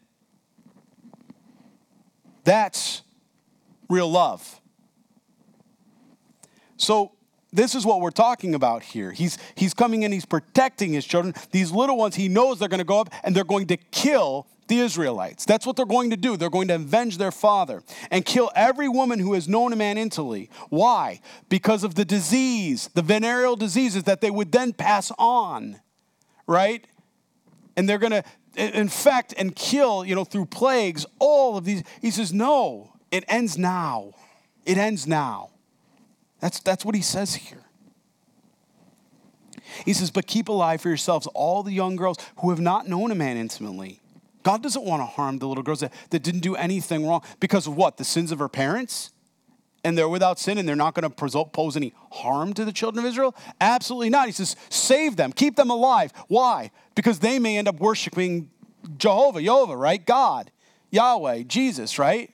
That's 2.44 3.02
real 3.88 4.08
love. 4.08 4.60
So, 6.76 7.15
this 7.56 7.74
is 7.74 7.84
what 7.84 8.00
we're 8.00 8.10
talking 8.10 8.54
about 8.54 8.82
here. 8.82 9.12
He's, 9.12 9.38
he's 9.54 9.74
coming 9.74 10.02
in, 10.02 10.12
he's 10.12 10.26
protecting 10.26 10.92
his 10.92 11.04
children. 11.04 11.34
These 11.50 11.72
little 11.72 11.96
ones, 11.96 12.14
he 12.14 12.28
knows 12.28 12.58
they're 12.58 12.68
going 12.68 12.78
to 12.78 12.84
go 12.84 13.00
up 13.00 13.10
and 13.24 13.34
they're 13.34 13.44
going 13.44 13.66
to 13.68 13.76
kill 13.76 14.46
the 14.68 14.80
Israelites. 14.80 15.44
That's 15.44 15.66
what 15.66 15.76
they're 15.76 15.86
going 15.86 16.10
to 16.10 16.16
do. 16.16 16.36
They're 16.36 16.50
going 16.50 16.68
to 16.68 16.74
avenge 16.74 17.18
their 17.18 17.30
father 17.30 17.82
and 18.10 18.24
kill 18.24 18.50
every 18.54 18.88
woman 18.88 19.18
who 19.18 19.34
has 19.34 19.48
known 19.48 19.72
a 19.72 19.76
man 19.76 19.96
intimately. 19.96 20.50
Why? 20.70 21.20
Because 21.48 21.84
of 21.84 21.94
the 21.94 22.04
disease, 22.04 22.90
the 22.94 23.02
venereal 23.02 23.56
diseases 23.56 24.04
that 24.04 24.20
they 24.20 24.30
would 24.30 24.52
then 24.52 24.72
pass 24.72 25.12
on, 25.18 25.80
right? 26.46 26.84
And 27.76 27.88
they're 27.88 27.98
going 27.98 28.12
to 28.12 28.24
infect 28.56 29.34
and 29.36 29.54
kill, 29.54 30.04
you 30.04 30.14
know, 30.14 30.24
through 30.24 30.46
plagues, 30.46 31.06
all 31.18 31.56
of 31.56 31.64
these. 31.64 31.82
He 32.00 32.10
says, 32.10 32.32
no, 32.32 32.92
it 33.10 33.24
ends 33.28 33.56
now. 33.56 34.14
It 34.64 34.78
ends 34.78 35.06
now. 35.06 35.50
That's, 36.46 36.60
that's 36.60 36.84
what 36.84 36.94
he 36.94 37.02
says 37.02 37.34
here. 37.34 37.64
He 39.84 39.92
says, 39.92 40.12
but 40.12 40.28
keep 40.28 40.48
alive 40.48 40.80
for 40.80 40.86
yourselves 40.86 41.26
all 41.34 41.64
the 41.64 41.72
young 41.72 41.96
girls 41.96 42.18
who 42.38 42.50
have 42.50 42.60
not 42.60 42.86
known 42.88 43.10
a 43.10 43.16
man 43.16 43.36
intimately 43.36 44.00
God 44.44 44.62
doesn't 44.62 44.84
want 44.84 45.02
to 45.02 45.06
harm 45.06 45.40
the 45.40 45.48
little 45.48 45.64
girls 45.64 45.80
that, 45.80 45.92
that 46.10 46.22
didn't 46.22 46.42
do 46.42 46.54
anything 46.54 47.04
wrong 47.04 47.24
because 47.40 47.66
of 47.66 47.74
what? 47.76 47.96
The 47.96 48.04
sins 48.04 48.30
of 48.30 48.38
her 48.38 48.48
parents? 48.48 49.10
And 49.82 49.98
they're 49.98 50.08
without 50.08 50.38
sin 50.38 50.56
and 50.56 50.68
they're 50.68 50.76
not 50.76 50.94
going 50.94 51.10
to 51.10 51.44
pose 51.46 51.76
any 51.76 51.92
harm 52.12 52.54
to 52.54 52.64
the 52.64 52.72
children 52.72 53.04
of 53.04 53.10
Israel? 53.10 53.34
Absolutely 53.60 54.10
not. 54.10 54.26
He 54.26 54.32
says, 54.32 54.54
save 54.68 55.16
them, 55.16 55.32
keep 55.32 55.56
them 55.56 55.68
alive. 55.68 56.12
Why? 56.28 56.70
Because 56.94 57.18
they 57.18 57.40
may 57.40 57.58
end 57.58 57.66
up 57.66 57.80
worshiping 57.80 58.50
Jehovah, 58.96 59.42
Jehovah, 59.42 59.76
right? 59.76 60.06
God, 60.06 60.52
Yahweh, 60.92 61.42
Jesus, 61.42 61.98
right? 61.98 62.30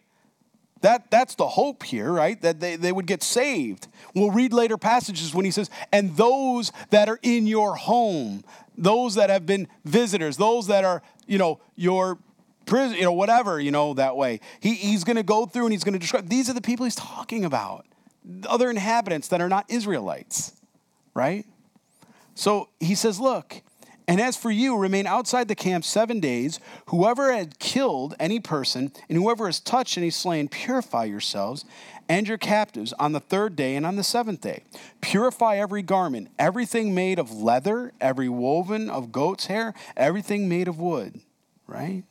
That, 0.83 1.11
that's 1.11 1.35
the 1.35 1.49
hope 1.49 1.83
here, 1.83 2.13
right? 2.13 2.41
That 2.43 2.61
they, 2.61 2.77
they 2.77 2.93
would 2.93 3.07
get 3.07 3.23
saved. 3.23 3.89
We'll 4.15 4.31
read 4.31 4.53
later 4.53 4.77
passages 4.77 5.35
when 5.35 5.45
he 5.45 5.51
says, 5.51 5.71
and 5.93 6.17
those 6.17 6.71
that 6.91 7.09
are 7.09 7.19
in 7.23 7.47
your 7.47 7.75
home, 7.75 8.45
those 8.77 9.15
that 9.15 9.31
have 9.31 9.47
been 9.47 9.69
visitors, 9.85 10.37
those 10.37 10.67
that 10.67 10.85
are 10.85 11.03
you 11.27 11.39
know, 11.39 11.61
your 11.77 12.19
prison, 12.67 12.97
you 12.97 13.05
know, 13.05 13.13
whatever, 13.13 13.61
you 13.61 13.71
know, 13.71 13.95
that 13.95 14.17
way. 14.17 14.41
He, 14.61 14.75
he's 14.75 15.05
going 15.05 15.17
to 15.17 15.23
go 15.23 15.47
through 15.47 15.65
and 15.65 15.73
he's 15.73 15.85
going 15.85 15.95
to 15.95 15.99
describe 15.99 16.29
these 16.29 16.49
are 16.49 16.53
the 16.55 16.61
people 16.61 16.85
he's 16.85 16.95
talking 16.95 17.45
about, 17.45 17.87
other 18.49 18.71
inhabitants 18.71 19.29
that 19.29 19.41
are 19.41 19.49
not 19.49 19.71
Israelites, 19.71 20.53
right? 21.15 21.47
So 22.35 22.69
he 22.81 22.95
says, 22.95 23.21
Look, 23.21 23.63
and 24.09 24.21
as 24.21 24.37
for 24.37 24.51
you, 24.51 24.77
remain 24.77 25.07
outside 25.07 25.49
the 25.49 25.55
camp 25.55 25.85
seven 25.85 26.21
days. 26.21 26.59
Whoever 26.87 27.33
had 27.33 27.59
killed 27.59 28.15
any 28.19 28.41
person, 28.41 28.93
and 29.09 29.17
whoever 29.17 29.47
has 29.47 29.61
touched 29.61 29.97
any 29.97 30.11
slain, 30.11 30.49
purify 30.49 31.05
yourselves 31.05 31.65
and 32.09 32.29
your 32.29 32.39
captives 32.39 32.93
on 32.95 33.13
the 33.13 33.21
third 33.21 33.57
day 33.57 33.77
and 33.77 33.87
on 33.87 33.97
the 33.97 34.05
seventh 34.05 34.41
day. 34.41 34.65
Purify 35.01 35.57
every 35.57 35.83
garment, 35.83 36.29
everything 36.39 36.95
made 36.95 37.19
of 37.19 37.33
leather, 37.33 37.93
every 38.01 38.29
woven 38.29 38.91
of 38.91 39.13
goat's 39.13 39.47
hair, 39.47 39.73
everything 39.97 40.49
made 40.49 40.69
of 40.69 40.79
wood, 40.79 41.21
right? 41.67 42.03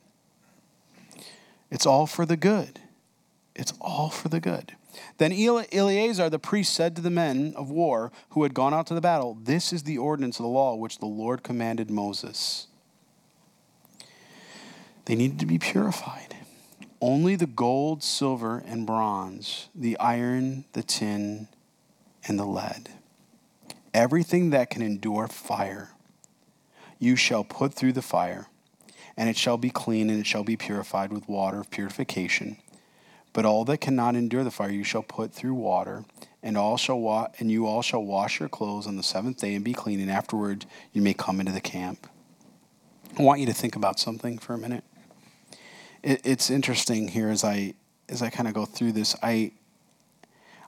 It's 1.70 1.86
all 1.86 2.06
for 2.06 2.26
the 2.26 2.36
good. 2.36 2.80
It's 3.54 3.74
all 3.80 4.10
for 4.10 4.28
the 4.28 4.40
good. 4.40 4.76
Then 5.18 5.32
Eleazar 5.32 6.30
the 6.30 6.38
priest 6.38 6.72
said 6.74 6.96
to 6.96 7.02
the 7.02 7.10
men 7.10 7.54
of 7.56 7.70
war 7.70 8.12
who 8.30 8.42
had 8.42 8.54
gone 8.54 8.74
out 8.74 8.86
to 8.88 8.94
the 8.94 9.00
battle, 9.00 9.36
This 9.40 9.72
is 9.72 9.82
the 9.82 9.98
ordinance 9.98 10.38
of 10.38 10.44
the 10.44 10.48
law 10.48 10.74
which 10.74 10.98
the 10.98 11.06
Lord 11.06 11.42
commanded 11.42 11.90
Moses. 11.90 12.66
They 15.04 15.14
needed 15.14 15.38
to 15.40 15.46
be 15.46 15.58
purified. 15.58 16.36
Only 17.00 17.34
the 17.34 17.46
gold, 17.46 18.02
silver, 18.02 18.62
and 18.64 18.86
bronze, 18.86 19.68
the 19.74 19.98
iron, 19.98 20.64
the 20.72 20.84
tin, 20.84 21.48
and 22.28 22.38
the 22.38 22.44
lead, 22.44 22.90
everything 23.92 24.50
that 24.50 24.70
can 24.70 24.82
endure 24.82 25.26
fire, 25.26 25.90
you 27.00 27.16
shall 27.16 27.42
put 27.42 27.74
through 27.74 27.94
the 27.94 28.02
fire, 28.02 28.46
and 29.16 29.28
it 29.28 29.36
shall 29.36 29.56
be 29.56 29.70
clean, 29.70 30.08
and 30.08 30.20
it 30.20 30.26
shall 30.26 30.44
be 30.44 30.56
purified 30.56 31.12
with 31.12 31.28
water 31.28 31.58
of 31.58 31.70
purification 31.70 32.56
But 33.32 33.44
all 33.44 33.64
that 33.64 33.78
cannot 33.78 34.14
endure 34.14 34.44
the 34.44 34.50
fire 34.50 34.70
you 34.70 34.84
shall 34.84 35.02
put 35.02 35.32
through 35.32 35.54
water, 35.54 36.04
and 36.42 36.56
all 36.58 36.76
shall 36.76 37.00
wa- 37.00 37.28
and 37.38 37.50
you 37.50 37.66
all 37.66 37.82
shall 37.82 38.04
wash 38.04 38.40
your 38.40 38.48
clothes 38.48 38.86
on 38.86 38.96
the 38.96 39.02
seventh 39.02 39.40
day 39.40 39.54
and 39.54 39.64
be 39.64 39.72
clean, 39.72 40.00
and 40.00 40.10
afterward 40.10 40.66
you 40.92 41.00
may 41.00 41.14
come 41.14 41.40
into 41.40 41.52
the 41.52 41.60
camp. 41.60 42.06
I 43.18 43.22
want 43.22 43.40
you 43.40 43.46
to 43.46 43.54
think 43.54 43.76
about 43.76 43.98
something 43.98 44.38
for 44.38 44.54
a 44.54 44.58
minute. 44.58 44.84
It, 46.02 46.20
it's 46.24 46.50
interesting 46.50 47.08
here 47.08 47.28
as 47.28 47.44
I 47.44 47.74
as 48.08 48.22
I 48.22 48.30
kind 48.30 48.48
of 48.48 48.54
go 48.54 48.64
through 48.64 48.92
this. 48.92 49.16
I 49.22 49.52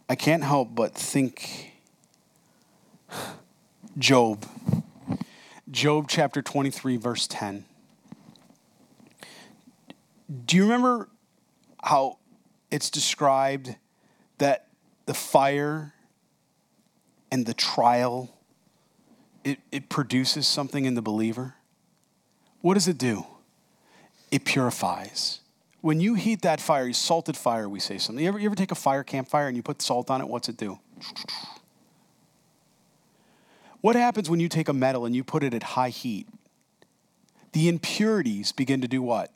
I 0.08 0.14
can't 0.14 0.44
help 0.44 0.74
but 0.74 0.94
think 0.94 1.72
Job. 3.98 4.46
Job 5.70 6.06
chapter 6.08 6.42
23, 6.42 6.96
verse 6.96 7.26
10. 7.26 7.64
Do 10.46 10.56
you 10.56 10.62
remember 10.62 11.08
how 11.82 12.18
it's 12.70 12.90
described 12.90 13.76
that 14.38 14.66
the 15.06 15.14
fire 15.14 15.94
and 17.30 17.46
the 17.46 17.54
trial 17.54 18.34
it, 19.44 19.58
it 19.70 19.88
produces 19.88 20.46
something 20.46 20.84
in 20.84 20.94
the 20.94 21.02
believer? 21.02 21.54
What 22.62 22.74
does 22.74 22.88
it 22.88 22.96
do? 22.96 23.26
It 24.30 24.44
purifies. 24.44 25.40
When 25.82 26.00
you 26.00 26.14
heat 26.14 26.42
that 26.42 26.60
fire, 26.60 26.86
you 26.86 26.94
salted 26.94 27.36
fire, 27.36 27.68
we 27.68 27.78
say 27.78 27.98
something. 27.98 28.22
You 28.22 28.28
ever, 28.28 28.38
you 28.38 28.46
ever 28.46 28.56
take 28.56 28.72
a 28.72 28.74
fire 28.74 29.04
campfire 29.04 29.48
and 29.48 29.56
you 29.56 29.62
put 29.62 29.82
salt 29.82 30.10
on 30.10 30.22
it? 30.22 30.28
What's 30.28 30.48
it 30.48 30.56
do? 30.56 30.78
What 33.82 33.96
happens 33.96 34.30
when 34.30 34.40
you 34.40 34.48
take 34.48 34.70
a 34.70 34.72
metal 34.72 35.04
and 35.04 35.14
you 35.14 35.22
put 35.22 35.42
it 35.42 35.52
at 35.52 35.62
high 35.62 35.90
heat? 35.90 36.26
The 37.52 37.68
impurities 37.68 38.50
begin 38.50 38.80
to 38.80 38.88
do 38.88 39.02
what? 39.02 39.30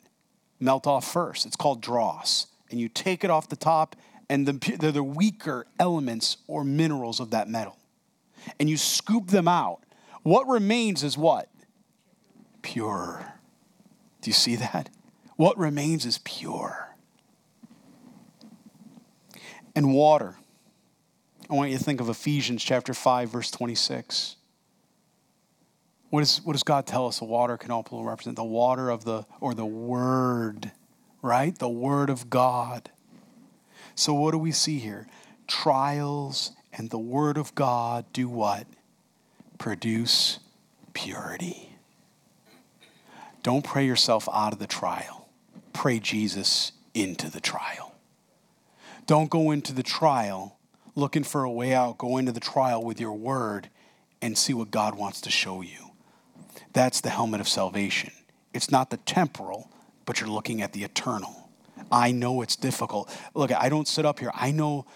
Melt 0.59 0.87
off 0.87 1.09
first. 1.09 1.45
It's 1.45 1.55
called 1.55 1.81
dross. 1.81 2.47
And 2.69 2.79
you 2.79 2.89
take 2.89 3.23
it 3.23 3.29
off 3.29 3.49
the 3.49 3.55
top, 3.55 3.95
and 4.29 4.47
the, 4.47 4.75
they're 4.79 4.91
the 4.91 5.03
weaker 5.03 5.65
elements 5.79 6.37
or 6.47 6.63
minerals 6.63 7.19
of 7.19 7.31
that 7.31 7.47
metal. 7.47 7.77
And 8.59 8.69
you 8.69 8.77
scoop 8.77 9.27
them 9.27 9.47
out. 9.47 9.83
What 10.23 10.47
remains 10.47 11.03
is 11.03 11.17
what? 11.17 11.49
Pure. 12.61 13.33
Do 14.21 14.29
you 14.29 14.33
see 14.33 14.55
that? 14.57 14.89
What 15.35 15.57
remains 15.57 16.05
is 16.05 16.19
pure. 16.19 16.95
And 19.75 19.93
water. 19.93 20.35
I 21.49 21.55
want 21.55 21.71
you 21.71 21.77
to 21.77 21.83
think 21.83 22.01
of 22.01 22.09
Ephesians 22.09 22.63
chapter 22.63 22.93
5, 22.93 23.29
verse 23.29 23.49
26. 23.49 24.35
What, 26.09 26.21
is, 26.21 26.41
what 26.43 26.53
does 26.53 26.63
God 26.63 26.85
tell 26.85 27.07
us 27.07 27.19
the 27.19 27.25
water 27.25 27.57
can 27.57 27.71
also 27.71 28.01
represent? 28.01 28.35
The 28.35 28.43
water 28.43 28.89
of 28.89 29.03
the, 29.05 29.25
or 29.39 29.53
the 29.53 29.65
Word, 29.65 30.71
right? 31.21 31.57
The 31.57 31.69
Word 31.69 32.09
of 32.09 32.29
God. 32.29 32.89
So, 33.95 34.13
what 34.13 34.31
do 34.31 34.37
we 34.37 34.51
see 34.51 34.79
here? 34.79 35.07
Trials 35.47 36.51
and 36.73 36.89
the 36.89 36.99
Word 36.99 37.37
of 37.37 37.53
God 37.55 38.05
do 38.13 38.29
what? 38.29 38.65
Produce 39.57 40.39
purity. 40.93 41.75
Don't 43.43 43.63
pray 43.63 43.85
yourself 43.85 44.27
out 44.33 44.53
of 44.53 44.59
the 44.59 44.67
trial, 44.67 45.29
pray 45.73 45.99
Jesus 45.99 46.71
into 46.93 47.29
the 47.29 47.41
trial. 47.41 47.95
Don't 49.05 49.29
go 49.29 49.51
into 49.51 49.73
the 49.73 49.83
trial 49.83 50.59
looking 50.95 51.23
for 51.23 51.43
a 51.43 51.51
way 51.51 51.73
out. 51.73 51.97
Go 51.97 52.17
into 52.17 52.31
the 52.31 52.39
trial 52.39 52.83
with 52.83 52.99
your 52.99 53.13
Word 53.13 53.69
and 54.21 54.37
see 54.37 54.53
what 54.53 54.69
God 54.69 54.95
wants 54.95 55.21
to 55.21 55.31
show 55.31 55.61
you. 55.61 55.91
That's 56.73 57.01
the 57.01 57.09
helmet 57.09 57.41
of 57.41 57.47
salvation. 57.47 58.11
It's 58.53 58.69
not 58.69 58.89
the 58.89 58.97
temporal, 58.97 59.69
but 60.09 60.19
you're 60.19 60.27
looking 60.27 60.63
at 60.63 60.73
the 60.73 60.83
eternal. 60.83 61.51
I 61.91 62.11
know 62.11 62.41
it's 62.41 62.55
difficult. 62.55 63.15
Look, 63.35 63.51
I 63.51 63.69
don't 63.69 63.87
sit 63.87 64.07
up 64.07 64.17
here. 64.17 64.31
I 64.33 64.49
know 64.49 64.87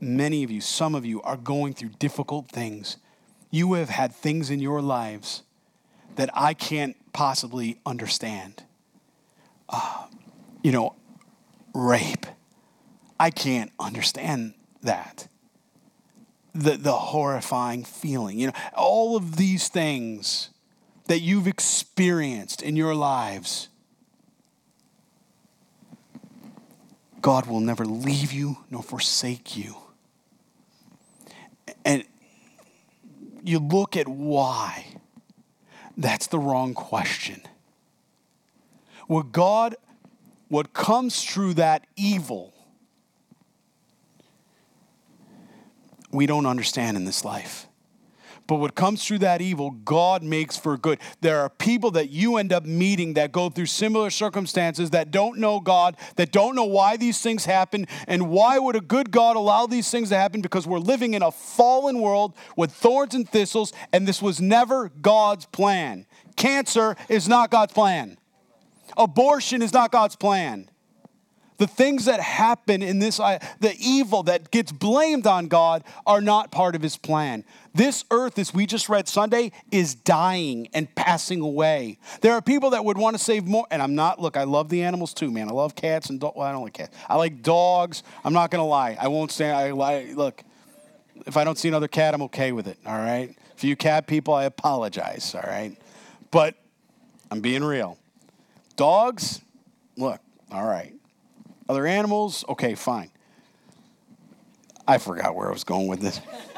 many 0.00 0.44
of 0.44 0.50
you, 0.52 0.60
some 0.60 0.94
of 0.94 1.04
you, 1.04 1.20
are 1.22 1.36
going 1.36 1.72
through 1.72 1.88
difficult 1.98 2.48
things. 2.48 2.96
You 3.50 3.72
have 3.72 3.88
had 3.88 4.14
things 4.14 4.48
in 4.48 4.60
your 4.60 4.80
lives 4.80 5.42
that 6.14 6.30
I 6.34 6.54
can't 6.54 6.94
possibly 7.12 7.80
understand. 7.84 8.62
Uh, 9.68 10.06
you 10.62 10.70
know, 10.70 10.94
rape. 11.74 12.26
I 13.18 13.30
can't 13.30 13.72
understand 13.80 14.54
that. 14.84 15.26
The, 16.54 16.76
the 16.76 16.92
horrifying 16.92 17.82
feeling, 17.82 18.38
you 18.38 18.46
know, 18.46 18.52
all 18.76 19.16
of 19.16 19.36
these 19.36 19.66
things 19.66 20.50
that 21.06 21.18
you've 21.18 21.48
experienced 21.48 22.62
in 22.62 22.76
your 22.76 22.94
lives, 22.94 23.68
God 27.20 27.46
will 27.46 27.60
never 27.60 27.84
leave 27.84 28.32
you 28.32 28.58
nor 28.70 28.82
forsake 28.82 29.56
you. 29.56 29.76
And 31.84 32.04
you 33.42 33.58
look 33.58 33.96
at 33.96 34.08
why. 34.08 34.86
That's 35.96 36.28
the 36.28 36.38
wrong 36.38 36.72
question. 36.74 37.42
What 39.06 39.32
God, 39.32 39.76
what 40.48 40.72
comes 40.72 41.24
through 41.24 41.54
that 41.54 41.86
evil, 41.96 42.54
we 46.12 46.26
don't 46.26 46.46
understand 46.46 46.96
in 46.96 47.04
this 47.04 47.24
life. 47.24 47.66
But 48.50 48.56
what 48.56 48.74
comes 48.74 49.06
through 49.06 49.20
that 49.20 49.40
evil, 49.40 49.70
God 49.70 50.24
makes 50.24 50.56
for 50.56 50.76
good. 50.76 50.98
There 51.20 51.38
are 51.38 51.48
people 51.48 51.92
that 51.92 52.10
you 52.10 52.36
end 52.36 52.52
up 52.52 52.64
meeting 52.64 53.14
that 53.14 53.30
go 53.30 53.48
through 53.48 53.66
similar 53.66 54.10
circumstances 54.10 54.90
that 54.90 55.12
don't 55.12 55.38
know 55.38 55.60
God, 55.60 55.96
that 56.16 56.32
don't 56.32 56.56
know 56.56 56.64
why 56.64 56.96
these 56.96 57.20
things 57.20 57.44
happen, 57.44 57.86
and 58.08 58.28
why 58.28 58.58
would 58.58 58.74
a 58.74 58.80
good 58.80 59.12
God 59.12 59.36
allow 59.36 59.68
these 59.68 59.88
things 59.88 60.08
to 60.08 60.16
happen? 60.16 60.40
Because 60.40 60.66
we're 60.66 60.80
living 60.80 61.14
in 61.14 61.22
a 61.22 61.30
fallen 61.30 62.00
world 62.00 62.34
with 62.56 62.72
thorns 62.72 63.14
and 63.14 63.28
thistles, 63.28 63.72
and 63.92 64.08
this 64.08 64.20
was 64.20 64.40
never 64.40 64.88
God's 65.00 65.46
plan. 65.46 66.06
Cancer 66.34 66.96
is 67.08 67.28
not 67.28 67.52
God's 67.52 67.72
plan. 67.72 68.18
Abortion 68.96 69.62
is 69.62 69.72
not 69.72 69.92
God's 69.92 70.16
plan 70.16 70.68
the 71.60 71.66
things 71.66 72.06
that 72.06 72.20
happen 72.20 72.82
in 72.82 73.00
this, 73.00 73.20
uh, 73.20 73.38
the 73.60 73.76
evil 73.78 74.22
that 74.22 74.50
gets 74.50 74.72
blamed 74.72 75.26
on 75.26 75.46
God, 75.46 75.84
are 76.06 76.22
not 76.22 76.50
part 76.50 76.74
of 76.74 76.80
his 76.80 76.96
plan. 76.96 77.44
This 77.72 78.04
earth, 78.10 78.38
as 78.38 78.52
we 78.52 78.66
just 78.66 78.88
read 78.88 79.06
Sunday, 79.06 79.52
is 79.70 79.94
dying 79.94 80.68
and 80.74 80.92
passing 80.94 81.40
away. 81.40 81.98
There 82.20 82.32
are 82.32 82.42
people 82.42 82.70
that 82.70 82.84
would 82.84 82.98
want 82.98 83.16
to 83.16 83.22
save 83.22 83.46
more, 83.46 83.66
and 83.70 83.80
I'm 83.80 83.94
not, 83.94 84.20
look, 84.20 84.36
I 84.36 84.42
love 84.42 84.68
the 84.68 84.82
animals 84.82 85.14
too, 85.14 85.30
man. 85.30 85.48
I 85.48 85.52
love 85.52 85.76
cats 85.76 86.10
and 86.10 86.18
dogs. 86.18 86.36
Well, 86.36 86.46
I 86.46 86.52
don't 86.52 86.62
like 86.62 86.72
cats. 86.72 86.96
I 87.08 87.16
like 87.16 87.42
dogs. 87.42 88.02
I'm 88.24 88.32
not 88.32 88.50
going 88.50 88.60
to 88.60 88.66
lie. 88.66 88.96
I 89.00 89.08
won't 89.08 89.30
say, 89.30 89.50
I 89.50 89.70
lie. 89.70 90.12
Look, 90.14 90.42
if 91.26 91.36
I 91.36 91.44
don't 91.44 91.58
see 91.58 91.68
another 91.68 91.88
cat, 91.88 92.12
I'm 92.12 92.22
okay 92.22 92.50
with 92.50 92.66
it, 92.66 92.78
all 92.84 92.98
right? 92.98 93.36
For 93.56 93.66
you 93.66 93.76
cat 93.76 94.06
people, 94.06 94.34
I 94.34 94.44
apologize, 94.44 95.34
all 95.34 95.48
right? 95.48 95.76
But 96.30 96.56
I'm 97.30 97.40
being 97.40 97.62
real. 97.62 97.98
Dogs, 98.74 99.40
look, 99.96 100.20
all 100.50 100.66
right. 100.66 100.94
Other 101.68 101.86
animals, 101.86 102.44
okay, 102.48 102.74
fine. 102.74 103.10
I 104.88 104.98
forgot 104.98 105.36
where 105.36 105.48
I 105.48 105.52
was 105.52 105.62
going 105.62 105.86
with 105.86 106.00
this. 106.00 106.20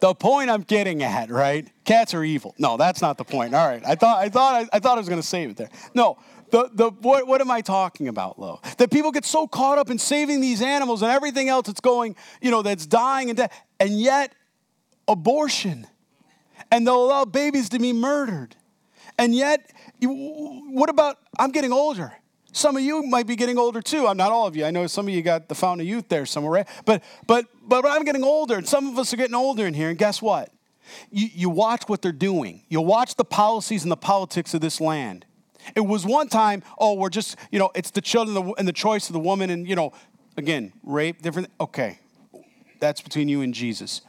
the 0.00 0.14
point 0.14 0.50
I'm 0.50 0.62
getting 0.62 1.02
at, 1.02 1.30
right? 1.30 1.70
Cats 1.84 2.14
are 2.14 2.24
evil. 2.24 2.54
No, 2.58 2.76
that's 2.76 3.02
not 3.02 3.18
the 3.18 3.24
point. 3.24 3.54
All 3.54 3.66
right. 3.66 3.82
I 3.86 3.94
thought 3.94 4.18
I 4.18 4.28
thought 4.28 4.54
I, 4.54 4.76
I 4.76 4.78
thought 4.80 4.96
I 4.96 5.00
was 5.00 5.08
going 5.08 5.20
to 5.20 5.26
save 5.26 5.50
it 5.50 5.56
there. 5.56 5.70
No. 5.94 6.18
The, 6.50 6.68
the, 6.72 6.90
what, 6.90 7.28
what 7.28 7.40
am 7.40 7.48
I 7.48 7.60
talking 7.60 8.08
about, 8.08 8.40
Lo? 8.40 8.60
That 8.78 8.90
people 8.90 9.12
get 9.12 9.24
so 9.24 9.46
caught 9.46 9.78
up 9.78 9.88
in 9.88 9.98
saving 9.98 10.40
these 10.40 10.60
animals 10.62 11.00
and 11.00 11.12
everything 11.12 11.48
else 11.48 11.68
that's 11.68 11.80
going, 11.80 12.16
you 12.42 12.50
know, 12.50 12.62
that's 12.62 12.86
dying 12.86 13.30
and 13.30 13.36
dead, 13.36 13.52
and 13.78 14.00
yet 14.00 14.34
abortion. 15.06 15.86
And 16.72 16.84
they'll 16.84 17.04
allow 17.04 17.24
babies 17.24 17.68
to 17.68 17.78
be 17.78 17.92
murdered. 17.92 18.56
And 19.16 19.32
yet, 19.32 19.70
what 20.00 20.90
about, 20.90 21.18
I'm 21.38 21.52
getting 21.52 21.72
older. 21.72 22.12
Some 22.52 22.76
of 22.76 22.82
you 22.82 23.02
might 23.02 23.26
be 23.26 23.36
getting 23.36 23.58
older 23.58 23.80
too. 23.80 24.06
I'm 24.06 24.16
not 24.16 24.32
all 24.32 24.46
of 24.46 24.56
you. 24.56 24.64
I 24.64 24.70
know 24.70 24.86
some 24.86 25.06
of 25.06 25.14
you 25.14 25.22
got 25.22 25.48
the 25.48 25.54
fountain 25.54 25.86
of 25.86 25.88
youth 25.88 26.08
there 26.08 26.26
somewhere, 26.26 26.52
right? 26.52 26.68
But 26.84 27.02
but 27.26 27.46
but 27.62 27.86
I'm 27.86 28.04
getting 28.04 28.24
older, 28.24 28.56
and 28.56 28.68
some 28.68 28.88
of 28.88 28.98
us 28.98 29.12
are 29.12 29.16
getting 29.16 29.34
older 29.34 29.66
in 29.66 29.74
here. 29.74 29.90
And 29.90 29.98
guess 29.98 30.20
what? 30.20 30.50
You, 31.10 31.28
you 31.32 31.50
watch 31.50 31.84
what 31.86 32.02
they're 32.02 32.10
doing. 32.10 32.62
You 32.68 32.80
watch 32.80 33.14
the 33.14 33.24
policies 33.24 33.84
and 33.84 33.92
the 33.92 33.96
politics 33.96 34.54
of 34.54 34.60
this 34.60 34.80
land. 34.80 35.24
It 35.76 35.80
was 35.80 36.04
one 36.04 36.28
time, 36.28 36.62
oh, 36.78 36.94
we're 36.94 37.10
just, 37.10 37.36
you 37.52 37.58
know, 37.58 37.70
it's 37.74 37.90
the 37.90 38.00
children 38.00 38.54
and 38.58 38.66
the 38.66 38.72
choice 38.72 39.08
of 39.08 39.12
the 39.12 39.20
woman, 39.20 39.50
and 39.50 39.68
you 39.68 39.76
know, 39.76 39.92
again, 40.36 40.72
rape, 40.82 41.22
different. 41.22 41.48
Okay, 41.60 42.00
that's 42.80 43.00
between 43.00 43.28
you 43.28 43.42
and 43.42 43.54
Jesus. 43.54 44.00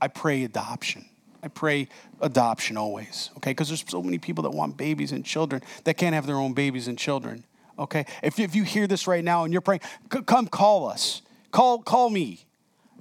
I 0.00 0.08
pray 0.08 0.44
adoption. 0.44 1.06
I 1.42 1.48
pray 1.48 1.88
adoption 2.20 2.76
always, 2.76 3.30
okay? 3.36 3.52
Because 3.52 3.68
there's 3.68 3.84
so 3.86 4.02
many 4.02 4.18
people 4.18 4.42
that 4.42 4.50
want 4.50 4.76
babies 4.76 5.12
and 5.12 5.24
children 5.24 5.62
that 5.84 5.94
can't 5.94 6.14
have 6.14 6.26
their 6.26 6.36
own 6.36 6.52
babies 6.52 6.88
and 6.88 6.98
children 6.98 7.44
okay? 7.78 8.06
If, 8.22 8.38
if 8.38 8.54
you 8.54 8.64
hear 8.64 8.86
this 8.86 9.06
right 9.06 9.24
now 9.24 9.44
and 9.44 9.52
you're 9.52 9.62
praying, 9.62 9.80
c- 10.12 10.22
come 10.22 10.46
call 10.46 10.88
us. 10.88 11.22
Call, 11.50 11.80
call 11.80 12.10
me. 12.10 12.46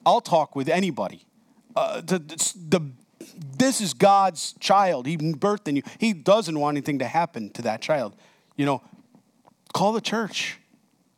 I'll 0.06 0.22
talk 0.22 0.56
with 0.56 0.70
anybody. 0.70 1.26
Uh, 1.76 2.02
the, 2.02 2.20
the, 2.20 2.82
this 3.58 3.82
is 3.82 3.94
God's 3.94 4.54
child. 4.60 5.08
He 5.08 5.18
birthed 5.18 5.68
in 5.68 5.76
you. 5.76 5.84
He 5.98 6.14
doesn't 6.14 6.58
want 6.58 6.78
anything 6.78 7.00
to 7.00 7.08
happen 7.08 7.50
to 7.52 7.62
that 7.64 7.82
child. 7.82 8.16
You 8.56 8.66
know, 8.66 8.82
call 9.74 9.94
the 9.94 10.02
church. 10.02 10.60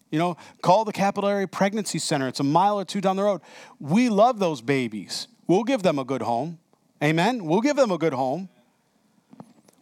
You 0.09 0.19
know, 0.19 0.37
call 0.61 0.85
the 0.85 0.93
Capillary 0.93 1.47
Pregnancy 1.47 1.99
Center. 1.99 2.27
It's 2.27 2.39
a 2.39 2.43
mile 2.43 2.79
or 2.79 2.85
two 2.85 3.01
down 3.01 3.17
the 3.17 3.23
road. 3.23 3.41
We 3.79 4.09
love 4.09 4.39
those 4.39 4.61
babies. 4.61 5.27
We'll 5.47 5.65
give 5.65 5.83
them 5.83 5.99
a 5.99 6.05
good 6.05 6.21
home. 6.21 6.59
Amen. 7.03 7.45
We'll 7.45 7.61
give 7.61 7.75
them 7.75 7.91
a 7.91 7.97
good 7.97 8.13
home. 8.13 8.49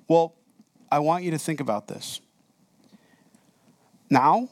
Well, 0.08 0.34
I 0.92 1.00
want 1.00 1.24
you 1.24 1.32
to 1.32 1.38
think 1.38 1.60
about 1.60 1.88
this. 1.88 2.22
Now, 4.10 4.50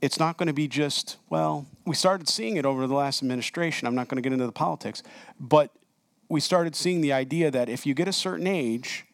it's 0.00 0.18
not 0.18 0.36
going 0.36 0.48
to 0.48 0.52
be 0.52 0.68
just, 0.68 1.16
well, 1.30 1.66
we 1.86 1.94
started 1.94 2.28
seeing 2.28 2.56
it 2.56 2.66
over 2.66 2.86
the 2.86 2.94
last 2.94 3.22
administration. 3.22 3.86
I'm 3.86 3.94
not 3.94 4.08
going 4.08 4.16
to 4.16 4.22
get 4.22 4.32
into 4.32 4.46
the 4.46 4.52
politics, 4.52 5.02
but 5.38 5.70
we 6.28 6.40
started 6.40 6.74
seeing 6.74 7.00
the 7.00 7.12
idea 7.12 7.50
that 7.50 7.68
if 7.68 7.86
you 7.86 7.94
get 7.94 8.08
a 8.08 8.12
certain 8.12 8.46
age, 8.46 9.06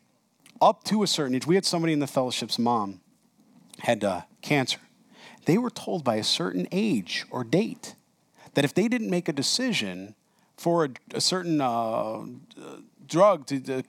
up 0.61 0.85
to 0.85 1.03
a 1.03 1.07
certain 1.07 1.35
age, 1.35 1.47
we 1.47 1.55
had 1.55 1.65
somebody 1.65 1.93
in 1.93 1.99
the 1.99 2.07
fellowship's 2.07 2.59
mom 2.59 3.01
had 3.81 4.03
uh, 4.03 4.23
cancer. 4.43 4.81
They 5.45 5.59
were 5.59 5.71
told 5.71 6.05
by 6.05 6.17
a 6.17 6.25
certain 6.25 6.67
age 6.73 7.25
or 7.31 7.45
date 7.45 7.95
that 8.55 8.65
if 8.65 8.75
they 8.75 8.89
didn't 8.89 9.11
make 9.11 9.29
a 9.29 9.33
decision 9.33 10.15
for 10.57 10.87
a, 10.87 10.89
a 11.15 11.21
certain 11.21 11.61
uh, 11.61 12.25
drug 13.07 13.47
to, 13.47 13.61
to 13.61 13.83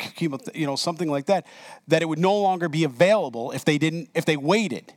you 0.54 0.66
know, 0.66 0.76
something 0.76 1.10
like 1.10 1.26
that, 1.26 1.46
that 1.88 2.02
it 2.02 2.06
would 2.06 2.20
no 2.20 2.38
longer 2.40 2.70
be 2.70 2.84
available 2.84 3.52
if 3.52 3.66
they 3.66 3.78
didn't, 3.78 4.10
if 4.14 4.26
they 4.26 4.38
waited. 4.38 4.94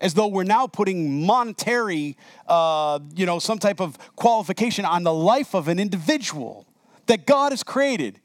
As 0.00 0.14
though 0.14 0.26
we're 0.26 0.44
now 0.44 0.66
putting 0.66 1.24
monetary, 1.24 2.16
uh, 2.46 2.98
you 3.14 3.26
know, 3.26 3.38
some 3.38 3.58
type 3.58 3.80
of 3.80 3.98
qualification 4.16 4.84
on 4.84 5.02
the 5.02 5.12
life 5.12 5.54
of 5.54 5.68
an 5.68 5.78
individual 5.78 6.66
that 7.06 7.26
God 7.26 7.52
has 7.52 7.62
created. 7.62 8.20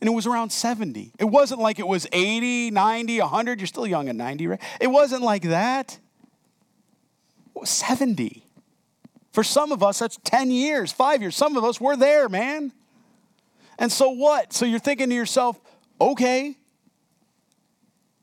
And 0.00 0.08
it 0.08 0.12
was 0.12 0.26
around 0.26 0.50
70. 0.50 1.12
It 1.18 1.24
wasn't 1.24 1.60
like 1.60 1.78
it 1.78 1.86
was 1.86 2.06
80, 2.12 2.70
90, 2.70 3.20
100. 3.20 3.60
You're 3.60 3.66
still 3.66 3.86
young 3.86 4.08
at 4.08 4.14
90, 4.14 4.46
right? 4.46 4.62
It 4.80 4.86
wasn't 4.86 5.22
like 5.22 5.42
that. 5.42 5.98
It 7.56 7.60
was 7.60 7.70
70. 7.70 8.44
For 9.32 9.42
some 9.42 9.72
of 9.72 9.82
us, 9.82 9.98
that's 9.98 10.18
10 10.24 10.50
years, 10.50 10.92
five 10.92 11.20
years. 11.20 11.34
Some 11.34 11.56
of 11.56 11.64
us, 11.64 11.80
we're 11.80 11.96
there, 11.96 12.28
man. 12.28 12.72
And 13.78 13.90
so 13.90 14.10
what? 14.10 14.52
So 14.52 14.66
you're 14.66 14.78
thinking 14.78 15.08
to 15.08 15.14
yourself, 15.14 15.60
okay, 16.00 16.56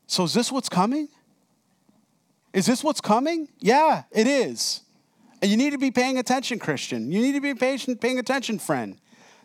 so 0.06 0.24
is 0.24 0.34
this 0.34 0.52
what's 0.52 0.68
coming? 0.68 1.08
Is 2.56 2.64
this 2.64 2.82
what's 2.82 3.02
coming? 3.02 3.48
Yeah, 3.58 4.04
it 4.10 4.26
is. 4.26 4.80
And 5.42 5.50
you 5.50 5.58
need 5.58 5.72
to 5.72 5.78
be 5.78 5.90
paying 5.90 6.16
attention, 6.16 6.58
Christian. 6.58 7.12
You 7.12 7.20
need 7.20 7.32
to 7.32 7.40
be 7.42 7.52
patient, 7.52 8.00
paying 8.00 8.18
attention, 8.18 8.58
friend. 8.58 8.96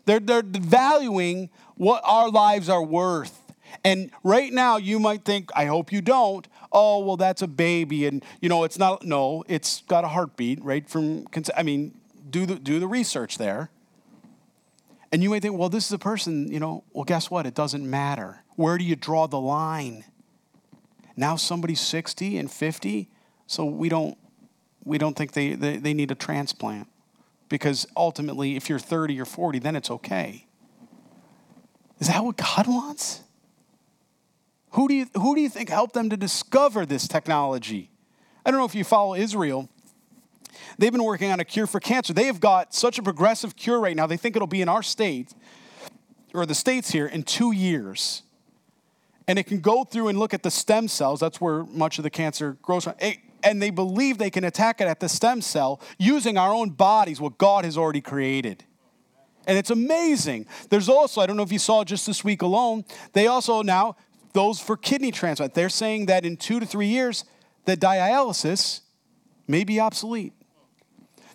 They're, 0.05 0.21
they're 0.21 0.43
valuing 0.45 1.49
what 1.75 2.01
our 2.05 2.29
lives 2.29 2.69
are 2.69 2.81
worth. 2.81 3.37
And 3.83 4.11
right 4.23 4.53
now, 4.53 4.77
you 4.77 4.97
might 4.97 5.25
think, 5.25 5.49
I 5.53 5.65
hope 5.65 5.91
you 5.91 5.99
don't. 5.99 6.47
Oh, 6.71 6.99
well, 6.99 7.17
that's 7.17 7.41
a 7.41 7.47
baby. 7.47 8.05
And, 8.05 8.23
you 8.39 8.47
know, 8.47 8.63
it's 8.63 8.79
not, 8.79 9.03
no, 9.03 9.43
it's 9.49 9.81
got 9.89 10.05
a 10.05 10.07
heartbeat, 10.07 10.63
right? 10.63 10.87
From, 10.87 11.27
I 11.57 11.63
mean, 11.63 11.93
do 12.29 12.45
the, 12.45 12.55
do 12.55 12.79
the 12.79 12.87
research 12.87 13.37
there. 13.37 13.71
And 15.11 15.21
you 15.21 15.29
may 15.29 15.41
think, 15.41 15.57
well, 15.57 15.67
this 15.67 15.85
is 15.85 15.91
a 15.91 15.99
person, 15.99 16.49
you 16.49 16.61
know, 16.61 16.85
well, 16.93 17.03
guess 17.03 17.29
what? 17.29 17.45
It 17.45 17.55
doesn't 17.55 17.87
matter. 17.89 18.43
Where 18.55 18.77
do 18.77 18.85
you 18.85 18.95
draw 18.95 19.27
the 19.27 19.41
line? 19.41 20.05
Now 21.15 21.35
somebody's 21.35 21.81
60 21.81 22.37
and 22.37 22.49
50, 22.49 23.09
so 23.47 23.65
we 23.65 23.89
don't, 23.89 24.17
we 24.83 24.97
don't 24.97 25.15
think 25.15 25.33
they, 25.33 25.53
they, 25.53 25.77
they 25.77 25.93
need 25.93 26.11
a 26.11 26.15
transplant. 26.15 26.87
Because 27.49 27.85
ultimately, 27.97 28.55
if 28.55 28.69
you're 28.69 28.79
30 28.79 29.19
or 29.19 29.25
40, 29.25 29.59
then 29.59 29.75
it's 29.75 29.91
okay. 29.91 30.45
Is 31.99 32.07
that 32.07 32.23
what 32.23 32.37
God 32.37 32.67
wants? 32.67 33.21
Who 34.71 34.87
do 34.87 34.93
you, 34.93 35.07
who 35.15 35.35
do 35.35 35.41
you 35.41 35.49
think 35.49 35.69
helped 35.69 35.93
them 35.93 36.09
to 36.09 36.17
discover 36.17 36.85
this 36.85 37.07
technology? 37.07 37.91
I 38.45 38.51
don't 38.51 38.59
know 38.59 38.65
if 38.65 38.73
you 38.73 38.83
follow 38.83 39.15
Israel. 39.15 39.69
They've 40.77 40.91
been 40.91 41.03
working 41.03 41.31
on 41.31 41.39
a 41.39 41.45
cure 41.45 41.67
for 41.67 41.79
cancer. 41.79 42.13
They 42.13 42.25
have 42.25 42.39
got 42.39 42.73
such 42.73 42.97
a 42.97 43.03
progressive 43.03 43.55
cure 43.55 43.79
right 43.79 43.95
now, 43.95 44.07
they 44.07 44.17
think 44.17 44.35
it'll 44.35 44.47
be 44.47 44.61
in 44.61 44.69
our 44.69 44.83
state 44.83 45.33
or 46.33 46.45
the 46.45 46.55
states 46.55 46.91
here 46.91 47.05
in 47.05 47.23
two 47.23 47.51
years. 47.51 48.23
And 49.27 49.37
it 49.37 49.43
can 49.43 49.59
go 49.59 49.83
through 49.83 50.07
and 50.07 50.19
look 50.19 50.33
at 50.33 50.43
the 50.43 50.51
stem 50.51 50.87
cells. 50.87 51.19
That's 51.19 51.39
where 51.39 51.63
much 51.65 51.97
of 51.99 52.03
the 52.03 52.09
cancer 52.09 52.57
grows 52.61 52.83
from. 52.85 52.95
And 53.43 53.61
they 53.61 53.69
believe 53.69 54.17
they 54.17 54.29
can 54.29 54.43
attack 54.43 54.81
it 54.81 54.87
at 54.87 54.99
the 54.99 55.09
stem 55.09 55.41
cell 55.41 55.79
using 55.97 56.37
our 56.37 56.53
own 56.53 56.71
bodies, 56.71 57.21
what 57.21 57.37
God 57.37 57.65
has 57.65 57.77
already 57.77 58.01
created. 58.01 58.63
And 59.47 59.57
it's 59.57 59.69
amazing. 59.69 60.45
There's 60.69 60.89
also, 60.89 61.21
I 61.21 61.25
don't 61.25 61.37
know 61.37 61.43
if 61.43 61.51
you 61.51 61.59
saw 61.59 61.83
just 61.83 62.05
this 62.05 62.23
week 62.23 62.41
alone, 62.41 62.85
they 63.13 63.27
also 63.27 63.61
now, 63.61 63.95
those 64.33 64.59
for 64.59 64.77
kidney 64.77 65.11
transplant, 65.11 65.55
they're 65.55 65.69
saying 65.69 66.05
that 66.05 66.25
in 66.25 66.37
two 66.37 66.59
to 66.59 66.65
three 66.65 66.87
years, 66.87 67.25
that 67.65 67.79
dialysis 67.79 68.81
may 69.47 69.63
be 69.63 69.79
obsolete. 69.79 70.33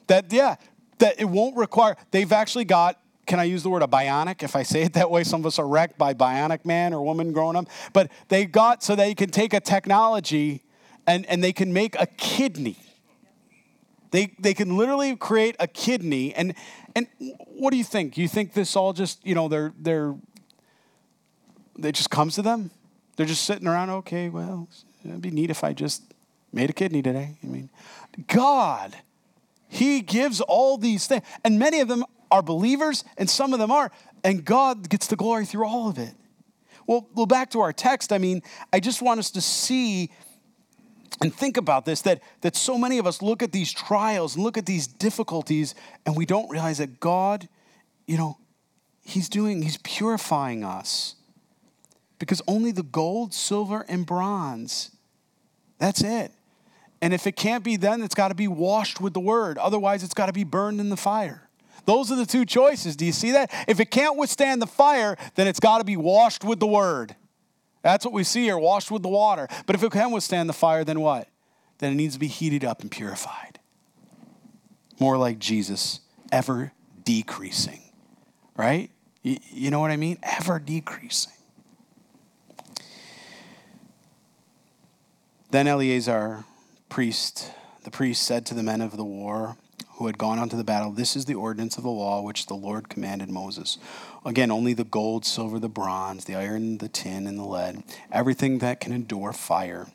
That, 0.07 0.33
yeah, 0.33 0.57
that 0.99 1.21
it 1.21 1.27
won't 1.27 1.57
require, 1.57 1.97
they've 2.11 2.31
actually 2.33 2.65
got, 2.65 3.01
can 3.27 3.41
I 3.41 3.45
use 3.45 3.63
the 3.63 3.71
word 3.71 3.83
a 3.83 3.87
bionic? 3.87 4.43
If 4.43 4.57
I 4.57 4.63
say 4.63 4.83
it 4.83 4.93
that 4.95 5.11
way, 5.11 5.25
some 5.25 5.41
of 5.41 5.47
us 5.47 5.59
are 5.59 5.67
wrecked 5.67 5.99
by 5.99 6.15
bionic 6.15 6.65
man 6.65 6.95
or 6.95 7.05
woman 7.05 7.33
growing 7.33 7.57
up. 7.57 7.67
But 7.93 8.11
they 8.29 8.47
got 8.47 8.83
so 8.83 8.95
they 8.95 9.15
can 9.15 9.31
take 9.31 9.53
a 9.53 9.61
technology 9.61 10.63
and, 11.07 11.27
and 11.27 11.43
they 11.43 11.53
can 11.53 11.73
make 11.73 12.01
a 12.01 12.07
kidney. 12.07 12.77
They, 14.13 14.33
they 14.39 14.55
can 14.55 14.77
literally 14.77 15.17
create 15.17 15.57
a 15.59 15.67
kidney. 15.67 16.35
And, 16.35 16.55
and 16.95 17.09
what 17.19 17.73
do 17.73 17.77
you 17.77 17.85
think? 17.85 18.17
You 18.17 18.29
think 18.29 18.55
this 18.55 18.77
all 18.77 18.93
just, 18.93 19.25
you 19.27 19.35
know, 19.35 19.49
they're, 19.49 19.73
they're, 19.79 20.15
it 21.83 21.93
just 21.93 22.11
comes 22.11 22.37
to 22.37 22.43
them? 22.43 22.71
They're 23.17 23.27
just 23.27 23.45
sitting 23.45 23.67
around, 23.67 23.91
okay, 23.91 24.29
well, 24.29 24.69
it'd 25.05 25.21
be 25.21 25.31
neat 25.31 25.51
if 25.51 25.65
I 25.65 25.73
just 25.73 26.03
made 26.53 26.71
a 26.71 26.73
kidney 26.73 27.03
today. 27.03 27.37
I 27.43 27.47
mean, 27.47 27.71
God 28.29 28.97
he 29.69 30.01
gives 30.01 30.41
all 30.41 30.79
these 30.79 31.07
things. 31.07 31.23
And 31.45 31.59
many 31.59 31.81
of 31.81 31.89
them 31.89 32.05
are 32.31 32.43
believers, 32.43 33.05
and 33.17 33.29
some 33.29 33.53
of 33.53 33.59
them 33.59 33.71
are. 33.71 33.91
And 34.25 34.45
God 34.45 34.89
gets 34.89 35.07
the 35.07 35.17
glory 35.17 35.47
through 35.47 35.67
all 35.67 35.89
of 35.89 35.99
it. 35.99 36.15
Well, 36.87 37.09
well, 37.15 37.27
back 37.27 37.51
to 37.51 37.61
our 37.61 37.73
text. 37.73 38.13
I 38.13 38.19
mean, 38.19 38.43
I 38.73 38.81
just 38.81 39.03
want 39.03 39.19
us 39.19 39.31
to 39.33 39.41
see 39.41 40.11
and 41.21 41.35
think 41.35 41.57
about 41.57 41.85
this 41.85 42.03
that, 42.03 42.23
that 42.43 42.57
so 42.57 42.77
many 42.77 42.99
of 42.99 43.07
us 43.07 43.23
look 43.23 43.43
at 43.43 43.53
these 43.53 43.73
trials 43.73 44.35
and 44.35 44.45
look 44.45 44.59
at 44.59 44.67
these 44.67 44.87
difficulties, 44.87 45.75
and 46.05 46.17
we 46.17 46.27
don't 46.27 46.49
realize 46.51 46.79
that 46.79 47.01
God, 47.01 47.49
you 48.07 48.17
know, 48.17 48.39
He's 49.03 49.29
doing, 49.29 49.63
He's 49.63 49.79
purifying 49.79 50.65
us. 50.65 51.15
Because 52.19 52.41
only 52.49 52.73
the 52.73 52.83
gold, 52.83 53.35
silver, 53.35 53.85
and 53.89 54.07
bronze, 54.07 54.91
that's 55.79 56.03
it. 56.03 56.33
And 57.03 57.13
if 57.13 57.27
it 57.27 57.37
can't 57.37 57.63
be 57.63 57.77
then, 57.77 58.03
it's 58.03 58.15
got 58.15 58.29
to 58.29 58.35
be 58.35 58.49
washed 58.49 59.01
with 59.01 59.13
the 59.13 59.21
word. 59.21 59.59
Otherwise, 59.59 60.03
it's 60.03 60.15
got 60.15 60.27
to 60.27 60.33
be 60.33 60.45
burned 60.45 60.81
in 60.81 60.89
the 60.89 60.97
fire. 60.97 61.46
Those 61.87 62.13
are 62.13 62.17
the 62.17 62.27
two 62.27 62.45
choices. 62.45 62.97
Do 62.97 63.07
you 63.07 63.13
see 63.13 63.33
that? 63.33 63.51
If 63.67 63.81
it 63.81 63.91
can't 63.91 64.19
withstand 64.19 64.61
the 64.61 64.67
fire, 64.67 65.17
then 65.37 65.47
it's 65.47 65.61
got 65.61 65.79
to 65.79 65.85
be 65.85 65.97
washed 65.97 66.45
with 66.45 66.61
the 66.61 66.67
word. 66.67 67.17
That's 67.83 68.05
what 68.05 68.13
we 68.13 68.25
see 68.25 68.43
here, 68.43 68.59
washed 68.59 68.91
with 68.91 69.03
the 69.03 69.09
water. 69.09 69.47
But 69.65 69.77
if 69.77 69.83
it 69.83 69.93
can 69.93 70.11
withstand 70.11 70.49
the 70.49 70.53
fire, 70.53 70.85
then 70.85 71.01
what? 71.01 71.29
Then 71.79 71.93
it 71.93 71.95
needs 71.95 72.15
to 72.15 72.21
be 72.21 72.27
heated 72.27 72.65
up 72.65 72.83
and 72.83 72.91
purified. 72.91 73.61
More 74.99 75.17
like 75.17 75.39
Jesus, 75.39 76.01
ever 76.33 76.73
decreasing, 77.05 77.83
right? 78.57 78.91
You, 79.23 79.71
know 79.71 79.81
what 79.81 79.91
I 79.91 79.97
mean? 79.97 80.19
Ever 80.23 80.59
decreasing. 80.59 81.33
Then 85.51 85.69
Eleazar 85.69 86.45
priest, 86.89 87.53
the 87.85 87.91
priest 87.91 88.23
said 88.23 88.47
to 88.47 88.55
the 88.55 88.63
men 88.63 88.81
of 88.81 88.97
the 88.97 89.05
war 89.05 89.57
who 89.97 90.07
had 90.07 90.19
gone 90.19 90.39
onto 90.39 90.57
the 90.57 90.65
battle, 90.65 90.91
This 90.91 91.17
is 91.17 91.25
the 91.25 91.35
ordinance 91.35 91.79
of 91.79 91.83
the 91.83 91.91
law 91.91 92.21
which 92.21 92.47
the 92.47 92.55
Lord 92.55 92.89
commanded 92.89 93.31
Moses. 93.31 93.79
Again, 94.25 94.51
only 94.51 94.75
the 94.75 94.85
gold, 94.85 95.25
silver, 95.25 95.59
the 95.59 95.69
bronze, 95.69 96.27
the 96.27 96.35
iron, 96.35 96.79
the 96.79 96.89
tin, 96.89 97.27
and 97.27 97.39
the 97.39 97.45
lead, 97.45 97.83
everything 98.13 98.59
that 98.59 98.81
can 98.81 98.93
endure 98.93 99.33
fire, 99.33 99.87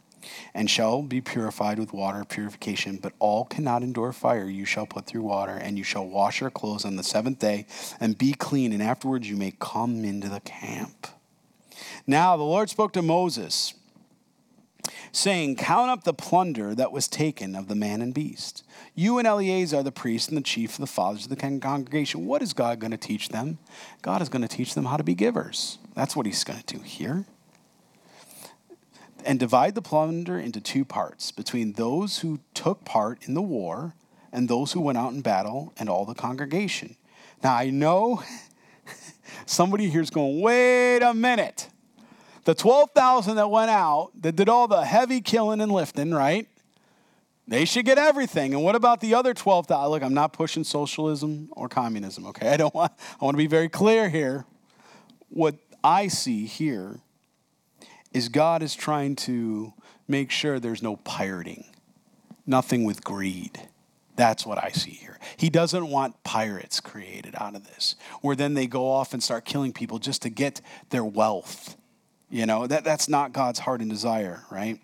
and 0.55 0.69
shall 0.71 1.03
be 1.03 1.21
purified 1.21 1.77
with 1.77 1.93
water 1.93 2.25
purification. 2.25 2.97
But 2.97 3.13
all 3.19 3.45
cannot 3.45 3.83
endure 3.83 4.11
fire, 4.11 4.49
you 4.49 4.65
shall 4.65 4.87
put 4.87 5.05
through 5.05 5.23
water, 5.23 5.53
and 5.53 5.77
you 5.77 5.83
shall 5.83 6.07
wash 6.07 6.41
your 6.41 6.49
clothes 6.49 6.85
on 6.85 6.95
the 6.95 7.03
seventh 7.03 7.37
day, 7.37 7.67
and 7.99 8.17
be 8.17 8.33
clean, 8.33 8.73
and 8.73 8.81
afterwards 8.81 9.29
you 9.29 9.37
may 9.37 9.53
come 9.59 10.03
into 10.03 10.29
the 10.29 10.39
camp. 10.39 11.07
Now 12.07 12.37
the 12.37 12.43
Lord 12.43 12.69
spoke 12.71 12.93
to 12.93 13.03
Moses 13.03 13.75
saying, 15.12 15.55
Count 15.55 15.89
up 15.89 16.03
the 16.03 16.14
plunder 16.14 16.74
that 16.76 16.91
was 16.91 17.07
taken 17.07 17.55
of 17.55 17.68
the 17.68 17.76
man 17.76 18.01
and 18.01 18.14
beast. 18.14 18.64
You 18.95 19.18
and 19.18 19.28
Eleazar, 19.28 19.78
are 19.78 19.84
the 19.84 19.91
priest 19.91 20.30
and 20.30 20.38
the 20.38 20.41
chief 20.41 20.72
of 20.74 20.80
the 20.80 20.88
fathers 20.88 21.26
of 21.26 21.30
the 21.30 21.59
congregation, 21.59 22.26
what 22.26 22.41
is 22.41 22.53
God 22.53 22.80
going 22.80 22.91
to 22.91 22.97
teach 22.97 23.30
them? 23.30 23.59
God 24.01 24.22
is 24.22 24.30
going 24.30 24.41
to 24.41 24.47
teach 24.47 24.74
them 24.74 24.86
how 24.86 24.97
to 24.97 25.03
be 25.03 25.16
givers. 25.16 25.80
That's 25.95 26.16
what 26.16 26.26
he's 26.26 26.43
going 26.43 26.62
to 26.62 26.78
do 26.78 26.84
here. 26.84 27.26
And 29.24 29.39
divide 29.39 29.76
the 29.76 29.82
plunder 29.82 30.39
into 30.39 30.59
two 30.59 30.84
parts 30.84 31.32
between 31.32 31.74
those 31.74 32.20
who 32.20 32.39
took 32.53 32.86
part 32.86 33.28
in 33.28 33.34
the 33.34 33.41
war 33.41 33.93
and 34.32 34.49
those 34.49 34.72
who 34.72 34.82
went 34.82 34.97
out 34.97 35.14
in 35.14 35.22
battle 35.22 35.74
and 35.78 35.89
all 35.89 36.05
the 36.05 36.16
congregation. 36.16 36.95
Now, 37.43 37.55
I 37.55 37.70
know 37.70 38.24
somebody 39.45 39.89
here's 39.89 40.09
going, 40.09 40.41
wait 40.41 40.99
a 40.99 41.14
minute. 41.14 41.70
The 42.43 42.55
12,000 42.55 43.35
that 43.35 43.49
went 43.49 43.69
out, 43.69 44.11
that 44.21 44.35
did 44.35 44.49
all 44.49 44.67
the 44.67 44.83
heavy 44.83 45.21
killing 45.21 45.61
and 45.61 45.71
lifting, 45.71 46.11
right? 46.11 46.47
They 47.47 47.65
should 47.65 47.85
get 47.85 47.97
everything. 47.97 48.53
And 48.53 48.63
what 48.63 48.75
about 48.75 49.01
the 49.01 49.13
other 49.13 49.33
12,000? 49.33 49.91
Look, 49.91 50.03
I'm 50.03 50.13
not 50.13 50.33
pushing 50.33 50.63
socialism 50.63 51.49
or 51.51 51.67
communism, 51.67 52.25
okay? 52.27 52.49
I 52.49 52.57
don't 52.57 52.73
want 52.75 52.93
I 53.19 53.25
want 53.25 53.35
to 53.35 53.37
be 53.37 53.47
very 53.47 53.69
clear 53.69 54.09
here. 54.09 54.45
What 55.29 55.55
I 55.83 56.07
see 56.07 56.45
here 56.45 56.99
is 58.13 58.29
God 58.29 58.61
is 58.63 58.75
trying 58.75 59.15
to 59.17 59.73
make 60.07 60.31
sure 60.31 60.59
there's 60.59 60.83
no 60.83 60.97
pirating. 60.97 61.65
Nothing 62.45 62.83
with 62.83 63.03
greed. 63.03 63.67
That's 64.15 64.45
what 64.45 64.63
I 64.63 64.69
see 64.69 64.91
here. 64.91 65.19
He 65.37 65.49
doesn't 65.49 65.87
want 65.87 66.23
pirates 66.23 66.79
created 66.79 67.33
out 67.37 67.55
of 67.55 67.65
this, 67.65 67.95
where 68.21 68.35
then 68.35 68.53
they 68.53 68.67
go 68.67 68.89
off 68.89 69.13
and 69.13 69.23
start 69.23 69.45
killing 69.45 69.73
people 69.73 69.99
just 69.99 70.21
to 70.23 70.29
get 70.29 70.61
their 70.89 71.05
wealth. 71.05 71.77
You 72.32 72.45
know, 72.45 72.65
that, 72.65 72.86
that's 72.86 73.09
not 73.09 73.34
God's 73.34 73.59
heart 73.59 73.82
and 73.82 73.89
desire, 73.89 74.43
right? 74.49 74.79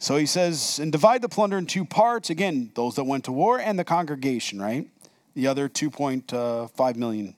So 0.00 0.16
he 0.16 0.26
says, 0.26 0.78
and 0.80 0.90
divide 0.90 1.22
the 1.22 1.28
plunder 1.28 1.56
in 1.56 1.66
two 1.66 1.84
parts. 1.84 2.28
Again, 2.28 2.72
those 2.74 2.96
that 2.96 3.04
went 3.04 3.24
to 3.24 3.32
war 3.32 3.58
and 3.58 3.78
the 3.78 3.84
congregation, 3.84 4.60
right? 4.60 4.88
The 5.34 5.46
other 5.46 5.68
2.5 5.68 6.96
million. 6.96 7.34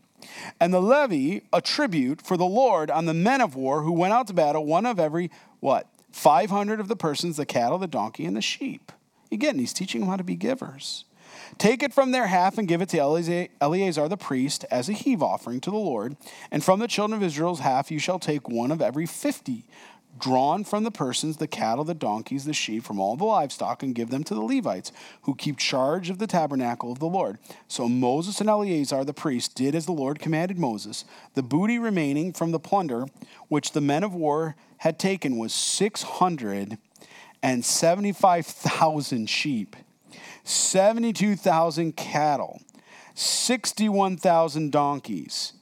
And 0.58 0.72
the 0.72 0.80
levy, 0.80 1.42
a 1.52 1.60
tribute 1.60 2.22
for 2.22 2.36
the 2.36 2.46
Lord 2.46 2.90
on 2.90 3.04
the 3.04 3.14
men 3.14 3.40
of 3.40 3.54
war 3.54 3.82
who 3.82 3.92
went 3.92 4.14
out 4.14 4.26
to 4.28 4.34
battle, 4.34 4.64
one 4.64 4.86
of 4.86 4.98
every, 4.98 5.30
what? 5.60 5.86
500 6.12 6.80
of 6.80 6.88
the 6.88 6.96
persons, 6.96 7.36
the 7.36 7.46
cattle, 7.46 7.78
the 7.78 7.86
donkey, 7.86 8.24
and 8.24 8.36
the 8.36 8.42
sheep. 8.42 8.92
Again, 9.30 9.58
he's 9.58 9.72
teaching 9.72 10.00
them 10.00 10.10
how 10.10 10.16
to 10.16 10.24
be 10.24 10.36
givers. 10.36 11.04
Take 11.58 11.82
it 11.82 11.92
from 11.92 12.12
their 12.12 12.26
half 12.26 12.58
and 12.58 12.68
give 12.68 12.80
it 12.80 12.88
to 12.90 12.98
Eleazar 12.98 14.08
the 14.08 14.16
priest 14.16 14.64
as 14.70 14.88
a 14.88 14.92
heave 14.92 15.22
offering 15.22 15.60
to 15.60 15.70
the 15.70 15.76
Lord. 15.76 16.16
And 16.50 16.64
from 16.64 16.80
the 16.80 16.88
children 16.88 17.16
of 17.16 17.26
Israel's 17.26 17.60
half 17.60 17.90
you 17.90 17.98
shall 17.98 18.18
take 18.18 18.48
one 18.48 18.70
of 18.70 18.80
every 18.80 19.06
fifty, 19.06 19.64
drawn 20.18 20.64
from 20.64 20.84
the 20.84 20.90
persons, 20.90 21.36
the 21.36 21.46
cattle, 21.46 21.84
the 21.84 21.94
donkeys, 21.94 22.44
the 22.44 22.52
sheep, 22.52 22.82
from 22.82 22.98
all 22.98 23.16
the 23.16 23.24
livestock, 23.24 23.82
and 23.82 23.94
give 23.94 24.10
them 24.10 24.24
to 24.24 24.34
the 24.34 24.40
Levites, 24.40 24.90
who 25.22 25.34
keep 25.34 25.56
charge 25.56 26.10
of 26.10 26.18
the 26.18 26.26
tabernacle 26.26 26.90
of 26.90 26.98
the 26.98 27.06
Lord. 27.06 27.38
So 27.68 27.88
Moses 27.88 28.40
and 28.40 28.50
Eleazar 28.50 29.04
the 29.04 29.14
priest 29.14 29.54
did 29.54 29.74
as 29.74 29.86
the 29.86 29.92
Lord 29.92 30.18
commanded 30.18 30.58
Moses. 30.58 31.04
The 31.34 31.42
booty 31.42 31.78
remaining 31.78 32.32
from 32.32 32.50
the 32.52 32.58
plunder 32.58 33.06
which 33.48 33.72
the 33.72 33.80
men 33.80 34.02
of 34.02 34.14
war 34.14 34.56
had 34.78 34.98
taken 34.98 35.36
was 35.36 35.52
six 35.52 36.02
hundred 36.02 36.78
and 37.42 37.64
seventy-five 37.64 38.46
thousand 38.46 39.30
sheep, 39.30 39.76
seventy-two 40.44 41.36
thousand 41.36 41.96
cattle, 41.96 42.60
sixty-one 43.14 44.16
thousand 44.16 44.72
donkeys 44.72 45.52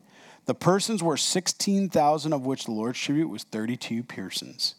The 0.47 0.55
persons 0.55 1.03
were 1.03 1.17
16,000, 1.17 2.33
of 2.33 2.47
which 2.47 2.65
the 2.65 2.73
Lord's 2.73 2.99
tribute 2.99 3.29
was 3.29 3.45
32 3.45 4.03
persons. 4.03 4.75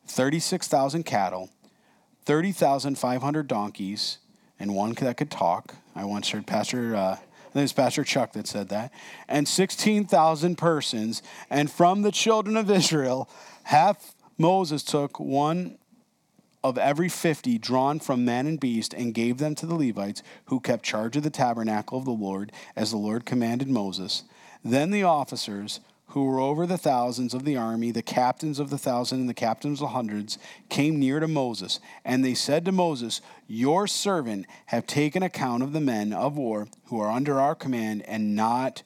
36,000 0.09 1.05
cattle, 1.05 1.51
30,500 2.25 3.47
donkeys, 3.47 4.19
and 4.59 4.75
one 4.75 4.93
that 4.95 5.17
could 5.17 5.31
talk. 5.31 5.75
I 5.95 6.05
once 6.05 6.31
heard 6.31 6.47
Pastor. 6.47 6.97
Uh, 6.97 7.13
I 7.49 7.51
think 7.51 7.61
it 7.61 7.63
was 7.63 7.73
Pastor 7.73 8.05
Chuck 8.05 8.33
that 8.33 8.47
said 8.47 8.69
that, 8.69 8.93
and 9.27 9.49
16,000 9.49 10.59
persons. 10.59 11.23
And 11.49 11.71
from 11.71 12.03
the 12.03 12.13
children 12.13 12.57
of 12.57 12.71
Israel, 12.71 13.29
half 13.65 14.15
Moses 14.37 14.83
took 14.83 15.19
one 15.19 15.79
of 16.63 16.77
every 16.77 17.09
50 17.09 17.57
drawn 17.59 18.01
from 18.01 18.25
man 18.25 18.47
and 18.47 18.61
beast 18.61 18.93
and 18.93 19.15
gave 19.15 19.39
them 19.39 19.55
to 19.55 19.67
the 19.67 19.75
Levites 19.75 20.23
who 20.47 20.61
kept 20.61 20.85
charge 20.85 21.17
of 21.17 21.23
the 21.23 21.31
tabernacle 21.31 21.99
of 21.99 22.05
the 22.05 22.11
Lord 22.11 22.53
as 22.77 22.91
the 22.91 22.97
Lord 22.97 23.25
commanded 23.25 23.69
Moses. 23.69 24.25
Then 24.65 24.91
the 24.91 25.05
officers 25.05 25.81
who 26.09 26.25
were 26.25 26.41
over 26.41 26.67
the 26.67 26.79
thousands 26.79 27.35
of 27.35 27.45
the 27.45 27.57
army, 27.57 27.91
the 27.91 28.03
captains 28.03 28.59
of 28.59 28.71
the 28.71 28.79
thousand 28.79 29.21
and 29.21 29.29
the 29.29 29.35
captains 29.35 29.81
of 29.81 29.89
the 29.89 29.95
hundreds, 29.95 30.39
came 30.69 30.99
near 30.99 31.21
to 31.21 31.29
Moses, 31.29 31.81
and 32.05 32.25
they 32.25 32.35
said 32.35 32.65
to 32.65 32.73
Moses, 32.73 33.21
Your 33.47 33.87
servant 33.87 34.47
have 34.67 34.87
taken 34.87 35.23
account 35.23 35.63
of 35.63 35.73
the 35.73 35.81
men 35.81 36.13
of 36.13 36.37
war 36.37 36.69
who 36.87 36.99
are 37.01 37.11
under 37.11 37.39
our 37.39 37.55
command, 37.55 38.03
and 38.07 38.35
not 38.35 38.83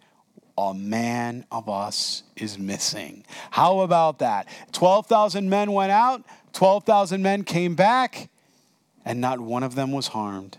a 0.59 0.75
man 0.75 1.47
of 1.51 1.69
us 1.69 2.25
is 2.37 2.59
missing. 2.59 3.25
How 3.53 3.81
about 3.81 4.19
that? 4.19 4.49
12,000 4.73 5.49
men 5.49 5.73
went 5.73 5.93
out, 5.93 6.25
12,000 6.53 7.23
men 7.23 7.45
came 7.45 7.75
back, 7.75 8.31
and 9.05 9.21
not 9.21 9.41
one 9.41 9.63
of 9.63 9.75
them 9.75 9.93
was 9.93 10.09
harmed 10.09 10.59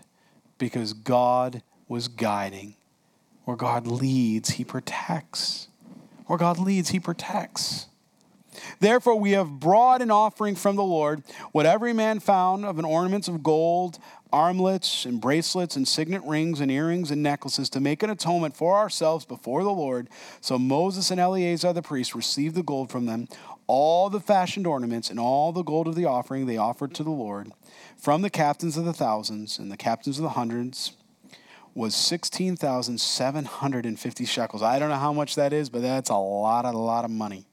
because 0.58 0.92
God 0.92 1.62
was 1.88 2.08
guiding. 2.08 2.74
Where 3.44 3.56
God 3.56 3.86
leads, 3.86 4.50
He 4.50 4.64
protects. 4.64 5.68
Where 6.26 6.38
God 6.38 6.58
leads, 6.58 6.90
he 6.90 7.00
protects. 7.00 7.86
Therefore, 8.80 9.18
we 9.18 9.32
have 9.32 9.60
brought 9.60 10.00
an 10.00 10.10
offering 10.10 10.54
from 10.54 10.76
the 10.76 10.84
Lord, 10.84 11.22
what 11.52 11.66
every 11.66 11.92
man 11.92 12.20
found 12.20 12.64
of 12.64 12.78
an 12.78 12.84
ornaments 12.84 13.28
of 13.28 13.42
gold, 13.42 13.98
armlets 14.32 15.04
and 15.04 15.20
bracelets 15.20 15.76
and 15.76 15.86
signet 15.86 16.22
rings 16.24 16.60
and 16.60 16.70
earrings 16.70 17.10
and 17.10 17.22
necklaces 17.22 17.68
to 17.70 17.80
make 17.80 18.02
an 18.02 18.10
atonement 18.10 18.56
for 18.56 18.76
ourselves 18.76 19.24
before 19.24 19.62
the 19.62 19.70
Lord. 19.70 20.08
So 20.40 20.58
Moses 20.58 21.10
and 21.10 21.20
Eleazar 21.20 21.72
the 21.72 21.82
priest 21.82 22.14
received 22.14 22.54
the 22.54 22.62
gold 22.62 22.90
from 22.90 23.06
them, 23.06 23.28
all 23.66 24.10
the 24.10 24.20
fashioned 24.20 24.66
ornaments 24.66 25.10
and 25.10 25.18
all 25.18 25.52
the 25.52 25.62
gold 25.62 25.88
of 25.88 25.94
the 25.94 26.04
offering 26.04 26.46
they 26.46 26.56
offered 26.56 26.94
to 26.94 27.04
the 27.04 27.10
Lord, 27.10 27.52
from 27.96 28.22
the 28.22 28.30
captains 28.30 28.76
of 28.76 28.84
the 28.84 28.92
thousands 28.92 29.58
and 29.58 29.70
the 29.70 29.76
captains 29.76 30.18
of 30.18 30.22
the 30.22 30.30
hundreds 30.30 30.92
was 31.74 31.94
16,750 31.94 34.24
shekels. 34.24 34.62
I 34.62 34.78
don't 34.78 34.90
know 34.90 34.96
how 34.96 35.12
much 35.12 35.34
that 35.34 35.52
is, 35.52 35.68
but 35.68 35.82
that's 35.82 36.10
a 36.10 36.16
lot, 36.16 36.64
a 36.64 36.70
lot 36.70 37.04
of 37.04 37.10
money. 37.10 37.46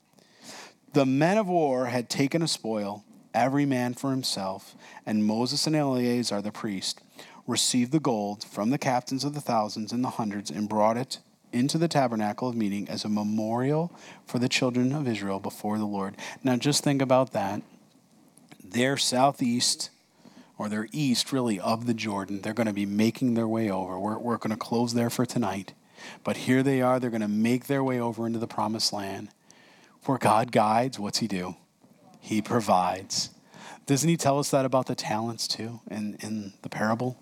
The 0.93 1.05
men 1.05 1.37
of 1.37 1.47
war 1.47 1.87
had 1.87 2.09
taken 2.09 2.41
a 2.41 2.47
spoil, 2.47 3.03
every 3.33 3.65
man 3.65 3.93
for 3.93 4.11
himself, 4.11 4.75
and 5.05 5.25
Moses 5.25 5.65
and 5.65 5.75
Eleazar 5.75 6.41
the 6.41 6.51
priest 6.51 7.01
received 7.47 7.91
the 7.91 7.99
gold 7.99 8.43
from 8.43 8.69
the 8.69 8.77
captains 8.77 9.23
of 9.23 9.33
the 9.33 9.41
thousands 9.41 9.91
and 9.91 10.03
the 10.03 10.11
hundreds 10.11 10.51
and 10.51 10.69
brought 10.69 10.97
it 10.97 11.19
into 11.51 11.77
the 11.77 11.87
tabernacle 11.87 12.47
of 12.47 12.55
meeting 12.55 12.87
as 12.87 13.03
a 13.03 13.09
memorial 13.09 13.91
for 14.25 14.39
the 14.39 14.49
children 14.49 14.93
of 14.93 15.07
Israel 15.07 15.39
before 15.39 15.77
the 15.77 15.85
Lord. 15.85 16.15
Now 16.43 16.55
just 16.55 16.83
think 16.83 17.01
about 17.01 17.33
that. 17.33 17.61
They're 18.63 18.97
southeast 18.97 19.89
or 20.61 20.69
they're 20.69 20.87
east 20.91 21.31
really 21.31 21.59
of 21.59 21.87
the 21.87 21.93
Jordan. 21.93 22.41
They're 22.41 22.53
going 22.53 22.67
to 22.67 22.73
be 22.73 22.85
making 22.85 23.33
their 23.33 23.47
way 23.47 23.71
over. 23.71 23.99
We're, 23.99 24.19
we're 24.19 24.37
going 24.37 24.51
to 24.51 24.55
close 24.55 24.93
there 24.93 25.09
for 25.09 25.25
tonight. 25.25 25.73
But 26.23 26.37
here 26.37 26.61
they 26.61 26.83
are. 26.83 26.99
They're 26.99 27.09
going 27.09 27.23
to 27.23 27.27
make 27.27 27.65
their 27.65 27.83
way 27.83 27.99
over 27.99 28.27
into 28.27 28.37
the 28.37 28.45
promised 28.45 28.93
land. 28.93 29.29
Where 30.05 30.19
God 30.19 30.51
guides, 30.51 30.99
what's 30.99 31.17
He 31.17 31.27
do? 31.27 31.55
He 32.19 32.43
provides. 32.43 33.31
Doesn't 33.87 34.07
He 34.07 34.17
tell 34.17 34.37
us 34.37 34.51
that 34.51 34.63
about 34.63 34.85
the 34.85 34.93
talents 34.93 35.47
too 35.47 35.79
in, 35.89 36.15
in 36.19 36.53
the 36.61 36.69
parable? 36.69 37.17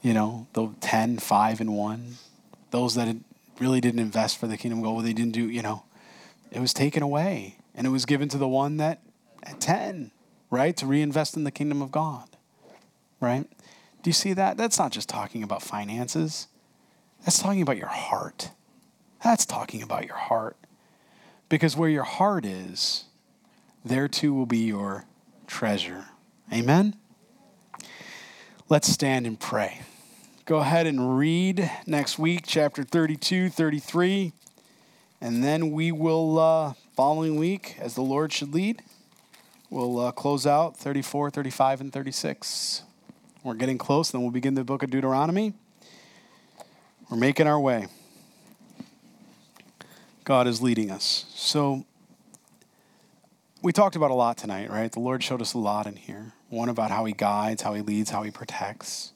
You 0.00 0.14
know, 0.14 0.46
the 0.52 0.68
10, 0.80 1.18
5, 1.18 1.60
and 1.60 1.76
1. 1.76 2.14
Those 2.70 2.94
that 2.94 3.16
really 3.58 3.80
didn't 3.80 3.98
invest 3.98 4.38
for 4.38 4.46
the 4.46 4.56
kingdom 4.56 4.82
goal, 4.82 5.00
they 5.00 5.12
didn't 5.12 5.32
do, 5.32 5.50
you 5.50 5.62
know, 5.62 5.82
it 6.52 6.60
was 6.60 6.72
taken 6.72 7.02
away. 7.02 7.56
And 7.74 7.88
it 7.88 7.90
was 7.90 8.06
given 8.06 8.28
to 8.28 8.38
the 8.38 8.46
one 8.46 8.76
that 8.76 9.02
at 9.42 9.60
10, 9.60 10.12
right? 10.48 10.76
To 10.76 10.86
reinvest 10.86 11.36
in 11.36 11.42
the 11.42 11.50
kingdom 11.50 11.82
of 11.82 11.90
God 11.90 12.31
right? 13.22 13.48
Do 14.02 14.10
you 14.10 14.12
see 14.12 14.32
that? 14.34 14.56
That's 14.56 14.78
not 14.78 14.92
just 14.92 15.08
talking 15.08 15.42
about 15.42 15.62
finances, 15.62 16.48
that's 17.24 17.38
talking 17.38 17.62
about 17.62 17.76
your 17.76 17.86
heart. 17.86 18.50
That's 19.22 19.46
talking 19.46 19.82
about 19.82 20.06
your 20.06 20.16
heart. 20.16 20.56
Because 21.48 21.76
where 21.76 21.88
your 21.88 22.02
heart 22.02 22.44
is, 22.44 23.04
there 23.84 24.08
too 24.08 24.34
will 24.34 24.46
be 24.46 24.58
your 24.58 25.04
treasure. 25.46 26.06
Amen? 26.52 26.96
Let's 28.68 28.88
stand 28.88 29.26
and 29.26 29.38
pray. 29.38 29.82
Go 30.44 30.56
ahead 30.56 30.86
and 30.86 31.16
read 31.16 31.70
next 31.86 32.18
week, 32.18 32.44
chapter 32.46 32.82
32, 32.82 33.48
33, 33.48 34.32
and 35.20 35.44
then 35.44 35.70
we 35.70 35.92
will, 35.92 36.38
uh, 36.38 36.72
following 36.96 37.36
week, 37.36 37.76
as 37.78 37.94
the 37.94 38.02
Lord 38.02 38.32
should 38.32 38.52
lead, 38.52 38.82
we'll 39.70 40.00
uh, 40.00 40.10
close 40.10 40.46
out 40.46 40.76
34, 40.76 41.30
35, 41.30 41.80
and 41.80 41.92
36. 41.92 42.82
We're 43.42 43.54
getting 43.54 43.78
close, 43.78 44.10
then 44.10 44.22
we'll 44.22 44.30
begin 44.30 44.54
the 44.54 44.62
book 44.62 44.84
of 44.84 44.90
Deuteronomy. 44.90 45.54
We're 47.10 47.16
making 47.16 47.48
our 47.48 47.58
way. 47.58 47.88
God 50.24 50.46
is 50.46 50.62
leading 50.62 50.92
us. 50.92 51.24
So, 51.34 51.84
we 53.60 53.72
talked 53.72 53.96
about 53.96 54.12
a 54.12 54.14
lot 54.14 54.36
tonight, 54.36 54.70
right? 54.70 54.90
The 54.90 55.00
Lord 55.00 55.24
showed 55.24 55.40
us 55.40 55.54
a 55.54 55.58
lot 55.58 55.88
in 55.88 55.96
here. 55.96 56.34
One 56.50 56.68
about 56.68 56.92
how 56.92 57.04
He 57.04 57.12
guides, 57.12 57.62
how 57.62 57.74
He 57.74 57.82
leads, 57.82 58.10
how 58.10 58.22
He 58.22 58.30
protects. 58.30 59.12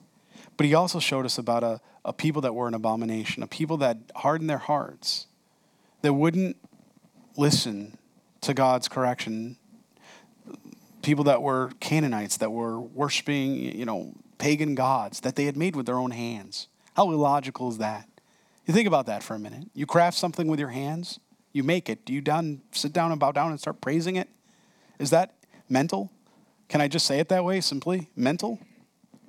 But 0.56 0.66
He 0.66 0.74
also 0.74 0.98
showed 0.98 1.24
us 1.24 1.38
about 1.38 1.62
a, 1.62 1.80
a 2.04 2.12
people 2.12 2.42
that 2.42 2.54
were 2.54 2.66
an 2.66 2.74
abomination, 2.74 3.44
a 3.44 3.46
people 3.46 3.76
that 3.78 3.98
hardened 4.16 4.50
their 4.50 4.58
hearts, 4.58 5.26
that 6.02 6.14
wouldn't 6.14 6.56
listen 7.36 7.96
to 8.40 8.54
God's 8.54 8.88
correction. 8.88 9.56
People 11.06 11.22
that 11.22 11.40
were 11.40 11.70
Canaanites, 11.78 12.38
that 12.38 12.50
were 12.50 12.80
worshiping, 12.80 13.54
you 13.54 13.84
know, 13.84 14.12
pagan 14.38 14.74
gods 14.74 15.20
that 15.20 15.36
they 15.36 15.44
had 15.44 15.56
made 15.56 15.76
with 15.76 15.86
their 15.86 16.00
own 16.00 16.10
hands. 16.10 16.66
How 16.96 17.12
illogical 17.12 17.68
is 17.68 17.78
that? 17.78 18.08
You 18.66 18.74
think 18.74 18.88
about 18.88 19.06
that 19.06 19.22
for 19.22 19.34
a 19.36 19.38
minute. 19.38 19.68
You 19.72 19.86
craft 19.86 20.18
something 20.18 20.48
with 20.48 20.58
your 20.58 20.70
hands, 20.70 21.20
you 21.52 21.62
make 21.62 21.88
it. 21.88 22.04
Do 22.04 22.12
you 22.12 22.20
down, 22.20 22.60
sit 22.72 22.92
down 22.92 23.12
and 23.12 23.20
bow 23.20 23.30
down 23.30 23.52
and 23.52 23.60
start 23.60 23.80
praising 23.80 24.16
it? 24.16 24.28
Is 24.98 25.10
that 25.10 25.34
mental? 25.68 26.10
Can 26.68 26.80
I 26.80 26.88
just 26.88 27.06
say 27.06 27.20
it 27.20 27.28
that 27.28 27.44
way 27.44 27.60
simply? 27.60 28.10
Mental? 28.16 28.58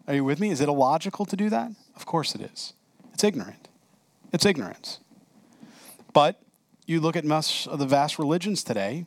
Are 0.08 0.16
you 0.16 0.24
with 0.24 0.40
me? 0.40 0.50
Is 0.50 0.62
it 0.62 0.70
illogical 0.70 1.26
to 1.26 1.36
do 1.36 1.48
that? 1.52 1.70
Of 1.96 2.08
course 2.08 2.34
it 2.34 2.42
is. 2.42 2.74
It's 3.14 3.24
ignorant. 3.24 3.68
It's 4.34 4.48
ignorance. 4.48 5.00
But 6.12 6.42
you 6.88 7.00
look 7.02 7.16
at 7.16 7.24
most 7.24 7.68
of 7.68 7.78
the 7.78 7.86
vast 7.86 8.18
religions 8.18 8.64
today, 8.64 9.06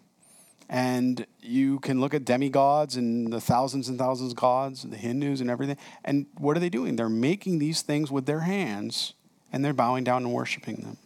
and 0.73 1.27
you 1.41 1.81
can 1.81 2.01
look 2.01 2.14
at 2.14 2.25
demigods 2.25 2.95
and 2.95 3.33
the 3.33 3.41
thousands 3.41 3.89
and 3.89 3.99
thousands 3.99 4.31
of 4.31 4.37
gods, 4.39 4.85
the 4.85 4.97
Hindus 4.97 5.41
and 5.41 5.51
everything. 5.51 5.77
And 6.05 6.27
what 6.39 6.57
are 6.57 6.61
they 6.61 6.71
doing? 6.71 6.95
They're 6.95 7.09
making 7.09 7.59
these 7.59 7.83
things 7.83 8.09
with 8.09 8.27
their 8.27 8.41
hands 8.41 9.14
and 9.53 9.64
they're 9.64 9.73
bowing 9.73 10.05
down 10.05 10.23
and 10.23 10.33
worshiping 10.33 10.77
them. 10.77 10.97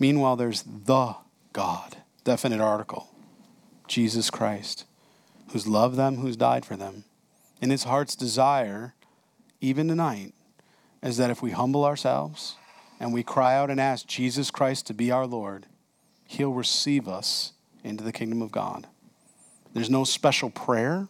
Meanwhile, 0.00 0.34
there's 0.34 0.64
the 0.64 1.14
God, 1.52 1.98
definite 2.24 2.60
article, 2.60 3.08
Jesus 3.86 4.30
Christ, 4.30 4.84
who's 5.52 5.68
loved 5.68 5.94
them, 5.94 6.16
who's 6.16 6.36
died 6.36 6.66
for 6.66 6.74
them. 6.74 7.04
And 7.62 7.70
his 7.70 7.84
heart's 7.84 8.16
desire, 8.16 8.94
even 9.60 9.86
tonight, 9.86 10.34
is 11.04 11.18
that 11.18 11.30
if 11.30 11.40
we 11.40 11.52
humble 11.52 11.84
ourselves 11.84 12.56
and 12.98 13.12
we 13.12 13.22
cry 13.22 13.54
out 13.54 13.70
and 13.70 13.78
ask 13.80 14.08
Jesus 14.08 14.50
Christ 14.50 14.88
to 14.88 14.94
be 14.94 15.12
our 15.12 15.26
Lord, 15.26 15.66
he'll 16.26 16.52
receive 16.52 17.06
us 17.06 17.52
into 17.84 18.04
the 18.04 18.12
kingdom 18.12 18.42
of 18.42 18.52
God. 18.52 18.86
There's 19.72 19.90
no 19.90 20.04
special 20.04 20.50
prayer, 20.50 21.08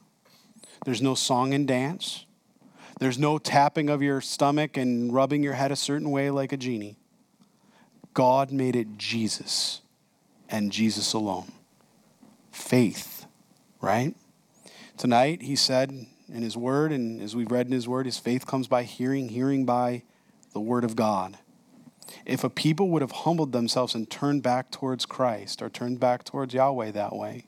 there's 0.85 1.03
no 1.03 1.15
song 1.15 1.55
and 1.55 1.67
dance, 1.67 2.27
there's 2.99 3.19
no 3.19 3.39
tapping 3.39 3.89
of 3.89 4.03
your 4.03 4.21
stomach 4.21 4.77
and 4.77 5.13
rubbing 5.13 5.43
your 5.43 5.55
head 5.55 5.73
a 5.73 5.77
certain 5.77 6.11
way 6.11 6.31
like 6.31 6.53
a 6.53 6.57
genie. 6.57 6.97
God 8.13 8.53
made 8.53 8.77
it 8.77 8.99
Jesus 8.99 9.81
and 10.49 10.71
Jesus 10.71 11.13
alone. 11.13 11.53
Faith, 12.51 13.27
right? 13.81 14.15
Tonight, 14.99 15.43
he 15.43 15.57
said 15.57 16.07
in 16.29 16.43
his 16.43 16.57
word, 16.57 16.93
and 16.93 17.23
as 17.23 17.35
we've 17.35 17.51
read 17.51 17.67
in 17.67 17.73
his 17.73 17.89
word, 17.89 18.07
his 18.07 18.19
faith 18.19 18.47
comes 18.47 18.69
by 18.69 18.83
hearing, 18.83 19.29
hearing 19.31 19.65
by 19.65 20.03
the 20.53 20.61
word 20.61 20.85
of 20.85 20.97
God. 20.97 21.39
If 22.25 22.45
a 22.45 22.51
people 22.51 22.89
would 22.91 23.03
have 23.03 23.11
humbled 23.11 23.53
themselves 23.53 23.95
and 23.95 24.09
turned 24.09 24.43
back 24.43 24.71
towards 24.71 25.07
Christ 25.07 25.63
or 25.63 25.69
turned 25.69 26.01
back 26.01 26.25
towards 26.25 26.55
Yahweh 26.55 26.91
that 26.93 27.15
way, 27.15 27.47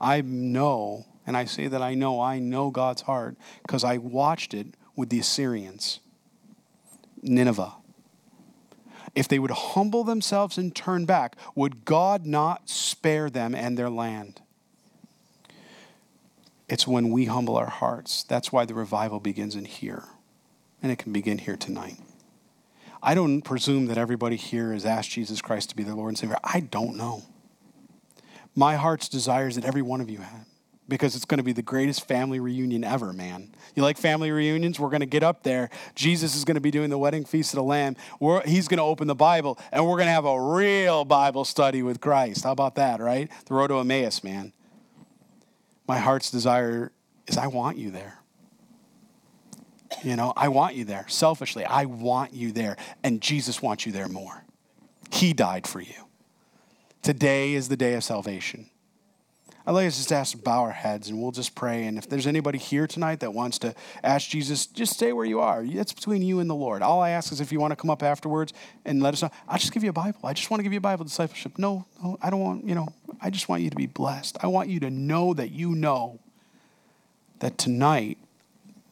I 0.00 0.20
know, 0.20 1.06
and 1.26 1.36
I 1.36 1.44
say 1.44 1.66
that 1.68 1.82
I 1.82 1.94
know, 1.94 2.20
I 2.20 2.38
know 2.38 2.70
God's 2.70 3.02
heart 3.02 3.36
because 3.62 3.84
I 3.84 3.98
watched 3.98 4.54
it 4.54 4.68
with 4.96 5.08
the 5.08 5.20
Assyrians, 5.20 6.00
Nineveh. 7.22 7.74
If 9.14 9.28
they 9.28 9.38
would 9.38 9.52
humble 9.52 10.04
themselves 10.04 10.58
and 10.58 10.74
turn 10.74 11.06
back, 11.06 11.36
would 11.54 11.84
God 11.84 12.26
not 12.26 12.68
spare 12.68 13.30
them 13.30 13.54
and 13.54 13.78
their 13.78 13.90
land? 13.90 14.40
It's 16.68 16.86
when 16.86 17.10
we 17.10 17.26
humble 17.26 17.56
our 17.56 17.68
hearts. 17.68 18.24
That's 18.24 18.50
why 18.50 18.64
the 18.64 18.74
revival 18.74 19.20
begins 19.20 19.54
in 19.54 19.66
here. 19.66 20.04
And 20.82 20.90
it 20.90 20.98
can 20.98 21.12
begin 21.12 21.38
here 21.38 21.56
tonight. 21.56 21.98
I 23.04 23.14
don't 23.14 23.42
presume 23.42 23.86
that 23.86 23.98
everybody 23.98 24.36
here 24.36 24.72
has 24.72 24.86
asked 24.86 25.10
Jesus 25.10 25.42
Christ 25.42 25.68
to 25.68 25.76
be 25.76 25.82
their 25.82 25.94
Lord 25.94 26.08
and 26.08 26.18
Savior. 26.18 26.38
I 26.42 26.60
don't 26.60 26.96
know. 26.96 27.22
My 28.56 28.76
heart's 28.76 29.10
desire 29.10 29.46
is 29.46 29.56
that 29.56 29.66
every 29.66 29.82
one 29.82 30.00
of 30.00 30.08
you 30.08 30.18
have 30.18 30.46
because 30.88 31.14
it's 31.14 31.26
going 31.26 31.38
to 31.38 31.44
be 31.44 31.52
the 31.52 31.62
greatest 31.62 32.08
family 32.08 32.40
reunion 32.40 32.82
ever, 32.82 33.12
man. 33.12 33.54
You 33.74 33.82
like 33.82 33.98
family 33.98 34.30
reunions? 34.30 34.80
We're 34.80 34.88
going 34.88 35.00
to 35.00 35.06
get 35.06 35.22
up 35.22 35.42
there. 35.42 35.68
Jesus 35.94 36.34
is 36.34 36.46
going 36.46 36.54
to 36.54 36.62
be 36.62 36.70
doing 36.70 36.88
the 36.88 36.96
wedding 36.96 37.26
feast 37.26 37.52
of 37.52 37.56
the 37.56 37.62
Lamb. 37.62 37.96
We're, 38.20 38.42
he's 38.46 38.68
going 38.68 38.78
to 38.78 38.84
open 38.84 39.06
the 39.06 39.14
Bible, 39.14 39.58
and 39.70 39.84
we're 39.84 39.96
going 39.96 40.06
to 40.06 40.12
have 40.12 40.24
a 40.24 40.40
real 40.40 41.04
Bible 41.04 41.44
study 41.44 41.82
with 41.82 42.00
Christ. 42.00 42.44
How 42.44 42.52
about 42.52 42.74
that, 42.76 43.00
right? 43.00 43.30
The 43.46 43.54
road 43.54 43.68
to 43.68 43.78
Emmaus, 43.80 44.24
man. 44.24 44.52
My 45.86 45.98
heart's 45.98 46.30
desire 46.30 46.92
is 47.26 47.36
I 47.36 47.48
want 47.48 47.76
you 47.76 47.90
there. 47.90 48.23
You 50.04 50.16
know, 50.16 50.32
I 50.36 50.48
want 50.48 50.74
you 50.74 50.84
there. 50.84 51.06
Selfishly, 51.08 51.64
I 51.64 51.86
want 51.86 52.34
you 52.34 52.52
there. 52.52 52.76
And 53.02 53.20
Jesus 53.20 53.62
wants 53.62 53.86
you 53.86 53.92
there 53.92 54.08
more. 54.08 54.44
He 55.10 55.32
died 55.32 55.66
for 55.66 55.80
you. 55.80 56.08
Today 57.02 57.54
is 57.54 57.68
the 57.68 57.76
day 57.76 57.94
of 57.94 58.04
salvation. 58.04 58.66
I'd 59.66 59.72
like 59.72 59.86
us 59.86 59.96
just 59.96 60.10
to 60.10 60.16
ask 60.16 60.42
bow 60.42 60.60
our 60.60 60.72
heads 60.72 61.08
and 61.08 61.22
we'll 61.22 61.32
just 61.32 61.54
pray. 61.54 61.86
And 61.86 61.96
if 61.96 62.06
there's 62.06 62.26
anybody 62.26 62.58
here 62.58 62.86
tonight 62.86 63.20
that 63.20 63.32
wants 63.32 63.58
to 63.60 63.74
ask 64.02 64.28
Jesus, 64.28 64.66
just 64.66 64.92
stay 64.92 65.12
where 65.14 65.24
you 65.24 65.40
are. 65.40 65.64
It's 65.66 65.94
between 65.94 66.20
you 66.20 66.40
and 66.40 66.50
the 66.50 66.54
Lord. 66.54 66.82
All 66.82 67.00
I 67.00 67.10
ask 67.10 67.32
is 67.32 67.40
if 67.40 67.50
you 67.50 67.60
want 67.60 67.72
to 67.72 67.76
come 67.76 67.88
up 67.88 68.02
afterwards 68.02 68.52
and 68.84 69.02
let 69.02 69.14
us 69.14 69.22
know, 69.22 69.30
I'll 69.48 69.58
just 69.58 69.72
give 69.72 69.82
you 69.82 69.88
a 69.88 69.94
Bible. 69.94 70.20
I 70.22 70.34
just 70.34 70.50
want 70.50 70.58
to 70.58 70.64
give 70.64 70.72
you 70.74 70.78
a 70.78 70.82
Bible 70.82 71.04
discipleship. 71.04 71.58
No, 71.58 71.86
no, 72.02 72.18
I 72.20 72.28
don't 72.28 72.40
want, 72.40 72.64
you 72.66 72.74
know, 72.74 72.88
I 73.22 73.30
just 73.30 73.48
want 73.48 73.62
you 73.62 73.70
to 73.70 73.76
be 73.76 73.86
blessed. 73.86 74.36
I 74.42 74.48
want 74.48 74.68
you 74.68 74.80
to 74.80 74.90
know 74.90 75.32
that 75.32 75.50
you 75.50 75.74
know 75.74 76.20
that 77.38 77.56
tonight 77.56 78.18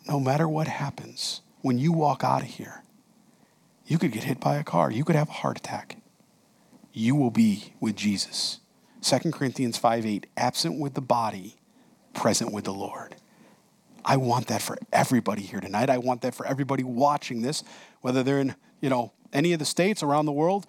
no 0.06 0.20
matter 0.20 0.48
what 0.48 0.68
happens, 0.68 1.40
when 1.60 1.78
you 1.78 1.92
walk 1.92 2.24
out 2.24 2.42
of 2.42 2.48
here, 2.48 2.82
you 3.86 3.98
could 3.98 4.12
get 4.12 4.24
hit 4.24 4.40
by 4.40 4.56
a 4.56 4.64
car, 4.64 4.90
you 4.90 5.04
could 5.04 5.16
have 5.16 5.28
a 5.28 5.32
heart 5.32 5.58
attack. 5.58 5.98
You 6.92 7.14
will 7.14 7.30
be 7.30 7.74
with 7.80 7.96
Jesus. 7.96 8.60
2 9.02 9.30
Corinthians 9.32 9.78
5 9.78 10.06
8, 10.06 10.26
absent 10.36 10.78
with 10.78 10.94
the 10.94 11.00
body, 11.00 11.56
present 12.14 12.52
with 12.52 12.64
the 12.64 12.72
Lord. 12.72 13.16
I 14.04 14.16
want 14.16 14.48
that 14.48 14.62
for 14.62 14.76
everybody 14.92 15.42
here 15.42 15.60
tonight. 15.60 15.88
I 15.88 15.98
want 15.98 16.22
that 16.22 16.34
for 16.34 16.46
everybody 16.46 16.82
watching 16.82 17.42
this, 17.42 17.62
whether 18.00 18.22
they're 18.22 18.40
in, 18.40 18.54
you 18.80 18.90
know, 18.90 19.12
any 19.32 19.52
of 19.52 19.58
the 19.58 19.64
states 19.64 20.02
around 20.02 20.26
the 20.26 20.32
world 20.32 20.66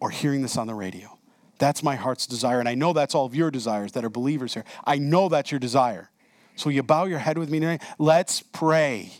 or 0.00 0.10
hearing 0.10 0.42
this 0.42 0.56
on 0.56 0.66
the 0.66 0.74
radio. 0.74 1.18
That's 1.58 1.82
my 1.82 1.96
heart's 1.96 2.26
desire. 2.26 2.60
And 2.60 2.68
I 2.68 2.74
know 2.74 2.92
that's 2.92 3.14
all 3.14 3.26
of 3.26 3.34
your 3.34 3.50
desires 3.50 3.92
that 3.92 4.04
are 4.04 4.10
believers 4.10 4.54
here. 4.54 4.64
I 4.84 4.98
know 4.98 5.28
that's 5.28 5.50
your 5.50 5.60
desire. 5.60 6.10
So 6.56 6.70
you 6.70 6.82
bow 6.82 7.04
your 7.04 7.18
head 7.18 7.38
with 7.38 7.50
me 7.50 7.60
tonight? 7.60 7.82
Let's 7.98 8.40
pray. 8.40 9.12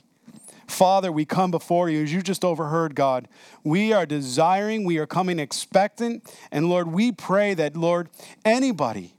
Father, 0.67 1.13
we 1.13 1.25
come 1.25 1.51
before 1.51 1.89
you 1.89 2.03
as 2.03 2.13
you 2.13 2.23
just 2.23 2.45
overheard, 2.45 2.95
God. 2.95 3.29
We 3.63 3.93
are 3.93 4.07
desiring, 4.07 4.85
we 4.85 4.99
are 4.99 5.07
coming 5.07 5.39
expectant. 5.39 6.29
And 6.51 6.69
Lord, 6.69 6.89
we 6.89 7.13
pray 7.13 7.55
that, 7.55 7.77
Lord, 7.77 8.09
anybody, 8.45 9.15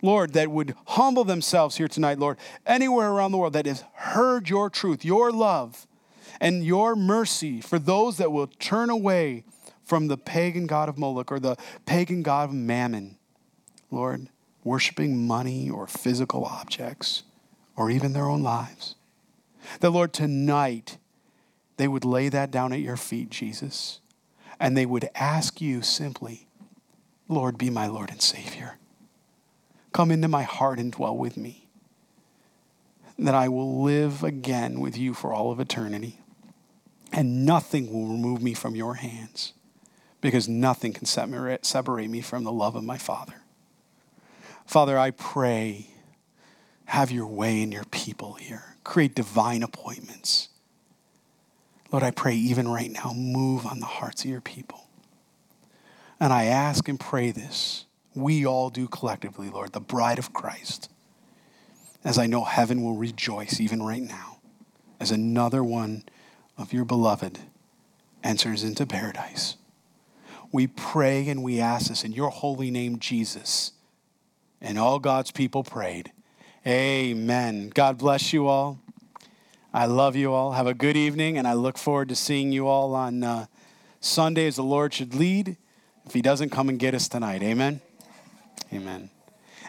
Lord, 0.00 0.32
that 0.32 0.50
would 0.50 0.74
humble 0.86 1.24
themselves 1.24 1.76
here 1.76 1.88
tonight, 1.88 2.18
Lord, 2.18 2.38
anywhere 2.64 3.10
around 3.10 3.32
the 3.32 3.38
world 3.38 3.52
that 3.52 3.66
has 3.66 3.84
heard 3.94 4.48
your 4.48 4.70
truth, 4.70 5.04
your 5.04 5.30
love, 5.30 5.86
and 6.40 6.64
your 6.64 6.96
mercy 6.96 7.60
for 7.60 7.78
those 7.78 8.16
that 8.16 8.32
will 8.32 8.46
turn 8.46 8.88
away 8.88 9.44
from 9.84 10.08
the 10.08 10.16
pagan 10.16 10.66
god 10.66 10.88
of 10.88 10.96
Moloch 10.96 11.30
or 11.30 11.40
the 11.40 11.56
pagan 11.84 12.22
god 12.22 12.48
of 12.48 12.54
Mammon, 12.54 13.18
Lord, 13.90 14.28
worshiping 14.64 15.26
money 15.26 15.68
or 15.68 15.86
physical 15.86 16.44
objects 16.44 17.24
or 17.80 17.90
even 17.90 18.12
their 18.12 18.28
own 18.28 18.42
lives. 18.42 18.94
That, 19.80 19.88
Lord, 19.88 20.12
tonight 20.12 20.98
they 21.78 21.88
would 21.88 22.04
lay 22.04 22.28
that 22.28 22.50
down 22.50 22.74
at 22.74 22.80
your 22.80 22.98
feet, 22.98 23.30
Jesus, 23.30 24.00
and 24.60 24.76
they 24.76 24.84
would 24.84 25.08
ask 25.14 25.62
you 25.62 25.80
simply, 25.80 26.46
Lord, 27.26 27.56
be 27.56 27.70
my 27.70 27.86
Lord 27.86 28.10
and 28.10 28.20
Savior. 28.20 28.76
Come 29.92 30.10
into 30.10 30.28
my 30.28 30.42
heart 30.42 30.78
and 30.78 30.92
dwell 30.92 31.16
with 31.16 31.38
me. 31.38 31.68
That 33.18 33.34
I 33.34 33.48
will 33.48 33.82
live 33.82 34.22
again 34.22 34.80
with 34.80 34.98
you 34.98 35.14
for 35.14 35.32
all 35.32 35.50
of 35.50 35.58
eternity. 35.58 36.20
And 37.14 37.46
nothing 37.46 37.90
will 37.90 38.08
remove 38.08 38.42
me 38.42 38.52
from 38.52 38.76
your 38.76 38.96
hands 38.96 39.54
because 40.20 40.50
nothing 40.50 40.92
can 40.92 41.06
separate 41.06 42.10
me 42.10 42.20
from 42.20 42.44
the 42.44 42.52
love 42.52 42.76
of 42.76 42.84
my 42.84 42.98
Father. 42.98 43.40
Father, 44.66 44.98
I 44.98 45.12
pray 45.12 45.86
have 46.90 47.12
your 47.12 47.28
way 47.28 47.62
in 47.62 47.70
your 47.70 47.84
people 47.84 48.34
here. 48.34 48.74
Create 48.82 49.14
divine 49.14 49.62
appointments. 49.62 50.48
Lord, 51.92 52.02
I 52.02 52.10
pray 52.10 52.34
even 52.34 52.66
right 52.66 52.90
now, 52.90 53.12
move 53.14 53.64
on 53.64 53.78
the 53.78 53.86
hearts 53.86 54.24
of 54.24 54.30
your 54.30 54.40
people. 54.40 54.88
And 56.18 56.32
I 56.32 56.46
ask 56.46 56.88
and 56.88 56.98
pray 56.98 57.30
this. 57.30 57.84
We 58.12 58.44
all 58.44 58.70
do 58.70 58.88
collectively, 58.88 59.48
Lord, 59.48 59.72
the 59.72 59.80
bride 59.80 60.18
of 60.18 60.32
Christ. 60.32 60.88
as 62.04 62.18
I 62.18 62.26
know 62.26 62.44
heaven 62.44 62.82
will 62.82 62.96
rejoice 62.96 63.60
even 63.60 63.82
right 63.82 64.02
now 64.02 64.38
as 64.98 65.10
another 65.10 65.62
one 65.62 66.04
of 66.56 66.72
your 66.72 66.84
beloved 66.84 67.38
enters 68.22 68.62
into 68.62 68.86
paradise. 68.86 69.56
We 70.52 70.66
pray 70.66 71.28
and 71.28 71.42
we 71.42 71.60
ask 71.60 71.88
this 71.88 72.04
in 72.04 72.12
your 72.12 72.30
holy 72.30 72.70
name, 72.70 72.98
Jesus. 72.98 73.72
And 74.60 74.78
all 74.78 74.98
God's 74.98 75.30
people 75.30 75.62
prayed. 75.62 76.12
Amen. 76.66 77.70
God 77.70 77.96
bless 77.96 78.34
you 78.34 78.46
all. 78.46 78.78
I 79.72 79.86
love 79.86 80.14
you 80.14 80.34
all. 80.34 80.52
Have 80.52 80.66
a 80.66 80.74
good 80.74 80.96
evening, 80.96 81.38
and 81.38 81.48
I 81.48 81.54
look 81.54 81.78
forward 81.78 82.10
to 82.10 82.14
seeing 82.14 82.52
you 82.52 82.66
all 82.66 82.94
on 82.94 83.24
uh, 83.24 83.46
Sunday 84.00 84.46
as 84.46 84.56
the 84.56 84.62
Lord 84.62 84.92
should 84.92 85.14
lead. 85.14 85.56
If 86.04 86.12
He 86.12 86.20
doesn't 86.20 86.50
come 86.50 86.68
and 86.68 86.78
get 86.78 86.94
us 86.94 87.08
tonight, 87.08 87.42
amen. 87.42 87.80
Amen. 88.72 89.08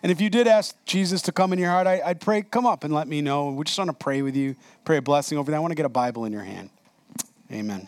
And 0.04 0.12
if 0.12 0.20
you 0.20 0.30
did 0.30 0.48
ask 0.48 0.76
Jesus 0.86 1.22
to 1.24 1.32
come 1.32 1.54
in 1.54 1.60
your 1.60 1.70
heart, 1.70 1.88
I, 1.88 2.02
would 2.08 2.20
pray, 2.20 2.42
come 2.42 2.66
up 2.66 2.84
and 2.84 2.94
let 2.94 3.08
me 3.08 3.22
know. 3.22 3.52
We 3.52 3.64
just 3.64 3.78
want 3.78 3.89
to 3.89 3.96
pray 3.96 4.22
with 4.22 4.36
you, 4.36 4.56
pray 4.84 4.98
a 4.98 5.02
blessing 5.02 5.38
over 5.38 5.50
that. 5.52 5.58
I 5.58 5.60
want 5.62 5.72
to 5.72 5.76
get 5.76 5.86
a 5.86 5.89
Bible 5.89 6.26
in 6.26 6.34
your 6.34 6.44
hand. 6.44 6.72
Amen. 7.52 7.88